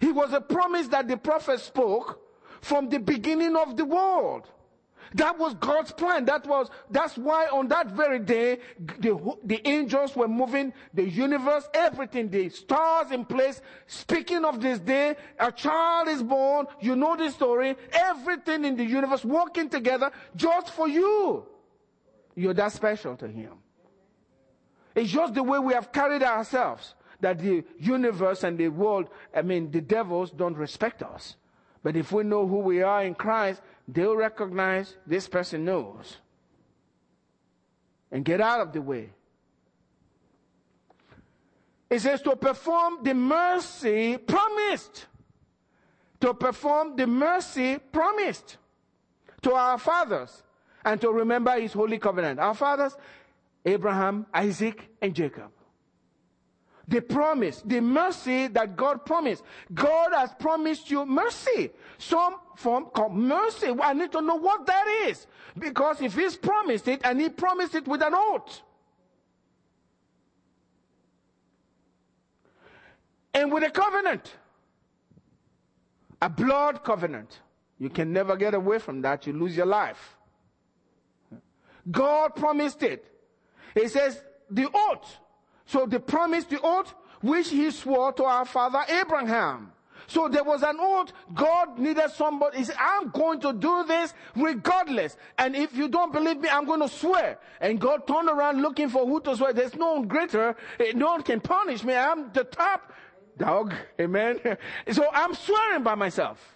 He 0.01 0.13
was 0.13 0.33
a 0.33 0.41
promise 0.41 0.89
that 0.89 1.09
the 1.09 1.17
prophet 1.17 1.61
spoke 1.61 2.21
from 2.61 2.89
the 2.89 2.99
beginning 2.99 3.57
of 3.57 3.77
the 3.77 3.85
world. 3.85 4.49
That 5.15 5.39
was 5.39 5.55
God's 5.55 5.93
plan. 5.93 6.25
That 6.25 6.45
was, 6.47 6.71
that's 6.91 7.17
why 7.17 7.47
on 7.47 7.69
that 7.69 7.93
very 7.93 8.19
day, 8.19 8.59
the, 8.99 9.37
the 9.45 9.67
angels 9.67 10.17
were 10.17 10.27
moving, 10.27 10.73
the 10.93 11.09
universe, 11.09 11.69
everything, 11.73 12.29
the 12.29 12.49
stars 12.49 13.13
in 13.13 13.25
place. 13.25 13.61
Speaking 13.87 14.45
of 14.45 14.61
this 14.61 14.81
day, 14.81 15.15
a 15.39 15.53
child 15.53 16.09
is 16.09 16.21
born. 16.21 16.67
You 16.81 16.97
know 16.97 17.17
the 17.17 17.31
story. 17.31 17.77
Everything 17.93 18.65
in 18.65 18.77
the 18.77 18.85
universe 18.85 19.25
working 19.25 19.69
together 19.69 20.11
just 20.35 20.71
for 20.71 20.89
you. 20.89 21.47
You're 22.35 22.55
that 22.55 22.73
special 22.73 23.17
to 23.17 23.29
Him. 23.29 23.53
It's 24.97 25.13
just 25.13 25.35
the 25.35 25.45
way 25.45 25.61
we 25.61 25.75
have 25.75 25.93
carried 25.93 26.25
ourselves 26.25 26.95
that 27.21 27.39
the 27.39 27.63
universe 27.79 28.43
and 28.43 28.59
the 28.59 28.69
world, 28.69 29.09
I 29.35 29.43
mean, 29.43 29.71
the 29.71 29.81
devils 29.81 30.33
don't 30.33 30.57
respect 30.57 31.05
us. 31.05 31.37
But 31.85 31.97
if 31.97 32.11
we 32.13 32.25
know 32.25 32.47
who 32.47 32.59
we 32.59 32.83
are 32.83 33.05
in 33.05 33.15
Christ, 33.15 33.61
they'll 33.87 34.17
recognize 34.17 34.97
this 35.07 35.29
person 35.29 35.65
knows 35.65 36.17
and 38.11 38.25
get 38.25 38.41
out 38.41 38.61
of 38.61 38.73
the 38.73 38.81
way. 38.81 39.11
It 41.91 42.01
says 42.01 42.23
to 42.23 42.35
perform 42.37 42.99
the 43.03 43.15
mercy 43.15 44.17
promised. 44.17 45.07
To 46.21 46.33
perform 46.33 46.97
the 46.97 47.07
mercy 47.07 47.79
promised 47.79 48.57
to 49.43 49.53
our 49.53 49.79
fathers 49.79 50.43
and 50.85 51.01
to 51.01 51.11
remember 51.11 51.53
his 51.61 51.73
holy 51.73 51.99
covenant. 51.99 52.41
Our 52.41 52.55
fathers, 52.55 52.97
Abraham, 53.65 54.27
Isaac, 54.33 54.89
and 55.01 55.15
Jacob. 55.15 55.54
The 56.87 57.01
promise, 57.01 57.63
the 57.65 57.81
mercy 57.81 58.47
that 58.49 58.77
God 58.77 59.07
promised. 59.07 59.43
God 59.73 60.13
has 60.13 60.31
promised 60.39 60.91
you 60.91 61.07
mercy. 61.07 61.71
Some 61.99 62.37
form 62.57 62.87
called 62.95 63.15
mercy. 63.15 63.69
I 63.81 63.95
need 63.95 64.13
to 64.13 64.21
know 64.21 64.37
what 64.37 64.67
that 64.67 64.87
is. 65.07 65.27
Because 65.59 66.03
if 66.03 66.15
He's 66.15 66.37
promised 66.37 66.87
it 66.89 67.01
and 67.05 67.21
He 67.21 67.31
promised 67.31 67.75
it 67.75 67.89
with 67.89 68.03
an 68.03 68.13
oath. 68.15 68.61
And 73.33 73.51
with 73.51 73.65
a 73.65 73.71
covenant. 73.71 74.35
A 76.21 76.29
blood 76.29 76.85
covenant. 76.85 77.41
You 77.79 77.89
can 77.89 78.13
never 78.13 78.37
get 78.37 78.55
away 78.55 78.79
from 78.79 79.01
that. 79.03 79.27
You 79.27 79.33
lose 79.33 79.57
your 79.57 79.67
life. 79.67 80.17
God 81.91 82.37
promised 82.37 82.83
it. 82.83 83.05
He 83.75 83.89
says, 83.89 84.23
the 84.51 84.69
oath. 84.73 85.19
So 85.67 85.87
the 85.87 86.01
promise, 86.01 86.45
the 86.45 86.61
oath, 86.63 86.95
which 87.21 87.49
he 87.49 87.71
swore 87.71 88.13
to 88.13 88.25
our 88.25 88.45
father 88.45 88.85
Abraham. 88.89 89.73
So 90.07 90.29
there 90.29 90.45
was 90.45 90.63
an 90.63 90.77
oath. 90.79 91.13
God 91.33 91.79
needed 91.79 92.11
somebody. 92.11 92.59
He 92.59 92.65
said, 92.65 92.77
I'm 92.79 93.09
going 93.11 93.41
to 93.41 93.53
do 93.53 93.85
this 93.85 94.13
regardless. 94.37 95.17
And 95.39 95.57
if 95.57 95.75
you 95.75 95.89
don't 95.89 96.13
believe 96.13 96.39
me, 96.39 96.49
I'm 96.49 96.67
going 96.67 96.81
to 96.81 96.89
swear. 96.89 97.39
And 97.61 97.81
God 97.81 98.07
turned 98.07 98.29
around 98.29 98.61
looking 98.61 98.89
for 98.89 99.07
who 99.07 99.21
to 99.23 99.37
swear. 99.37 99.53
There's 99.53 99.75
no 99.75 99.95
one 99.95 100.09
greater. 100.09 100.57
Eh, 100.79 100.93
no 100.95 101.07
one 101.13 101.23
can 101.23 101.41
punish 101.41 101.85
me. 101.85 101.95
I'm 101.95 102.33
the 102.33 102.45
top 102.45 102.93
dog. 103.39 103.75
Amen. 104.01 104.41
So 104.93 105.09
I'm 105.13 105.35
swearing 105.35 105.83
by 105.83 105.95
myself. 105.95 106.55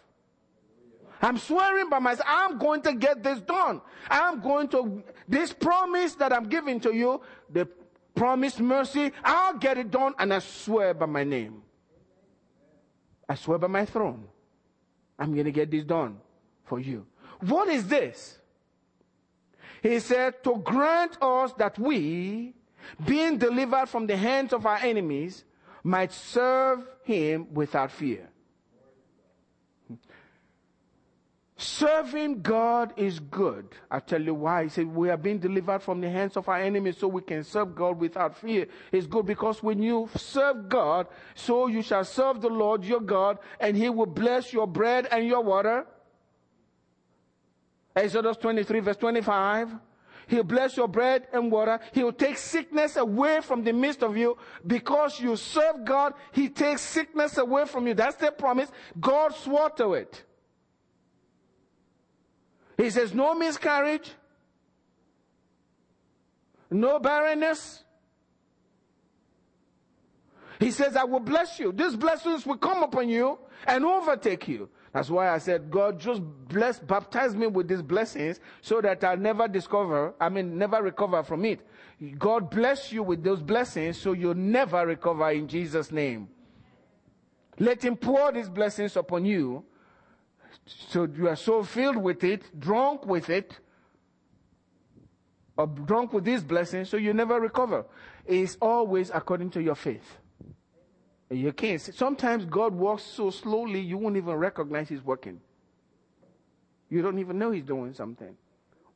I'm 1.20 1.38
swearing 1.38 1.88
by 1.90 1.98
myself. 1.98 2.28
I'm 2.30 2.58
going 2.58 2.82
to 2.82 2.94
get 2.94 3.22
this 3.22 3.40
done. 3.40 3.80
I'm 4.08 4.40
going 4.40 4.68
to, 4.68 5.02
this 5.26 5.52
promise 5.52 6.14
that 6.16 6.32
I'm 6.32 6.48
giving 6.48 6.78
to 6.80 6.94
you, 6.94 7.20
the 7.50 7.68
promised 8.18 8.60
mercy, 8.60 9.12
I'll 9.24 9.56
get 9.56 9.78
it 9.78 9.90
done 9.90 10.14
and 10.18 10.34
I 10.34 10.40
swear 10.40 10.92
by 10.92 11.06
my 11.06 11.24
name. 11.24 11.62
I 13.28 13.34
swear 13.34 13.58
by 13.58 13.68
my 13.68 13.84
throne. 13.84 14.26
I'm 15.18 15.32
going 15.32 15.44
to 15.44 15.52
get 15.52 15.70
this 15.70 15.84
done 15.84 16.18
for 16.64 16.80
you. 16.80 17.06
What 17.40 17.68
is 17.68 17.86
this? 17.86 18.38
He 19.82 20.00
said, 20.00 20.42
to 20.44 20.56
grant 20.56 21.16
us 21.22 21.52
that 21.54 21.78
we, 21.78 22.54
being 23.06 23.38
delivered 23.38 23.88
from 23.88 24.06
the 24.06 24.16
hands 24.16 24.52
of 24.52 24.66
our 24.66 24.78
enemies, 24.78 25.44
might 25.84 26.12
serve 26.12 26.86
him 27.04 27.46
without 27.54 27.90
fear. 27.92 28.28
Serving 31.60 32.40
God 32.40 32.94
is 32.96 33.18
good. 33.18 33.66
I 33.90 33.98
tell 33.98 34.22
you 34.22 34.32
why. 34.32 34.62
He 34.62 34.68
said, 34.68 34.86
we 34.86 35.10
are 35.10 35.16
being 35.16 35.40
delivered 35.40 35.80
from 35.82 36.00
the 36.00 36.08
hands 36.08 36.36
of 36.36 36.48
our 36.48 36.60
enemies 36.60 36.98
so 36.98 37.08
we 37.08 37.20
can 37.20 37.42
serve 37.42 37.74
God 37.74 37.98
without 37.98 38.38
fear. 38.38 38.68
It's 38.92 39.08
good 39.08 39.26
because 39.26 39.60
when 39.60 39.82
you 39.82 40.08
serve 40.14 40.68
God, 40.68 41.08
so 41.34 41.66
you 41.66 41.82
shall 41.82 42.04
serve 42.04 42.40
the 42.40 42.48
Lord 42.48 42.84
your 42.84 43.00
God 43.00 43.40
and 43.58 43.76
he 43.76 43.88
will 43.90 44.06
bless 44.06 44.52
your 44.52 44.68
bread 44.68 45.08
and 45.10 45.26
your 45.26 45.42
water. 45.42 45.84
Exodus 47.96 48.36
23 48.36 48.78
verse 48.78 48.96
25. 48.96 49.74
He'll 50.28 50.44
bless 50.44 50.76
your 50.76 50.86
bread 50.86 51.26
and 51.32 51.50
water. 51.50 51.80
He'll 51.92 52.12
take 52.12 52.38
sickness 52.38 52.94
away 52.94 53.40
from 53.40 53.64
the 53.64 53.72
midst 53.72 54.04
of 54.04 54.16
you. 54.16 54.36
Because 54.64 55.18
you 55.18 55.34
serve 55.34 55.84
God, 55.84 56.14
He 56.30 56.50
takes 56.50 56.82
sickness 56.82 57.36
away 57.36 57.64
from 57.64 57.88
you. 57.88 57.94
That's 57.94 58.16
the 58.16 58.30
promise. 58.30 58.70
God 59.00 59.34
swore 59.34 59.70
to 59.70 59.94
it. 59.94 60.22
He 62.78 62.90
says, 62.90 63.12
no 63.12 63.34
miscarriage, 63.34 64.12
no 66.70 67.00
barrenness. 67.00 67.82
He 70.60 70.70
says, 70.70 70.96
I 70.96 71.04
will 71.04 71.20
bless 71.20 71.58
you. 71.58 71.72
These 71.72 71.96
blessings 71.96 72.46
will 72.46 72.56
come 72.56 72.82
upon 72.82 73.08
you 73.08 73.38
and 73.66 73.84
overtake 73.84 74.48
you. 74.48 74.68
That's 74.92 75.10
why 75.10 75.28
I 75.28 75.38
said, 75.38 75.70
God, 75.70 76.00
just 76.00 76.22
bless, 76.48 76.78
baptize 76.78 77.34
me 77.34 77.46
with 77.46 77.68
these 77.68 77.82
blessings 77.82 78.40
so 78.62 78.80
that 78.80 79.02
I'll 79.04 79.16
never 79.16 79.46
discover, 79.46 80.14
I 80.20 80.28
mean, 80.28 80.56
never 80.56 80.82
recover 80.82 81.22
from 81.22 81.44
it. 81.44 81.60
God 82.18 82.48
bless 82.50 82.92
you 82.92 83.02
with 83.02 83.22
those 83.22 83.42
blessings 83.42 84.00
so 84.00 84.12
you'll 84.12 84.34
never 84.34 84.86
recover 84.86 85.30
in 85.30 85.48
Jesus' 85.48 85.90
name. 85.90 86.28
Let 87.58 87.84
Him 87.84 87.96
pour 87.96 88.32
these 88.32 88.48
blessings 88.48 88.96
upon 88.96 89.24
you 89.24 89.64
so 90.66 91.08
you 91.16 91.28
are 91.28 91.36
so 91.36 91.62
filled 91.62 91.96
with 91.96 92.22
it, 92.24 92.58
drunk 92.58 93.06
with 93.06 93.30
it, 93.30 93.58
or 95.56 95.66
drunk 95.66 96.12
with 96.12 96.24
these 96.24 96.42
blessings, 96.42 96.88
so 96.88 96.96
you 96.96 97.12
never 97.12 97.40
recover. 97.40 97.84
It's 98.24 98.56
always 98.60 99.10
according 99.12 99.50
to 99.50 99.62
your 99.62 99.74
faith. 99.74 100.18
You 101.30 101.52
can't. 101.52 101.80
Sometimes 101.80 102.44
God 102.44 102.74
works 102.74 103.02
so 103.02 103.30
slowly 103.30 103.80
you 103.80 103.98
won't 103.98 104.16
even 104.16 104.34
recognize 104.34 104.88
He's 104.88 105.04
working. 105.04 105.40
You 106.88 107.02
don't 107.02 107.18
even 107.18 107.38
know 107.38 107.50
He's 107.50 107.64
doing 107.64 107.92
something 107.92 108.36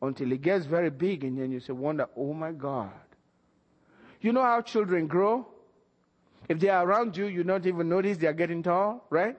until 0.01 0.33
it 0.33 0.41
gets 0.41 0.65
very 0.65 0.91
big, 0.91 1.25
and 1.25 1.39
then 1.39 1.51
you 1.51 1.61
say, 1.61 1.73
"Wonder, 1.73 2.09
oh 2.17 2.33
my 2.33 2.53
God." 2.53 2.91
You 4.21 4.33
know 4.33 4.43
how 4.43 4.61
children 4.63 5.09
grow? 5.09 5.47
If 6.49 6.61
they 6.61 6.69
are 6.69 6.87
around 6.87 7.17
you, 7.17 7.27
you 7.27 7.45
don't 7.45 7.67
even 7.67 7.89
notice 7.89 8.19
they 8.19 8.27
are 8.27 8.33
getting 8.33 8.63
tall, 8.63 9.07
right? 9.11 9.37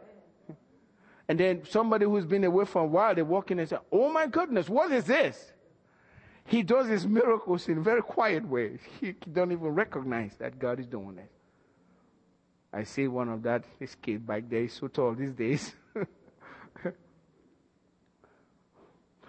And 1.28 1.39
then 1.39 1.61
somebody 1.69 2.05
who's 2.05 2.26
been 2.26 2.43
away 2.43 2.65
for 2.65 2.82
a 2.82 2.86
while, 2.86 3.15
they 3.15 3.21
walk 3.21 3.51
in 3.51 3.59
and 3.59 3.69
say, 3.69 3.78
Oh 3.91 4.11
my 4.11 4.28
goodness, 4.28 4.67
what 4.69 4.91
is 4.91 5.05
this? 5.05 5.53
He 6.45 6.61
does 6.63 6.88
his 6.88 7.07
miracles 7.07 7.69
in 7.69 7.82
very 7.82 8.01
quiet 8.01 8.45
ways. 8.47 8.80
He 8.99 9.13
don't 9.32 9.51
even 9.51 9.67
recognize 9.67 10.36
that 10.39 10.59
God 10.59 10.80
is 10.80 10.88
doing 10.88 11.17
it. 11.17 11.32
I 12.74 12.84
see 12.84 13.07
one 13.07 13.30
of 13.30 13.43
that, 13.43 13.63
this 13.80 13.95
kid 13.95 14.26
back 14.26 14.49
there 14.49 14.63
is 14.63 14.74
so 14.74 14.88
tall 14.88 15.13
these 15.13 15.32
days. 15.32 15.74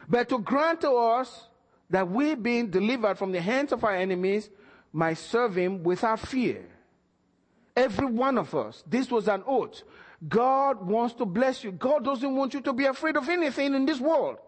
but 0.08 0.28
to 0.30 0.38
grant 0.38 0.80
to 0.80 0.90
us 0.90 1.46
that 1.90 2.10
we 2.10 2.34
being 2.34 2.70
delivered 2.70 3.18
from 3.18 3.30
the 3.32 3.40
hands 3.40 3.70
of 3.72 3.84
our 3.84 3.94
enemies 3.94 4.48
might 4.92 5.18
serve 5.18 5.56
him 5.56 5.82
without 5.82 6.20
fear. 6.20 6.64
Every 7.76 8.06
one 8.06 8.38
of 8.38 8.54
us. 8.54 8.82
This 8.86 9.10
was 9.10 9.28
an 9.28 9.42
oath. 9.46 9.82
God 10.28 10.86
wants 10.86 11.14
to 11.14 11.26
bless 11.26 11.64
you. 11.64 11.72
God 11.72 12.04
doesn't 12.04 12.34
want 12.34 12.54
you 12.54 12.60
to 12.62 12.72
be 12.72 12.86
afraid 12.86 13.16
of 13.16 13.28
anything 13.28 13.74
in 13.74 13.84
this 13.84 14.00
world. 14.00 14.38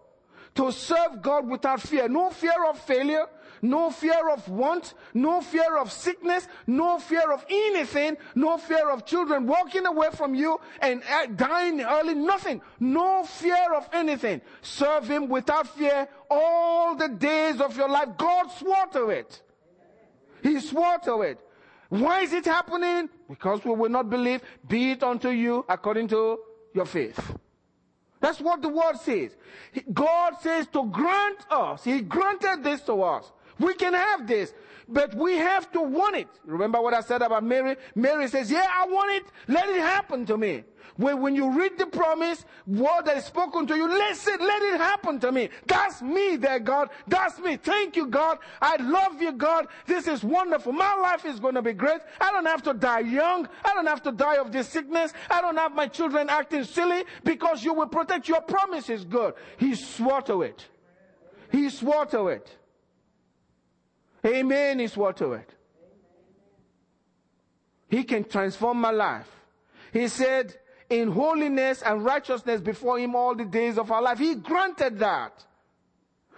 To 0.54 0.72
serve 0.72 1.20
God 1.20 1.48
without 1.48 1.82
fear. 1.82 2.08
No 2.08 2.30
fear 2.30 2.64
of 2.68 2.78
failure. 2.78 3.26
No 3.60 3.90
fear 3.90 4.30
of 4.30 4.48
want. 4.48 4.94
No 5.12 5.42
fear 5.42 5.76
of 5.76 5.92
sickness. 5.92 6.48
No 6.66 6.98
fear 6.98 7.30
of 7.30 7.44
anything. 7.50 8.16
No 8.34 8.56
fear 8.56 8.88
of 8.88 9.04
children 9.04 9.46
walking 9.46 9.84
away 9.84 10.08
from 10.14 10.34
you 10.34 10.58
and 10.80 11.02
uh, 11.10 11.26
dying 11.26 11.82
early. 11.82 12.14
Nothing. 12.14 12.62
No 12.80 13.24
fear 13.24 13.74
of 13.74 13.86
anything. 13.92 14.40
Serve 14.62 15.08
Him 15.08 15.28
without 15.28 15.66
fear 15.76 16.08
all 16.30 16.94
the 16.94 17.08
days 17.08 17.60
of 17.60 17.76
your 17.76 17.90
life. 17.90 18.08
God 18.16 18.50
swore 18.52 18.86
to 18.92 19.10
it. 19.10 19.42
He 20.42 20.58
swore 20.60 20.98
to 21.04 21.20
it. 21.20 21.38
Why 21.90 22.20
is 22.20 22.32
it 22.32 22.46
happening? 22.46 23.10
Because 23.28 23.64
we 23.64 23.72
will 23.74 23.90
not 23.90 24.08
believe, 24.08 24.40
be 24.68 24.92
it 24.92 25.02
unto 25.02 25.30
you 25.30 25.64
according 25.68 26.08
to 26.08 26.38
your 26.74 26.86
faith. 26.86 27.18
That's 28.20 28.40
what 28.40 28.62
the 28.62 28.68
word 28.68 28.96
says. 29.02 29.36
God 29.92 30.34
says 30.40 30.66
to 30.72 30.86
grant 30.86 31.38
us. 31.50 31.84
He 31.84 32.00
granted 32.00 32.62
this 32.62 32.80
to 32.82 33.02
us. 33.02 33.30
We 33.58 33.74
can 33.74 33.94
have 33.94 34.26
this. 34.26 34.52
But 34.88 35.14
we 35.14 35.36
have 35.36 35.70
to 35.72 35.80
want 35.80 36.16
it. 36.16 36.28
Remember 36.44 36.80
what 36.80 36.94
I 36.94 37.00
said 37.00 37.22
about 37.22 37.42
Mary? 37.42 37.76
Mary 37.94 38.28
says, 38.28 38.50
yeah, 38.50 38.66
I 38.70 38.86
want 38.86 39.10
it. 39.12 39.32
Let 39.48 39.68
it 39.68 39.80
happen 39.80 40.24
to 40.26 40.36
me. 40.36 40.62
When, 40.96 41.34
you 41.34 41.50
read 41.50 41.76
the 41.76 41.86
promise, 41.86 42.44
word 42.66 43.02
that 43.04 43.18
is 43.18 43.24
spoken 43.24 43.66
to 43.66 43.76
you, 43.76 43.86
listen, 43.86 44.38
let 44.38 44.62
it 44.62 44.78
happen 44.80 45.20
to 45.20 45.30
me. 45.30 45.50
That's 45.66 46.00
me 46.00 46.36
there, 46.36 46.58
God. 46.58 46.88
That's 47.06 47.38
me. 47.38 47.56
Thank 47.56 47.96
you, 47.96 48.06
God. 48.06 48.38
I 48.62 48.76
love 48.76 49.20
you, 49.20 49.32
God. 49.32 49.66
This 49.86 50.08
is 50.08 50.24
wonderful. 50.24 50.72
My 50.72 50.94
life 50.94 51.26
is 51.26 51.38
going 51.38 51.54
to 51.54 51.62
be 51.62 51.74
great. 51.74 52.00
I 52.18 52.32
don't 52.32 52.46
have 52.46 52.62
to 52.62 52.72
die 52.72 53.00
young. 53.00 53.46
I 53.64 53.74
don't 53.74 53.86
have 53.86 54.02
to 54.04 54.12
die 54.12 54.36
of 54.36 54.52
this 54.52 54.68
sickness. 54.68 55.12
I 55.28 55.42
don't 55.42 55.56
have 55.56 55.74
my 55.74 55.86
children 55.86 56.30
acting 56.30 56.64
silly 56.64 57.04
because 57.24 57.62
you 57.62 57.74
will 57.74 57.88
protect 57.88 58.28
your 58.28 58.40
promise 58.40 58.88
is 58.88 59.04
good. 59.04 59.34
He 59.58 59.74
swore 59.74 60.22
to 60.22 60.42
it. 60.42 60.64
He 61.52 61.68
swore 61.68 62.06
to 62.06 62.28
it. 62.28 62.56
Amen 64.26 64.80
is 64.80 64.96
what 64.96 65.16
to 65.18 65.32
it. 65.32 65.48
He 67.88 68.02
can 68.04 68.24
transform 68.24 68.80
my 68.80 68.90
life. 68.90 69.28
He 69.92 70.08
said, 70.08 70.56
in 70.88 71.10
holiness 71.10 71.82
and 71.82 72.04
righteousness 72.04 72.60
before 72.60 72.98
Him 72.98 73.14
all 73.14 73.34
the 73.34 73.44
days 73.44 73.78
of 73.78 73.90
our 73.90 74.02
life. 74.02 74.18
He 74.18 74.34
granted 74.34 74.98
that. 74.98 75.44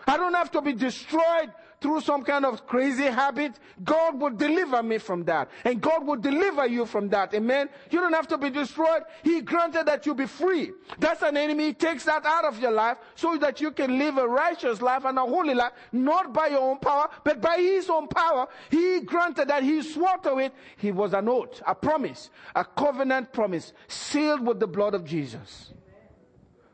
I 0.06 0.16
don't 0.16 0.34
have 0.34 0.50
to 0.52 0.62
be 0.62 0.72
destroyed 0.72 1.52
through 1.80 2.00
some 2.00 2.24
kind 2.24 2.44
of 2.44 2.66
crazy 2.66 3.04
habit, 3.04 3.52
God 3.84 4.20
will 4.20 4.30
deliver 4.30 4.82
me 4.82 4.98
from 4.98 5.24
that. 5.24 5.48
And 5.64 5.80
God 5.80 6.06
will 6.06 6.16
deliver 6.16 6.66
you 6.66 6.86
from 6.86 7.08
that. 7.10 7.34
Amen. 7.34 7.68
You 7.90 8.00
don't 8.00 8.12
have 8.12 8.28
to 8.28 8.38
be 8.38 8.50
destroyed. 8.50 9.02
He 9.22 9.40
granted 9.40 9.86
that 9.86 10.04
you 10.04 10.14
be 10.14 10.26
free. 10.26 10.72
That's 10.98 11.22
an 11.22 11.36
enemy. 11.36 11.66
He 11.66 11.74
takes 11.74 12.04
that 12.04 12.24
out 12.24 12.44
of 12.44 12.58
your 12.60 12.72
life 12.72 12.98
so 13.14 13.36
that 13.38 13.60
you 13.60 13.70
can 13.70 13.98
live 13.98 14.18
a 14.18 14.26
righteous 14.26 14.82
life 14.82 15.04
and 15.04 15.18
a 15.18 15.22
holy 15.22 15.54
life, 15.54 15.72
not 15.92 16.32
by 16.32 16.48
your 16.48 16.60
own 16.60 16.78
power, 16.78 17.08
but 17.24 17.40
by 17.40 17.58
His 17.58 17.88
own 17.88 18.08
power. 18.08 18.48
He 18.70 19.00
granted 19.00 19.48
that 19.48 19.62
He 19.62 19.82
swore 19.82 20.18
to 20.18 20.38
it. 20.38 20.52
He 20.76 20.90
was 20.90 21.12
an 21.12 21.28
oath, 21.28 21.62
a 21.66 21.74
promise, 21.74 22.30
a 22.54 22.64
covenant 22.64 23.32
promise, 23.32 23.72
sealed 23.86 24.44
with 24.44 24.58
the 24.58 24.66
blood 24.66 24.94
of 24.94 25.04
Jesus. 25.04 25.72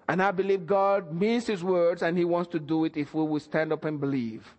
And 0.08 0.22
I 0.22 0.30
believe 0.30 0.66
God 0.66 1.12
means 1.12 1.46
His 1.46 1.64
words 1.64 2.02
and 2.02 2.16
He 2.16 2.24
wants 2.24 2.50
to 2.52 2.58
do 2.58 2.84
it 2.84 2.96
if 2.96 3.14
we 3.14 3.24
will 3.24 3.40
stand 3.40 3.72
up 3.72 3.84
and 3.84 4.00
believe. 4.00 4.54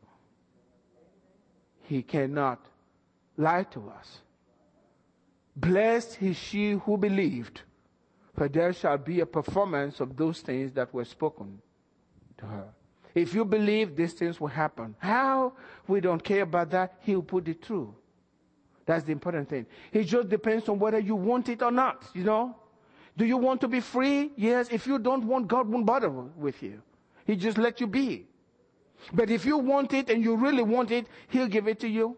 He 1.87 2.01
cannot 2.01 2.59
lie 3.37 3.63
to 3.63 3.89
us. 3.89 4.19
Blessed 5.55 6.21
is 6.21 6.35
she 6.35 6.71
who 6.71 6.97
believed, 6.97 7.61
for 8.35 8.49
there 8.49 8.73
shall 8.73 8.97
be 8.97 9.21
a 9.21 9.25
performance 9.25 9.99
of 9.99 10.17
those 10.17 10.41
things 10.41 10.73
that 10.73 10.93
were 10.93 11.05
spoken 11.05 11.61
to 12.37 12.45
her. 12.45 12.65
If 13.13 13.33
you 13.33 13.45
believe 13.45 13.95
these 13.95 14.13
things 14.13 14.41
will 14.41 14.49
happen. 14.49 14.95
How? 14.99 15.53
We 15.87 16.01
don't 16.01 16.21
care 16.21 16.43
about 16.43 16.71
that. 16.71 16.95
He'll 17.01 17.21
put 17.21 17.47
it 17.47 17.63
through. 17.63 17.95
That's 18.85 19.05
the 19.05 19.13
important 19.13 19.49
thing. 19.49 19.65
It 19.93 20.03
just 20.03 20.27
depends 20.27 20.67
on 20.67 20.79
whether 20.79 20.99
you 20.99 21.15
want 21.15 21.47
it 21.47 21.61
or 21.61 21.71
not, 21.71 22.09
you 22.13 22.23
know? 22.23 22.55
Do 23.17 23.25
you 23.25 23.37
want 23.37 23.61
to 23.61 23.69
be 23.69 23.79
free? 23.79 24.31
Yes. 24.35 24.67
If 24.69 24.85
you 24.85 24.99
don't 24.99 25.25
want, 25.25 25.47
God 25.47 25.69
won't 25.69 25.85
bother 25.85 26.09
with 26.09 26.61
you. 26.61 26.81
He 27.25 27.37
just 27.37 27.57
let 27.57 27.79
you 27.79 27.87
be. 27.87 28.27
But 29.13 29.29
if 29.29 29.45
you 29.45 29.57
want 29.57 29.93
it 29.93 30.09
and 30.09 30.23
you 30.23 30.35
really 30.35 30.63
want 30.63 30.91
it, 30.91 31.07
He'll 31.29 31.47
give 31.47 31.67
it 31.67 31.79
to 31.81 31.87
you. 31.87 32.17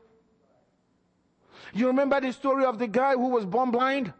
You 1.73 1.87
remember 1.87 2.21
the 2.21 2.31
story 2.31 2.65
of 2.65 2.79
the 2.79 2.87
guy 2.87 3.13
who 3.13 3.29
was 3.29 3.45
born 3.45 3.71
blind? 3.71 4.13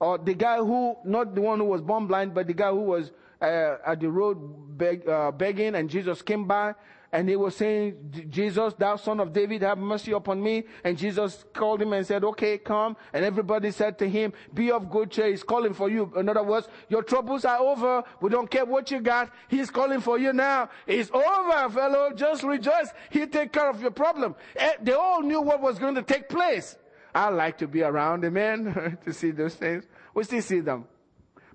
Or 0.00 0.18
the 0.18 0.34
guy 0.34 0.58
who, 0.58 0.96
not 1.04 1.34
the 1.34 1.40
one 1.40 1.58
who 1.58 1.64
was 1.66 1.80
born 1.80 2.06
blind, 2.06 2.34
but 2.34 2.46
the 2.46 2.54
guy 2.54 2.70
who 2.70 2.82
was 2.82 3.12
uh, 3.40 3.76
at 3.86 4.00
the 4.00 4.08
road 4.08 4.78
beg, 4.78 5.08
uh, 5.08 5.30
begging 5.30 5.74
and 5.74 5.90
Jesus 5.90 6.22
came 6.22 6.46
by 6.46 6.74
and 7.14 7.28
he 7.28 7.36
was 7.36 7.54
saying, 7.54 8.26
Jesus, 8.28 8.74
thou 8.74 8.96
son 8.96 9.20
of 9.20 9.32
David, 9.32 9.62
have 9.62 9.78
mercy 9.78 10.10
upon 10.10 10.42
me. 10.42 10.64
And 10.82 10.98
Jesus 10.98 11.44
called 11.52 11.80
him 11.80 11.92
and 11.92 12.04
said, 12.04 12.24
okay, 12.24 12.58
come. 12.58 12.96
And 13.12 13.24
everybody 13.24 13.70
said 13.70 14.00
to 14.00 14.08
him, 14.08 14.32
be 14.52 14.72
of 14.72 14.90
good 14.90 15.12
cheer. 15.12 15.28
He's 15.28 15.44
calling 15.44 15.74
for 15.74 15.88
you. 15.88 16.12
In 16.16 16.28
other 16.28 16.42
words, 16.42 16.66
your 16.88 17.04
troubles 17.04 17.44
are 17.44 17.60
over. 17.60 18.02
We 18.20 18.30
don't 18.30 18.50
care 18.50 18.64
what 18.64 18.90
you 18.90 18.98
got. 18.98 19.30
He's 19.46 19.70
calling 19.70 20.00
for 20.00 20.18
you 20.18 20.32
now. 20.32 20.70
It's 20.88 21.08
over, 21.12 21.70
fellow. 21.70 22.10
Just 22.16 22.42
rejoice. 22.42 22.88
He'll 23.10 23.28
take 23.28 23.52
care 23.52 23.70
of 23.70 23.80
your 23.80 23.92
problem. 23.92 24.34
Eh, 24.56 24.72
they 24.82 24.94
all 24.94 25.22
knew 25.22 25.40
what 25.40 25.60
was 25.60 25.78
going 25.78 25.94
to 25.94 26.02
take 26.02 26.28
place. 26.28 26.76
I 27.14 27.28
like 27.28 27.58
to 27.58 27.68
be 27.68 27.84
around, 27.84 28.24
amen, 28.24 28.98
to 29.04 29.12
see 29.12 29.30
those 29.30 29.54
things. 29.54 29.84
We 30.14 30.24
still 30.24 30.42
see 30.42 30.58
them. 30.58 30.86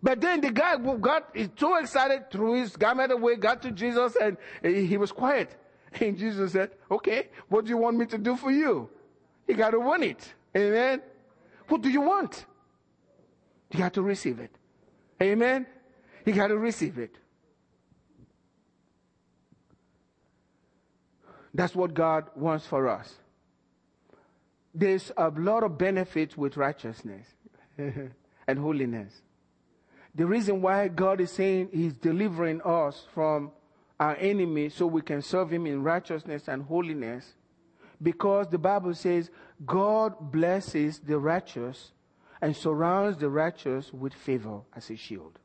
But 0.01 0.21
then 0.21 0.41
the 0.41 0.51
guy 0.51 0.77
got 0.77 1.33
too 1.57 1.75
excited, 1.79 2.31
threw 2.31 2.53
his 2.53 2.75
garment 2.75 3.11
away, 3.11 3.35
got 3.35 3.61
to 3.63 3.71
Jesus, 3.71 4.15
and 4.15 4.37
he 4.63 4.97
was 4.97 5.11
quiet. 5.11 5.55
And 5.99 6.15
Jesus 6.17 6.51
said, 6.51 6.69
Okay, 6.91 7.29
what 7.47 7.65
do 7.65 7.69
you 7.69 7.77
want 7.77 7.97
me 7.97 8.05
to 8.05 8.19
do 8.19 8.35
for 8.35 8.51
you? 8.51 8.89
You 9.47 9.55
got 9.55 9.71
to 9.71 9.79
want 9.79 10.03
it. 10.03 10.33
Amen. 10.55 11.01
What 11.67 11.81
do 11.81 11.89
you 11.89 12.01
want? 12.01 12.45
You 13.71 13.79
got 13.79 13.93
to 13.93 14.03
receive 14.03 14.39
it. 14.39 14.51
Amen. 15.21 15.65
You 16.25 16.33
got 16.33 16.47
to 16.47 16.57
receive 16.57 16.99
it. 16.99 17.15
That's 21.53 21.75
what 21.75 21.93
God 21.93 22.29
wants 22.35 22.65
for 22.67 22.87
us. 22.87 23.15
There's 24.73 25.11
a 25.17 25.29
lot 25.29 25.63
of 25.63 25.77
benefits 25.77 26.37
with 26.37 26.57
righteousness 26.57 27.25
and 27.77 28.59
holiness. 28.59 29.21
The 30.15 30.25
reason 30.25 30.61
why 30.61 30.87
God 30.87 31.21
is 31.21 31.31
saying 31.31 31.69
He's 31.71 31.93
delivering 31.93 32.61
us 32.63 33.05
from 33.13 33.51
our 33.99 34.15
enemy 34.15 34.69
so 34.69 34.87
we 34.87 35.01
can 35.01 35.21
serve 35.21 35.51
Him 35.51 35.65
in 35.65 35.83
righteousness 35.83 36.47
and 36.47 36.63
holiness, 36.63 37.33
because 38.01 38.47
the 38.47 38.57
Bible 38.57 38.93
says 38.93 39.29
God 39.65 40.31
blesses 40.31 40.99
the 40.99 41.19
righteous 41.19 41.91
and 42.41 42.55
surrounds 42.55 43.17
the 43.17 43.29
righteous 43.29 43.91
with 43.93 44.13
favor 44.13 44.61
as 44.75 44.89
a 44.89 44.95
shield. 44.95 45.37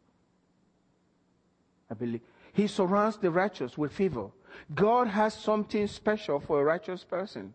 I 1.91 1.95
believe. 1.95 2.21
He 2.53 2.69
surrounds 2.69 3.17
the 3.19 3.33
righteous 3.33 3.77
with 3.77 3.93
favor. 3.93 4.29
God 4.75 5.09
has 5.09 5.35
something 5.35 5.89
special 5.89 6.39
for 6.39 6.61
a 6.61 6.65
righteous 6.65 7.03
person. 7.03 7.53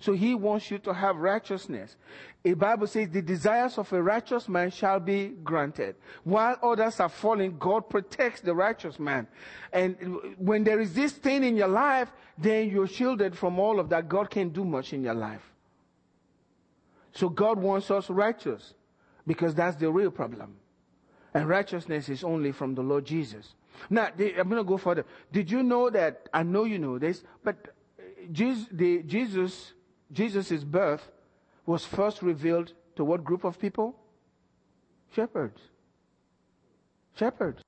So 0.00 0.12
he 0.12 0.34
wants 0.34 0.70
you 0.70 0.78
to 0.78 0.92
have 0.92 1.16
righteousness. 1.16 1.96
The 2.42 2.54
Bible 2.54 2.86
says 2.86 3.08
the 3.08 3.22
desires 3.22 3.78
of 3.78 3.90
a 3.92 4.02
righteous 4.02 4.48
man 4.48 4.70
shall 4.70 5.00
be 5.00 5.28
granted. 5.28 5.96
While 6.24 6.58
others 6.62 7.00
are 7.00 7.08
falling, 7.08 7.56
God 7.58 7.88
protects 7.88 8.42
the 8.42 8.54
righteous 8.54 8.98
man. 8.98 9.26
And 9.72 9.96
when 10.36 10.62
there 10.62 10.78
is 10.80 10.92
this 10.94 11.12
thing 11.12 11.42
in 11.42 11.56
your 11.56 11.68
life, 11.68 12.12
then 12.36 12.68
you're 12.68 12.86
shielded 12.86 13.36
from 13.36 13.58
all 13.58 13.80
of 13.80 13.88
that. 13.88 14.08
God 14.08 14.30
can't 14.30 14.52
do 14.52 14.64
much 14.64 14.92
in 14.92 15.02
your 15.02 15.14
life. 15.14 15.42
So 17.12 17.28
God 17.28 17.58
wants 17.58 17.90
us 17.90 18.10
righteous 18.10 18.74
because 19.26 19.54
that's 19.54 19.76
the 19.76 19.90
real 19.90 20.10
problem. 20.10 20.56
And 21.32 21.48
righteousness 21.48 22.08
is 22.08 22.22
only 22.22 22.52
from 22.52 22.74
the 22.74 22.82
Lord 22.82 23.06
Jesus. 23.06 23.54
Now, 23.88 24.08
I'm 24.18 24.48
going 24.48 24.56
to 24.56 24.64
go 24.64 24.76
further. 24.76 25.04
Did 25.32 25.50
you 25.50 25.62
know 25.62 25.90
that? 25.90 26.28
I 26.32 26.42
know 26.42 26.64
you 26.64 26.78
know 26.78 26.98
this, 26.98 27.24
but 27.42 27.74
Jesus, 28.30 28.66
the, 28.70 29.02
Jesus 29.02 29.72
Jesus' 30.14 30.62
birth 30.62 31.10
was 31.66 31.84
first 31.84 32.22
revealed 32.22 32.72
to 32.96 33.04
what 33.04 33.24
group 33.24 33.44
of 33.44 33.58
people? 33.58 33.96
Shepherds. 35.14 35.60
Shepherds. 37.16 37.62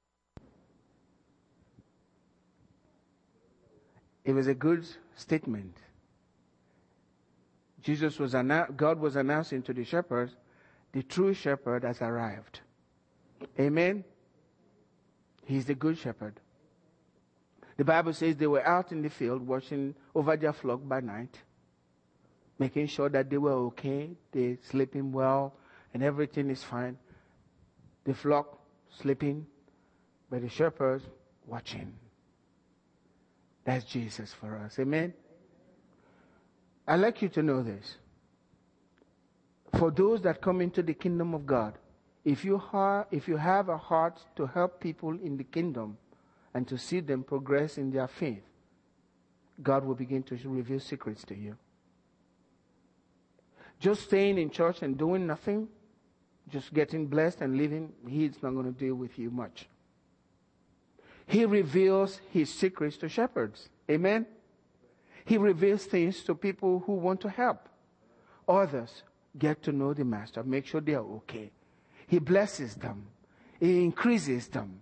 It 4.25 4.33
was 4.33 4.47
a 4.47 4.55
good 4.55 4.87
statement. 5.17 5.77
Jesus 7.83 8.19
was 8.19 8.35
annou- 8.35 8.75
God 8.77 8.99
was 8.99 9.17
announcing 9.17 9.63
to 9.63 9.73
the 9.73 9.85
shepherds, 9.85 10.35
the 10.93 11.03
true 11.03 11.35
shepherd 11.35 11.85
has 11.85 12.01
arrived. 12.01 12.61
Amen. 13.59 14.05
He's 15.45 15.67
the 15.67 15.75
good 15.75 15.99
shepherd. 15.99 16.41
The 17.77 17.85
Bible 17.85 18.13
says 18.13 18.37
they 18.37 18.47
were 18.47 18.67
out 18.67 18.91
in 18.91 19.03
the 19.03 19.11
field 19.11 19.47
watching 19.47 19.95
over 20.15 20.37
their 20.37 20.53
flock 20.53 20.81
by 20.89 21.01
night 21.01 21.43
making 22.59 22.87
sure 22.87 23.09
that 23.09 23.29
they 23.31 23.39
were 23.39 23.53
okay, 23.53 24.11
they're 24.33 24.57
sleeping 24.63 25.13
well, 25.13 25.55
and 25.93 26.03
everything 26.03 26.51
is 26.51 26.63
fine. 26.63 26.97
The 28.05 28.15
flock 28.15 28.59
sleeping, 29.01 29.47
but 30.31 30.43
the 30.43 30.49
shepherds 30.49 31.05
watching. 31.47 31.93
That's 33.65 33.85
Jesus 33.85 34.33
for 34.33 34.57
us. 34.57 34.79
Amen? 34.79 35.13
I'd 36.87 37.01
like 37.01 37.21
you 37.21 37.29
to 37.31 37.43
know 37.43 37.63
this. 37.63 37.97
For 39.77 39.91
those 39.91 40.23
that 40.23 40.41
come 40.41 40.61
into 40.61 40.83
the 40.83 40.95
kingdom 40.95 41.35
of 41.35 41.45
God, 41.45 41.75
if 42.25 42.45
you, 42.45 42.61
if 43.11 43.29
you 43.29 43.37
have 43.37 43.69
a 43.69 43.77
heart 43.77 44.21
to 44.37 44.47
help 44.47 44.81
people 44.81 45.11
in 45.11 45.37
the 45.37 45.45
kingdom 45.45 45.99
and 46.55 46.67
to 46.69 46.79
see 46.79 47.01
them 47.01 47.23
progress 47.23 47.77
in 47.77 47.91
their 47.91 48.09
faith, 48.09 48.43
God 49.63 49.85
will 49.85 49.95
begin 49.95 50.23
to 50.25 50.39
reveal 50.45 50.81
secrets 50.81 51.25
to 51.25 51.35
you. 51.35 51.57
Just 53.79 54.03
staying 54.03 54.39
in 54.39 54.51
church 54.51 54.83
and 54.83 54.97
doing 54.97 55.27
nothing, 55.27 55.69
just 56.49 56.73
getting 56.73 57.07
blessed 57.07 57.41
and 57.41 57.57
living, 57.57 57.93
He's 58.09 58.43
not 58.43 58.55
going 58.55 58.73
to 58.73 58.79
deal 58.79 58.95
with 58.95 59.19
you 59.19 59.31
much. 59.31 59.69
He 61.27 61.45
reveals 61.45 62.21
His 62.33 62.53
secrets 62.53 62.97
to 62.99 63.09
shepherds. 63.09 63.69
Amen? 63.91 64.27
He 65.25 65.39
reveals 65.39 65.85
things 65.85 66.23
to 66.25 66.35
people 66.35 66.85
who 66.87 66.93
want 66.93 67.21
to 67.23 67.29
help. 67.29 67.69
Others 68.49 69.03
get 69.37 69.63
to 69.65 69.73
know 69.73 69.93
the 69.93 70.05
Master, 70.05 70.43
make 70.45 70.67
sure 70.67 70.81
they 70.81 70.95
are 70.95 71.05
okay. 71.17 71.51
He 72.07 72.19
blesses 72.19 72.77
them, 72.77 73.07
He 73.59 73.83
increases 73.83 74.49
them. 74.49 74.81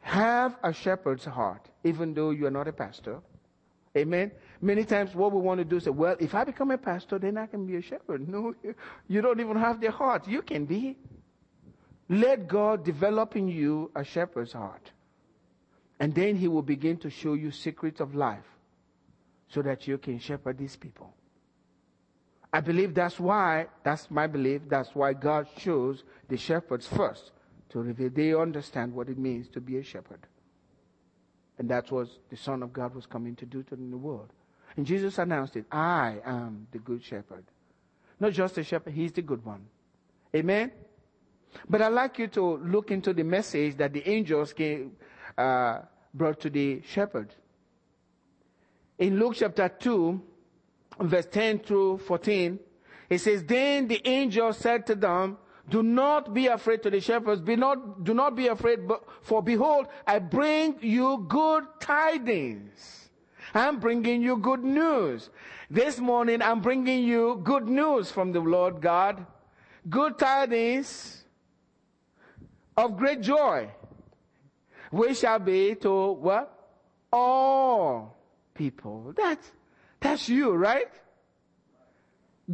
Have 0.00 0.56
a 0.62 0.72
shepherd's 0.72 1.24
heart, 1.24 1.68
even 1.82 2.14
though 2.14 2.30
you 2.30 2.46
are 2.46 2.50
not 2.50 2.68
a 2.68 2.72
pastor. 2.72 3.18
Amen. 3.96 4.30
Many 4.60 4.84
times 4.84 5.14
what 5.14 5.32
we 5.32 5.40
want 5.40 5.58
to 5.58 5.64
do 5.64 5.76
is 5.76 5.84
say, 5.84 5.90
well, 5.90 6.16
if 6.20 6.34
I 6.34 6.44
become 6.44 6.70
a 6.70 6.78
pastor, 6.78 7.18
then 7.18 7.38
I 7.38 7.46
can 7.46 7.66
be 7.66 7.76
a 7.76 7.82
shepherd. 7.82 8.28
No, 8.28 8.54
you 9.08 9.22
don't 9.22 9.40
even 9.40 9.56
have 9.56 9.80
the 9.80 9.90
heart. 9.90 10.28
You 10.28 10.42
can 10.42 10.66
be. 10.66 10.96
Let 12.08 12.46
God 12.46 12.84
develop 12.84 13.36
in 13.36 13.48
you 13.48 13.90
a 13.96 14.04
shepherd's 14.04 14.52
heart. 14.52 14.90
And 15.98 16.14
then 16.14 16.36
he 16.36 16.46
will 16.46 16.62
begin 16.62 16.98
to 16.98 17.10
show 17.10 17.34
you 17.34 17.50
secrets 17.50 18.00
of 18.00 18.14
life 18.14 18.44
so 19.48 19.62
that 19.62 19.88
you 19.88 19.96
can 19.96 20.18
shepherd 20.18 20.58
these 20.58 20.76
people. 20.76 21.14
I 22.52 22.60
believe 22.60 22.94
that's 22.94 23.18
why, 23.18 23.66
that's 23.82 24.10
my 24.10 24.26
belief, 24.26 24.62
that's 24.68 24.94
why 24.94 25.14
God 25.14 25.48
chose 25.56 26.04
the 26.28 26.36
shepherds 26.36 26.86
first 26.86 27.32
to 27.70 27.80
reveal. 27.80 28.10
They 28.10 28.34
understand 28.34 28.94
what 28.94 29.08
it 29.08 29.18
means 29.18 29.48
to 29.50 29.60
be 29.60 29.78
a 29.78 29.82
shepherd. 29.82 30.20
And 31.58 31.68
that's 31.68 31.90
what 31.90 32.08
the 32.30 32.36
Son 32.36 32.62
of 32.62 32.72
God 32.72 32.94
was 32.94 33.06
coming 33.06 33.34
to 33.36 33.46
do 33.46 33.62
to 33.64 33.76
the 33.76 33.96
world. 33.96 34.30
And 34.76 34.84
Jesus 34.84 35.18
announced 35.18 35.56
it 35.56 35.64
I 35.72 36.18
am 36.24 36.66
the 36.70 36.78
good 36.78 37.02
shepherd. 37.02 37.44
Not 38.20 38.32
just 38.32 38.58
a 38.58 38.64
shepherd, 38.64 38.92
he's 38.92 39.12
the 39.12 39.22
good 39.22 39.44
one. 39.44 39.66
Amen? 40.34 40.72
But 41.68 41.82
I'd 41.82 41.92
like 41.92 42.18
you 42.18 42.26
to 42.28 42.56
look 42.58 42.90
into 42.90 43.12
the 43.12 43.24
message 43.24 43.76
that 43.76 43.92
the 43.92 44.06
angels 44.08 44.52
came, 44.52 44.92
uh, 45.36 45.80
brought 46.12 46.40
to 46.40 46.50
the 46.50 46.82
shepherds. 46.82 47.34
In 48.98 49.18
Luke 49.18 49.34
chapter 49.36 49.68
2, 49.68 50.22
verse 51.00 51.26
10 51.30 51.60
through 51.60 51.98
14, 51.98 52.58
it 53.08 53.18
says, 53.18 53.44
Then 53.44 53.88
the 53.88 54.06
angel 54.06 54.52
said 54.52 54.86
to 54.86 54.94
them, 54.94 55.38
do 55.68 55.82
not 55.82 56.32
be 56.32 56.46
afraid 56.46 56.82
to 56.84 56.90
the 56.90 57.00
shepherds. 57.00 57.40
Be 57.40 57.56
not, 57.56 58.04
do 58.04 58.14
not 58.14 58.36
be 58.36 58.48
afraid, 58.48 58.80
for 59.22 59.42
behold, 59.42 59.86
I 60.06 60.18
bring 60.18 60.76
you 60.80 61.24
good 61.28 61.64
tidings. 61.80 63.08
I'm 63.54 63.80
bringing 63.80 64.22
you 64.22 64.36
good 64.36 64.62
news. 64.62 65.30
This 65.70 65.98
morning, 65.98 66.42
I'm 66.42 66.60
bringing 66.60 67.04
you 67.04 67.40
good 67.42 67.66
news 67.66 68.10
from 68.10 68.32
the 68.32 68.40
Lord 68.40 68.80
God. 68.80 69.26
Good 69.88 70.18
tidings 70.18 71.24
of 72.76 72.96
great 72.96 73.22
joy. 73.22 73.70
We 74.92 75.14
shall 75.14 75.38
be 75.38 75.74
to 75.76 76.12
what? 76.12 76.56
all 77.16 78.16
people. 78.54 79.14
That's, 79.16 79.50
that's 80.00 80.28
you, 80.28 80.52
right? 80.52 80.88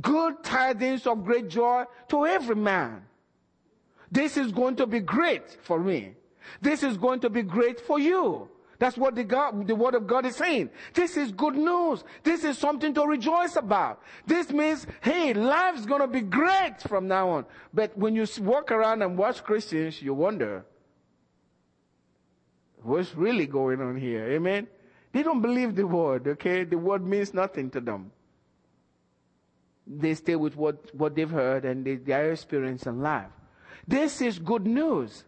Good 0.00 0.42
tidings 0.42 1.06
of 1.06 1.24
great 1.24 1.48
joy 1.48 1.84
to 2.08 2.26
every 2.26 2.56
man. 2.56 3.02
This 4.10 4.36
is 4.36 4.52
going 4.52 4.76
to 4.76 4.86
be 4.86 5.00
great 5.00 5.58
for 5.62 5.78
me. 5.78 6.14
This 6.60 6.82
is 6.82 6.96
going 6.96 7.20
to 7.20 7.30
be 7.30 7.42
great 7.42 7.80
for 7.80 7.98
you. 7.98 8.48
That's 8.82 8.98
what 8.98 9.14
the, 9.14 9.22
God, 9.22 9.68
the 9.68 9.76
word 9.76 9.94
of 9.94 10.08
God 10.08 10.26
is 10.26 10.34
saying. 10.34 10.70
This 10.92 11.16
is 11.16 11.30
good 11.30 11.54
news. 11.54 12.02
This 12.24 12.42
is 12.42 12.58
something 12.58 12.92
to 12.94 13.04
rejoice 13.06 13.54
about. 13.54 14.02
This 14.26 14.50
means, 14.50 14.88
hey, 15.02 15.32
life's 15.34 15.86
gonna 15.86 16.08
be 16.08 16.20
great 16.20 16.80
from 16.88 17.06
now 17.06 17.28
on. 17.28 17.46
But 17.72 17.96
when 17.96 18.16
you 18.16 18.26
walk 18.40 18.72
around 18.72 19.02
and 19.02 19.16
watch 19.16 19.44
Christians, 19.44 20.02
you 20.02 20.14
wonder, 20.14 20.64
what's 22.82 23.14
really 23.14 23.46
going 23.46 23.80
on 23.80 23.96
here? 23.96 24.26
Amen? 24.32 24.66
They 25.12 25.22
don't 25.22 25.42
believe 25.42 25.76
the 25.76 25.86
word, 25.86 26.26
okay? 26.26 26.64
The 26.64 26.76
word 26.76 27.06
means 27.06 27.32
nothing 27.32 27.70
to 27.70 27.80
them. 27.80 28.10
They 29.86 30.14
stay 30.14 30.36
with 30.36 30.56
what, 30.56 30.94
what 30.94 31.14
they've 31.14 31.30
heard 31.30 31.64
and 31.64 31.84
they, 31.84 31.96
their 31.96 32.32
experience 32.32 32.86
in 32.86 33.00
life. 33.00 33.30
This 33.86 34.20
is 34.20 34.38
good 34.38 34.66
news. 34.66 35.24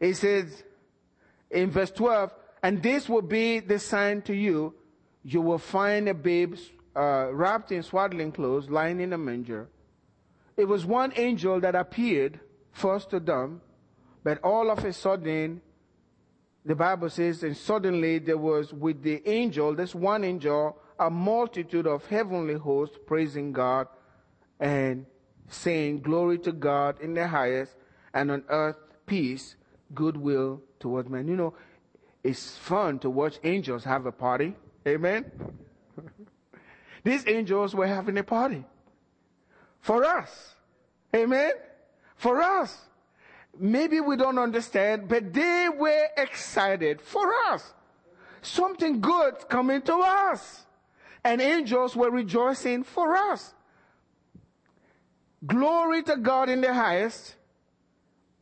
It 0.00 0.14
says 0.14 0.62
in 1.50 1.70
verse 1.70 1.90
12, 1.90 2.32
and 2.62 2.82
this 2.82 3.08
will 3.08 3.22
be 3.22 3.60
the 3.60 3.78
sign 3.78 4.22
to 4.22 4.34
you. 4.34 4.74
You 5.22 5.40
will 5.40 5.58
find 5.58 6.08
a 6.08 6.14
babe 6.14 6.56
uh, 6.96 7.28
wrapped 7.32 7.70
in 7.72 7.82
swaddling 7.82 8.32
clothes, 8.32 8.70
lying 8.70 9.00
in 9.00 9.12
a 9.12 9.18
manger. 9.18 9.68
It 10.56 10.66
was 10.66 10.84
one 10.84 11.12
angel 11.16 11.60
that 11.60 11.74
appeared 11.74 12.40
first 12.72 13.10
to 13.10 13.20
them, 13.20 13.60
but 14.24 14.42
all 14.42 14.70
of 14.70 14.84
a 14.84 14.92
sudden, 14.92 15.60
the 16.64 16.74
Bible 16.74 17.08
says, 17.08 17.42
and 17.42 17.56
suddenly 17.56 18.18
there 18.18 18.38
was 18.38 18.72
with 18.72 19.02
the 19.02 19.26
angel, 19.28 19.74
this 19.74 19.94
one 19.94 20.24
angel, 20.24 20.76
a 20.98 21.10
multitude 21.10 21.86
of 21.86 22.06
heavenly 22.06 22.54
hosts 22.54 22.96
praising 23.06 23.52
God 23.52 23.88
and 24.60 25.06
saying, 25.48 26.00
Glory 26.00 26.38
to 26.38 26.52
God 26.52 27.00
in 27.00 27.14
the 27.14 27.28
highest, 27.28 27.74
and 28.12 28.30
on 28.30 28.44
earth 28.48 28.76
peace, 29.06 29.56
goodwill 29.94 30.62
towards 30.80 31.08
men. 31.08 31.28
You 31.28 31.36
know, 31.36 31.54
it's 32.22 32.56
fun 32.56 32.98
to 33.00 33.10
watch 33.10 33.38
angels 33.44 33.84
have 33.84 34.06
a 34.06 34.12
party. 34.12 34.54
Amen? 34.86 35.30
These 37.04 37.26
angels 37.26 37.74
were 37.74 37.86
having 37.86 38.18
a 38.18 38.22
party. 38.22 38.64
For 39.80 40.04
us. 40.04 40.54
Amen? 41.14 41.52
For 42.16 42.42
us. 42.42 42.76
Maybe 43.58 44.00
we 44.00 44.16
don't 44.16 44.38
understand, 44.38 45.08
but 45.08 45.32
they 45.32 45.68
were 45.74 46.08
excited 46.16 47.00
for 47.00 47.32
us. 47.48 47.72
Something 48.42 49.00
good 49.00 49.48
coming 49.48 49.82
to 49.82 49.94
us. 49.94 50.66
And 51.24 51.40
angels 51.40 51.96
were 51.96 52.10
rejoicing 52.10 52.84
for 52.84 53.16
us. 53.16 53.54
Glory 55.46 56.02
to 56.02 56.16
God 56.16 56.48
in 56.48 56.60
the 56.60 56.74
highest, 56.74 57.36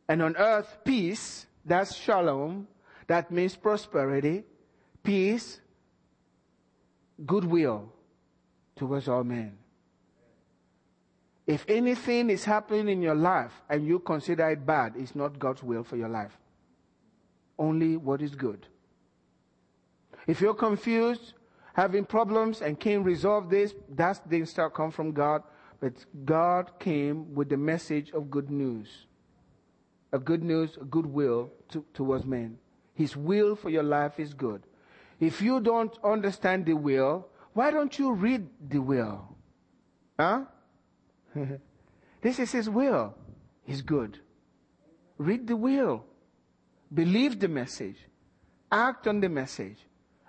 and 0.09 0.21
on 0.21 0.35
earth 0.37 0.77
peace, 0.83 1.45
that's 1.65 1.95
shalom, 1.95 2.67
that 3.07 3.29
means 3.29 3.55
prosperity, 3.55 4.43
peace, 5.03 5.59
goodwill 7.25 7.91
towards 8.75 9.07
all 9.07 9.23
men. 9.23 9.57
If 11.45 11.65
anything 11.69 12.29
is 12.29 12.43
happening 12.43 12.89
in 12.89 13.01
your 13.01 13.15
life 13.15 13.53
and 13.69 13.85
you 13.87 13.99
consider 13.99 14.49
it 14.49 14.65
bad, 14.65 14.95
it's 14.97 15.15
not 15.15 15.39
God's 15.39 15.63
will 15.63 15.83
for 15.83 15.95
your 15.95 16.09
life. 16.09 16.37
Only 17.57 17.95
what 17.95 18.21
is 18.21 18.35
good. 18.35 18.67
If 20.27 20.41
you're 20.41 20.53
confused, 20.53 21.33
having 21.77 22.03
problems 22.03 22.61
and 22.63 22.79
can't 22.79 23.05
resolve 23.05 23.49
this, 23.51 23.75
that 23.87 24.27
didn't 24.27 24.47
start 24.47 24.73
come 24.73 24.89
from 24.89 25.11
God, 25.11 25.43
but 25.79 25.93
God 26.25 26.71
came 26.79 27.35
with 27.35 27.49
the 27.49 27.57
message 27.57 28.11
of 28.11 28.31
good 28.31 28.49
news. 28.49 29.05
A 30.11 30.17
good 30.17 30.43
news, 30.43 30.77
a 30.81 30.85
good 30.85 31.05
will 31.05 31.51
to, 31.69 31.85
towards 31.93 32.25
men. 32.25 32.57
His 32.95 33.15
will 33.15 33.55
for 33.55 33.69
your 33.69 33.83
life 33.83 34.19
is 34.19 34.33
good. 34.33 34.63
If 35.19 35.39
you 35.39 35.59
don't 35.59 35.95
understand 36.03 36.65
the 36.65 36.73
will, 36.73 37.27
why 37.53 37.69
don't 37.69 37.97
you 37.99 38.11
read 38.11 38.47
the 38.69 38.79
will? 38.79 39.35
Huh? 40.19 40.45
this 42.21 42.39
is 42.39 42.51
His 42.51 42.67
will. 42.67 43.13
He's 43.63 43.83
good. 43.83 44.19
Read 45.19 45.45
the 45.45 45.55
will. 45.55 46.05
Believe 46.91 47.39
the 47.39 47.47
message. 47.47 47.97
Act 48.71 49.07
on 49.07 49.19
the 49.19 49.29
message. 49.29 49.77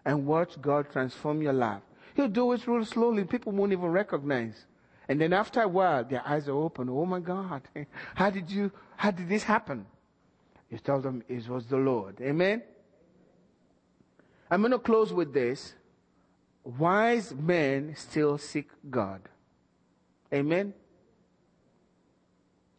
And 0.09 0.25
watch 0.25 0.59
God 0.63 0.91
transform 0.91 1.43
your 1.43 1.53
life. 1.53 1.83
He'll 2.17 2.29
do 2.29 2.51
it 2.53 2.67
real 2.67 2.83
slowly. 2.87 3.25
People 3.25 3.53
won't 3.53 3.73
even 3.73 3.89
recognize. 3.89 4.65
And 5.07 5.21
then 5.21 5.35
after 5.35 5.61
a 5.61 5.69
while, 5.69 6.03
their 6.03 6.27
eyes 6.27 6.49
are 6.49 6.57
open. 6.57 6.89
Oh 6.89 7.05
my 7.05 7.21
God. 7.21 7.61
How 8.15 8.31
did 8.31 8.51
you, 8.51 8.73
how 8.97 9.11
did 9.11 9.29
this 9.29 9.43
happen? 9.43 9.85
You 10.71 10.79
tell 10.79 11.03
them 11.03 11.23
it 11.29 11.47
was 11.47 11.67
the 11.67 11.77
Lord. 11.77 12.23
Amen? 12.23 12.63
I'm 14.51 14.63
going 14.63 14.73
to 14.73 14.79
close 14.79 15.13
with 15.13 15.35
this. 15.35 15.75
Wise 16.65 17.35
men 17.35 17.95
still 17.95 18.39
seek 18.39 18.71
God. 18.89 19.21
Amen? 20.33 20.73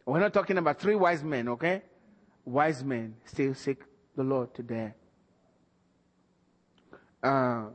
We're 0.03 0.19
not 0.19 0.33
talking 0.33 0.57
about 0.57 0.79
three 0.79 0.95
wise 0.95 1.23
men, 1.23 1.47
okay? 1.49 1.83
Wise 2.43 2.83
men 2.83 3.17
still 3.25 3.53
seek 3.53 3.83
the 4.15 4.23
Lord 4.23 4.55
today. 4.55 4.93
Uh, 7.21 7.65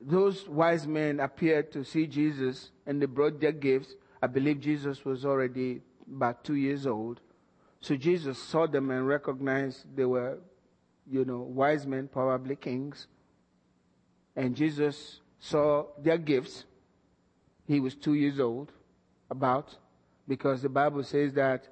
those 0.00 0.48
wise 0.48 0.86
men 0.86 1.20
appeared 1.20 1.72
to 1.72 1.84
see 1.84 2.06
Jesus 2.06 2.70
and 2.86 3.00
they 3.00 3.06
brought 3.06 3.40
their 3.40 3.52
gifts. 3.52 3.94
I 4.20 4.26
believe 4.26 4.60
Jesus 4.60 5.04
was 5.04 5.24
already 5.24 5.80
about 6.10 6.44
two 6.44 6.54
years 6.54 6.86
old. 6.86 7.20
So 7.80 7.96
Jesus 7.96 8.38
saw 8.38 8.66
them 8.66 8.90
and 8.90 9.06
recognized 9.06 9.86
they 9.96 10.04
were, 10.04 10.38
you 11.10 11.24
know, 11.24 11.38
wise 11.38 11.86
men, 11.86 12.08
probably 12.08 12.56
kings. 12.56 13.06
And 14.36 14.54
Jesus 14.54 15.20
saw 15.40 15.86
their 15.98 16.18
gifts. 16.18 16.64
He 17.66 17.80
was 17.80 17.94
two 17.94 18.14
years 18.14 18.38
old, 18.38 18.72
about, 19.30 19.76
because 20.28 20.62
the 20.62 20.68
Bible 20.68 21.02
says 21.02 21.32
that 21.34 21.66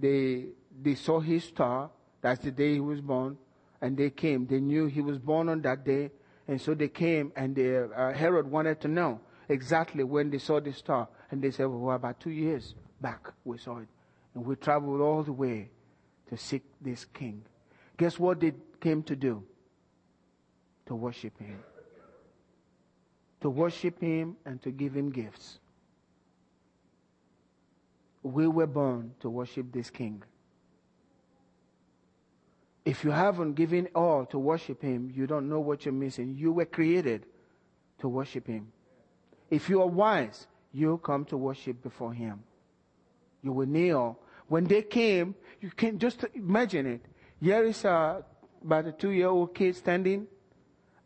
they, 0.00 0.46
they 0.80 0.94
saw 0.94 1.18
his 1.18 1.44
star. 1.44 1.90
That's 2.20 2.44
the 2.44 2.50
day 2.50 2.74
he 2.74 2.80
was 2.80 3.00
born. 3.00 3.36
And 3.80 3.96
they 3.96 4.10
came. 4.10 4.46
They 4.46 4.60
knew 4.60 4.86
he 4.86 5.00
was 5.00 5.18
born 5.18 5.48
on 5.48 5.62
that 5.62 5.84
day. 5.84 6.10
And 6.48 6.60
so 6.60 6.74
they 6.74 6.88
came 6.88 7.32
and 7.36 7.54
they, 7.54 7.76
uh, 7.78 8.12
Herod 8.12 8.50
wanted 8.50 8.80
to 8.80 8.88
know 8.88 9.20
exactly 9.48 10.04
when 10.04 10.30
they 10.30 10.38
saw 10.38 10.60
the 10.60 10.72
star. 10.72 11.08
And 11.30 11.42
they 11.42 11.50
said, 11.50 11.66
well, 11.66 11.94
about 11.94 12.20
two 12.20 12.30
years 12.30 12.74
back 13.00 13.28
we 13.44 13.58
saw 13.58 13.78
it. 13.78 13.88
And 14.34 14.44
we 14.44 14.56
traveled 14.56 15.00
all 15.00 15.22
the 15.22 15.32
way 15.32 15.70
to 16.28 16.36
seek 16.36 16.62
this 16.80 17.04
king. 17.04 17.42
Guess 17.96 18.18
what 18.18 18.40
they 18.40 18.52
came 18.80 19.02
to 19.04 19.16
do? 19.16 19.42
To 20.86 20.94
worship 20.94 21.38
him. 21.38 21.58
To 23.42 23.50
worship 23.50 24.00
him 24.00 24.36
and 24.44 24.60
to 24.62 24.70
give 24.70 24.94
him 24.94 25.10
gifts. 25.10 25.58
We 28.22 28.46
were 28.46 28.66
born 28.66 29.14
to 29.20 29.30
worship 29.30 29.72
this 29.72 29.90
king. 29.90 30.22
If 32.84 33.04
you 33.04 33.10
haven't 33.10 33.54
given 33.54 33.88
all 33.94 34.24
to 34.26 34.38
worship 34.38 34.82
him, 34.82 35.12
you 35.14 35.26
don't 35.26 35.48
know 35.48 35.60
what 35.60 35.84
you're 35.84 35.92
missing. 35.92 36.34
You 36.36 36.52
were 36.52 36.64
created 36.64 37.26
to 37.98 38.08
worship 38.08 38.46
him. 38.46 38.72
If 39.50 39.68
you 39.68 39.82
are 39.82 39.86
wise, 39.86 40.46
you 40.72 40.98
come 40.98 41.24
to 41.26 41.36
worship 41.36 41.82
before 41.82 42.12
him. 42.12 42.42
You 43.42 43.52
will 43.52 43.66
kneel. 43.66 44.18
When 44.48 44.64
they 44.64 44.82
came, 44.82 45.34
you 45.60 45.70
can 45.70 45.98
just 45.98 46.24
imagine 46.34 46.86
it. 46.86 47.04
Here 47.40 47.64
is 47.64 47.84
a, 47.84 48.24
about 48.64 48.86
a 48.86 48.92
two 48.92 49.10
year 49.10 49.28
old 49.28 49.54
kid 49.54 49.76
standing, 49.76 50.26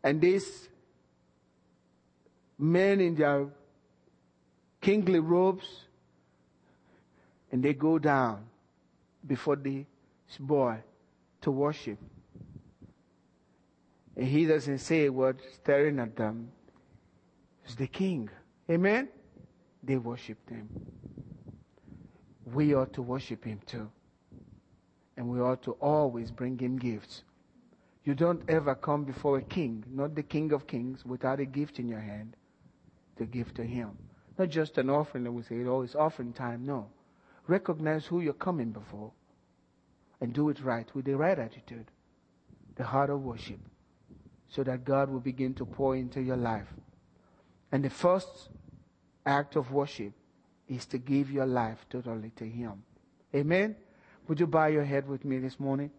and 0.03 0.21
these 0.21 0.69
men 2.57 3.01
in 3.01 3.15
their 3.15 3.47
kingly 4.79 5.19
robes, 5.19 5.67
and 7.51 7.63
they 7.63 7.73
go 7.73 7.99
down 7.99 8.45
before 9.25 9.55
this 9.55 9.85
boy 10.39 10.77
to 11.41 11.51
worship. 11.51 11.97
And 14.15 14.27
he 14.27 14.45
doesn't 14.45 14.79
say 14.79 15.05
a 15.05 15.11
word 15.11 15.41
staring 15.55 15.99
at 15.99 16.15
them. 16.15 16.51
It's 17.65 17.75
the 17.75 17.87
king. 17.87 18.29
Amen? 18.69 19.09
They 19.83 19.97
worshiped 19.97 20.49
him 20.49 20.69
we 22.45 22.75
ought 22.75 22.93
to 22.93 23.01
worship 23.01 23.43
him 23.43 23.59
too. 23.65 23.89
And 25.17 25.27
we 25.27 25.41
ought 25.41 25.63
to 25.63 25.71
always 25.73 26.31
bring 26.31 26.57
him 26.59 26.77
gifts. 26.77 27.23
You 28.03 28.13
don't 28.13 28.43
ever 28.47 28.75
come 28.75 29.03
before 29.03 29.37
a 29.37 29.41
king, 29.41 29.83
not 29.89 30.13
the 30.13 30.23
king 30.23 30.51
of 30.51 30.67
kings, 30.67 31.03
without 31.05 31.39
a 31.39 31.45
gift 31.45 31.79
in 31.79 31.87
your 31.87 31.99
hand 31.99 32.35
to 33.17 33.25
give 33.25 33.53
to 33.55 33.63
him. 33.63 33.97
Not 34.37 34.49
just 34.49 34.77
an 34.77 34.89
offering 34.89 35.23
that 35.23 35.31
we 35.31 35.41
say, 35.41 35.63
oh, 35.65 35.81
it's 35.81 35.95
offering 35.95 36.33
time. 36.33 36.65
No. 36.65 36.87
Recognize 37.47 38.05
who 38.05 38.19
you're 38.19 38.33
coming 38.33 38.71
before 38.71 39.11
and 40.25 40.33
do 40.33 40.49
it 40.49 40.59
right 40.63 40.89
with 40.95 41.05
the 41.05 41.15
right 41.15 41.37
attitude, 41.37 41.85
the 42.77 42.83
heart 42.83 43.11
of 43.11 43.21
worship. 43.21 43.59
so 44.47 44.63
that 44.63 44.85
God 44.85 45.09
will 45.09 45.19
begin 45.19 45.53
to 45.55 45.65
pour 45.65 45.95
into 45.95 46.21
your 46.21 46.37
life. 46.37 46.67
And 47.71 47.83
the 47.83 47.89
first 47.89 48.49
act 49.25 49.55
of 49.55 49.71
worship 49.71 50.13
is 50.67 50.85
to 50.87 50.97
give 50.97 51.29
your 51.29 51.45
life 51.45 51.85
totally 51.89 52.31
to 52.37 52.45
Him. 52.45 52.83
Amen? 53.35 53.75
Would 54.27 54.39
you 54.39 54.47
bow 54.47 54.67
your 54.67 54.85
head 54.85 55.07
with 55.07 55.25
me 55.25 55.39
this 55.39 55.59
morning? 55.59 55.91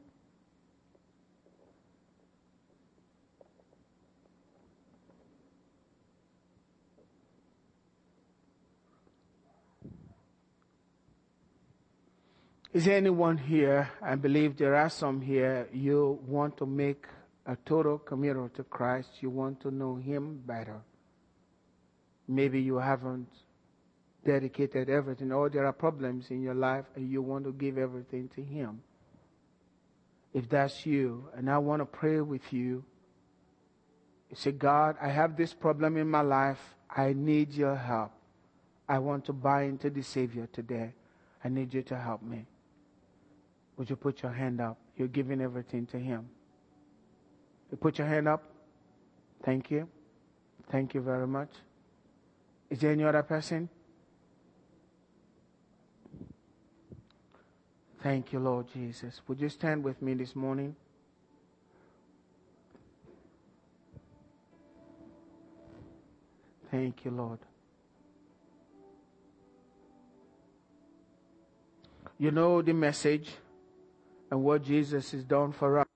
Is 12.77 12.85
there 12.85 12.99
anyone 12.99 13.39
here? 13.39 13.89
I 14.03 14.17
believe 14.17 14.59
there 14.59 14.75
are 14.75 14.91
some 14.91 15.23
here. 15.23 15.67
You 15.73 16.19
want 16.27 16.59
to 16.59 16.67
make 16.67 17.07
a 17.47 17.57
total 17.65 17.97
committal 17.97 18.51
to 18.51 18.65
Christ. 18.65 19.09
You 19.21 19.31
want 19.31 19.63
to 19.63 19.71
know 19.71 19.97
Him 19.97 20.43
better. 20.45 20.83
Maybe 22.29 22.61
you 22.61 22.77
haven't 22.77 23.29
dedicated 24.27 24.91
everything, 24.91 25.33
or 25.33 25.49
there 25.49 25.65
are 25.65 25.73
problems 25.73 26.31
in 26.31 26.43
your 26.43 26.53
life 26.53 26.85
and 26.95 27.11
you 27.11 27.23
want 27.23 27.47
to 27.47 27.53
give 27.53 27.79
everything 27.79 28.29
to 28.37 28.43
Him. 28.43 28.83
If 30.35 30.47
that's 30.51 30.85
you, 30.85 31.31
and 31.35 31.51
I 31.51 31.57
want 31.57 31.81
to 31.81 31.87
pray 31.87 32.21
with 32.21 32.53
you, 32.53 32.85
you 34.29 34.37
say, 34.37 34.53
God, 34.53 34.97
I 35.01 35.09
have 35.09 35.35
this 35.35 35.55
problem 35.55 35.97
in 35.97 36.11
my 36.11 36.21
life. 36.21 36.61
I 36.95 37.15
need 37.15 37.55
your 37.55 37.75
help. 37.75 38.13
I 38.87 38.99
want 38.99 39.25
to 39.25 39.33
buy 39.33 39.63
into 39.63 39.89
the 39.89 40.03
Savior 40.03 40.47
today. 40.53 40.93
I 41.43 41.49
need 41.49 41.73
you 41.73 41.81
to 41.81 41.97
help 41.97 42.23
me. 42.23 42.45
Would 43.77 43.91
you 43.91 43.97
put 43.97 44.23
your 44.23 44.33
hand 44.33 44.61
up? 44.61 44.79
You're 44.97 45.09
giving 45.09 45.41
everything 45.41 45.87
to 45.87 45.99
Him. 45.99 46.29
You 47.71 47.77
put 47.77 47.99
your 47.99 48.07
hand 48.07 48.29
up. 48.29 48.43
Thank 49.45 49.71
you. 49.71 49.89
Thank 50.71 50.95
you 50.95 51.01
very 51.01 51.27
much. 51.27 51.51
Is 52.71 52.81
there 52.81 52.93
any 52.93 53.05
other 53.05 53.23
person? 53.23 53.69
Thank 58.03 58.33
you, 58.33 58.39
Lord 58.39 58.67
Jesus. 58.73 59.21
Would 59.27 59.41
you 59.41 59.49
stand 59.49 59.85
with 59.85 60.01
me 60.01 60.15
this 60.15 60.35
morning? 60.35 60.77
Thank 66.71 67.05
you, 67.05 67.11
Lord. 67.11 67.39
You 72.19 72.31
know 72.31 72.63
the 72.63 72.73
message 72.73 73.29
and 74.31 74.43
what 74.43 74.65
Jesus 74.65 75.13
has 75.13 75.25
done 75.25 75.53
for 75.53 75.79
us, 75.79 75.87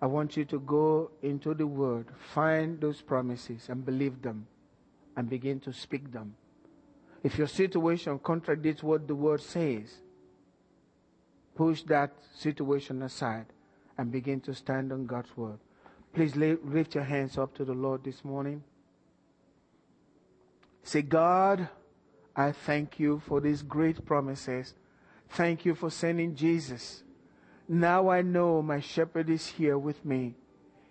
I 0.00 0.06
want 0.06 0.36
you 0.36 0.44
to 0.46 0.60
go 0.60 1.10
into 1.22 1.54
the 1.54 1.66
Word, 1.66 2.06
find 2.32 2.80
those 2.80 3.02
promises 3.02 3.68
and 3.68 3.84
believe 3.84 4.22
them, 4.22 4.46
and 5.16 5.28
begin 5.28 5.58
to 5.60 5.72
speak 5.72 6.12
them. 6.12 6.36
If 7.24 7.36
your 7.36 7.48
situation 7.48 8.18
contradicts 8.20 8.82
what 8.82 9.08
the 9.08 9.14
Word 9.14 9.40
says, 9.40 9.92
push 11.56 11.82
that 11.84 12.12
situation 12.36 13.02
aside 13.02 13.46
and 13.96 14.12
begin 14.12 14.40
to 14.42 14.54
stand 14.54 14.92
on 14.92 15.06
God's 15.06 15.36
Word. 15.36 15.58
Please 16.14 16.36
lift 16.36 16.94
your 16.94 17.04
hands 17.04 17.36
up 17.36 17.54
to 17.56 17.64
the 17.64 17.74
Lord 17.74 18.04
this 18.04 18.24
morning. 18.24 18.62
Say, 20.84 21.02
God, 21.02 21.68
I 22.36 22.52
thank 22.52 23.00
you 23.00 23.20
for 23.26 23.40
these 23.40 23.62
great 23.62 24.06
promises 24.06 24.74
Thank 25.30 25.64
you 25.64 25.74
for 25.74 25.90
sending 25.90 26.34
Jesus. 26.34 27.02
Now 27.68 28.08
I 28.08 28.22
know 28.22 28.62
my 28.62 28.80
shepherd 28.80 29.28
is 29.28 29.46
here 29.46 29.78
with 29.78 30.04
me. 30.04 30.34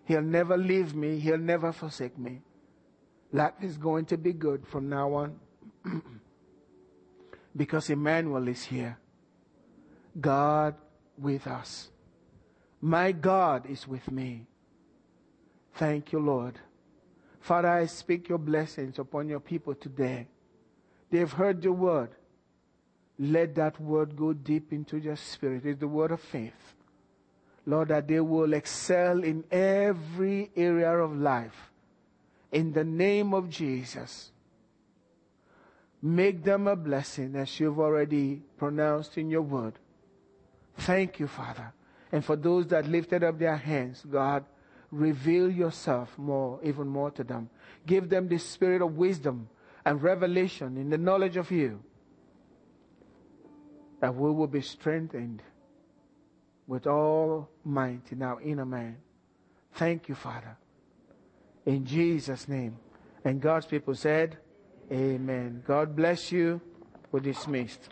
He'll 0.05 0.21
never 0.21 0.57
leave 0.57 0.95
me. 0.95 1.19
He'll 1.19 1.37
never 1.37 1.71
forsake 1.71 2.17
me. 2.17 2.41
Life 3.33 3.55
is 3.61 3.77
going 3.77 4.05
to 4.05 4.17
be 4.17 4.31
good 4.31 4.65
from 4.67 4.87
now 4.87 5.13
on 5.13 5.39
because 7.55 7.89
Emmanuel 7.89 8.47
is 8.47 8.63
here. 8.63 8.97
God 10.19 10.75
with 11.17 11.45
us. 11.47 11.89
My 12.79 13.11
God 13.11 13.69
is 13.69 13.87
with 13.87 14.09
me. 14.11 14.45
Thank 15.75 16.11
you, 16.11 16.19
Lord. 16.19 16.59
Father, 17.41 17.69
I 17.69 17.85
speak 17.85 18.29
your 18.29 18.37
blessings 18.37 18.99
upon 18.99 19.27
your 19.27 19.39
people 19.39 19.73
today. 19.75 20.27
They've 21.09 21.31
heard 21.31 21.63
your 21.63 21.73
word. 21.73 22.11
Let 23.19 23.55
that 23.55 23.79
word 23.81 24.15
go 24.15 24.33
deep 24.33 24.71
into 24.71 24.99
their 24.99 25.15
spirit. 25.15 25.65
It's 25.65 25.79
the 25.79 25.87
word 25.87 26.11
of 26.11 26.21
faith. 26.21 26.75
Lord, 27.65 27.89
that 27.89 28.07
they 28.07 28.19
will 28.19 28.53
excel 28.53 29.23
in 29.23 29.43
every 29.51 30.51
area 30.55 30.91
of 30.91 31.15
life. 31.15 31.71
In 32.51 32.71
the 32.71 32.83
name 32.83 33.33
of 33.33 33.49
Jesus. 33.49 34.31
Make 36.01 36.43
them 36.43 36.67
a 36.67 36.75
blessing 36.75 37.35
as 37.35 37.59
you've 37.59 37.79
already 37.79 38.41
pronounced 38.57 39.17
in 39.17 39.29
your 39.29 39.41
word. 39.41 39.73
Thank 40.77 41.19
you, 41.19 41.27
Father. 41.27 41.73
And 42.11 42.23
for 42.23 42.35
those 42.35 42.67
that 42.67 42.87
lifted 42.87 43.23
up 43.23 43.39
their 43.39 43.57
hands, 43.57 44.05
God, 44.09 44.45
reveal 44.91 45.49
yourself 45.49 46.17
more, 46.17 46.59
even 46.63 46.87
more 46.87 47.11
to 47.11 47.23
them. 47.23 47.49
Give 47.85 48.07
them 48.07 48.29
the 48.29 48.37
spirit 48.37 48.81
of 48.81 48.95
wisdom 48.95 49.49
and 49.83 50.01
revelation 50.01 50.77
in 50.77 50.89
the 50.89 50.97
knowledge 50.97 51.35
of 51.35 51.51
you 51.51 51.81
that 53.99 54.15
we 54.15 54.31
will 54.31 54.47
be 54.47 54.61
strengthened 54.61 55.41
with 56.67 56.85
all 56.85 57.49
might 57.63 58.11
in 58.11 58.21
our 58.21 58.41
inner 58.41 58.65
man. 58.65 58.97
Thank 59.73 60.09
you, 60.09 60.15
Father. 60.15 60.57
In 61.65 61.85
Jesus' 61.85 62.47
name. 62.47 62.77
And 63.23 63.41
God's 63.41 63.65
people 63.65 63.95
said, 63.95 64.37
Amen. 64.91 65.63
God 65.67 65.95
bless 65.95 66.31
you. 66.31 66.61
We're 67.11 67.19
dismissed. 67.19 67.89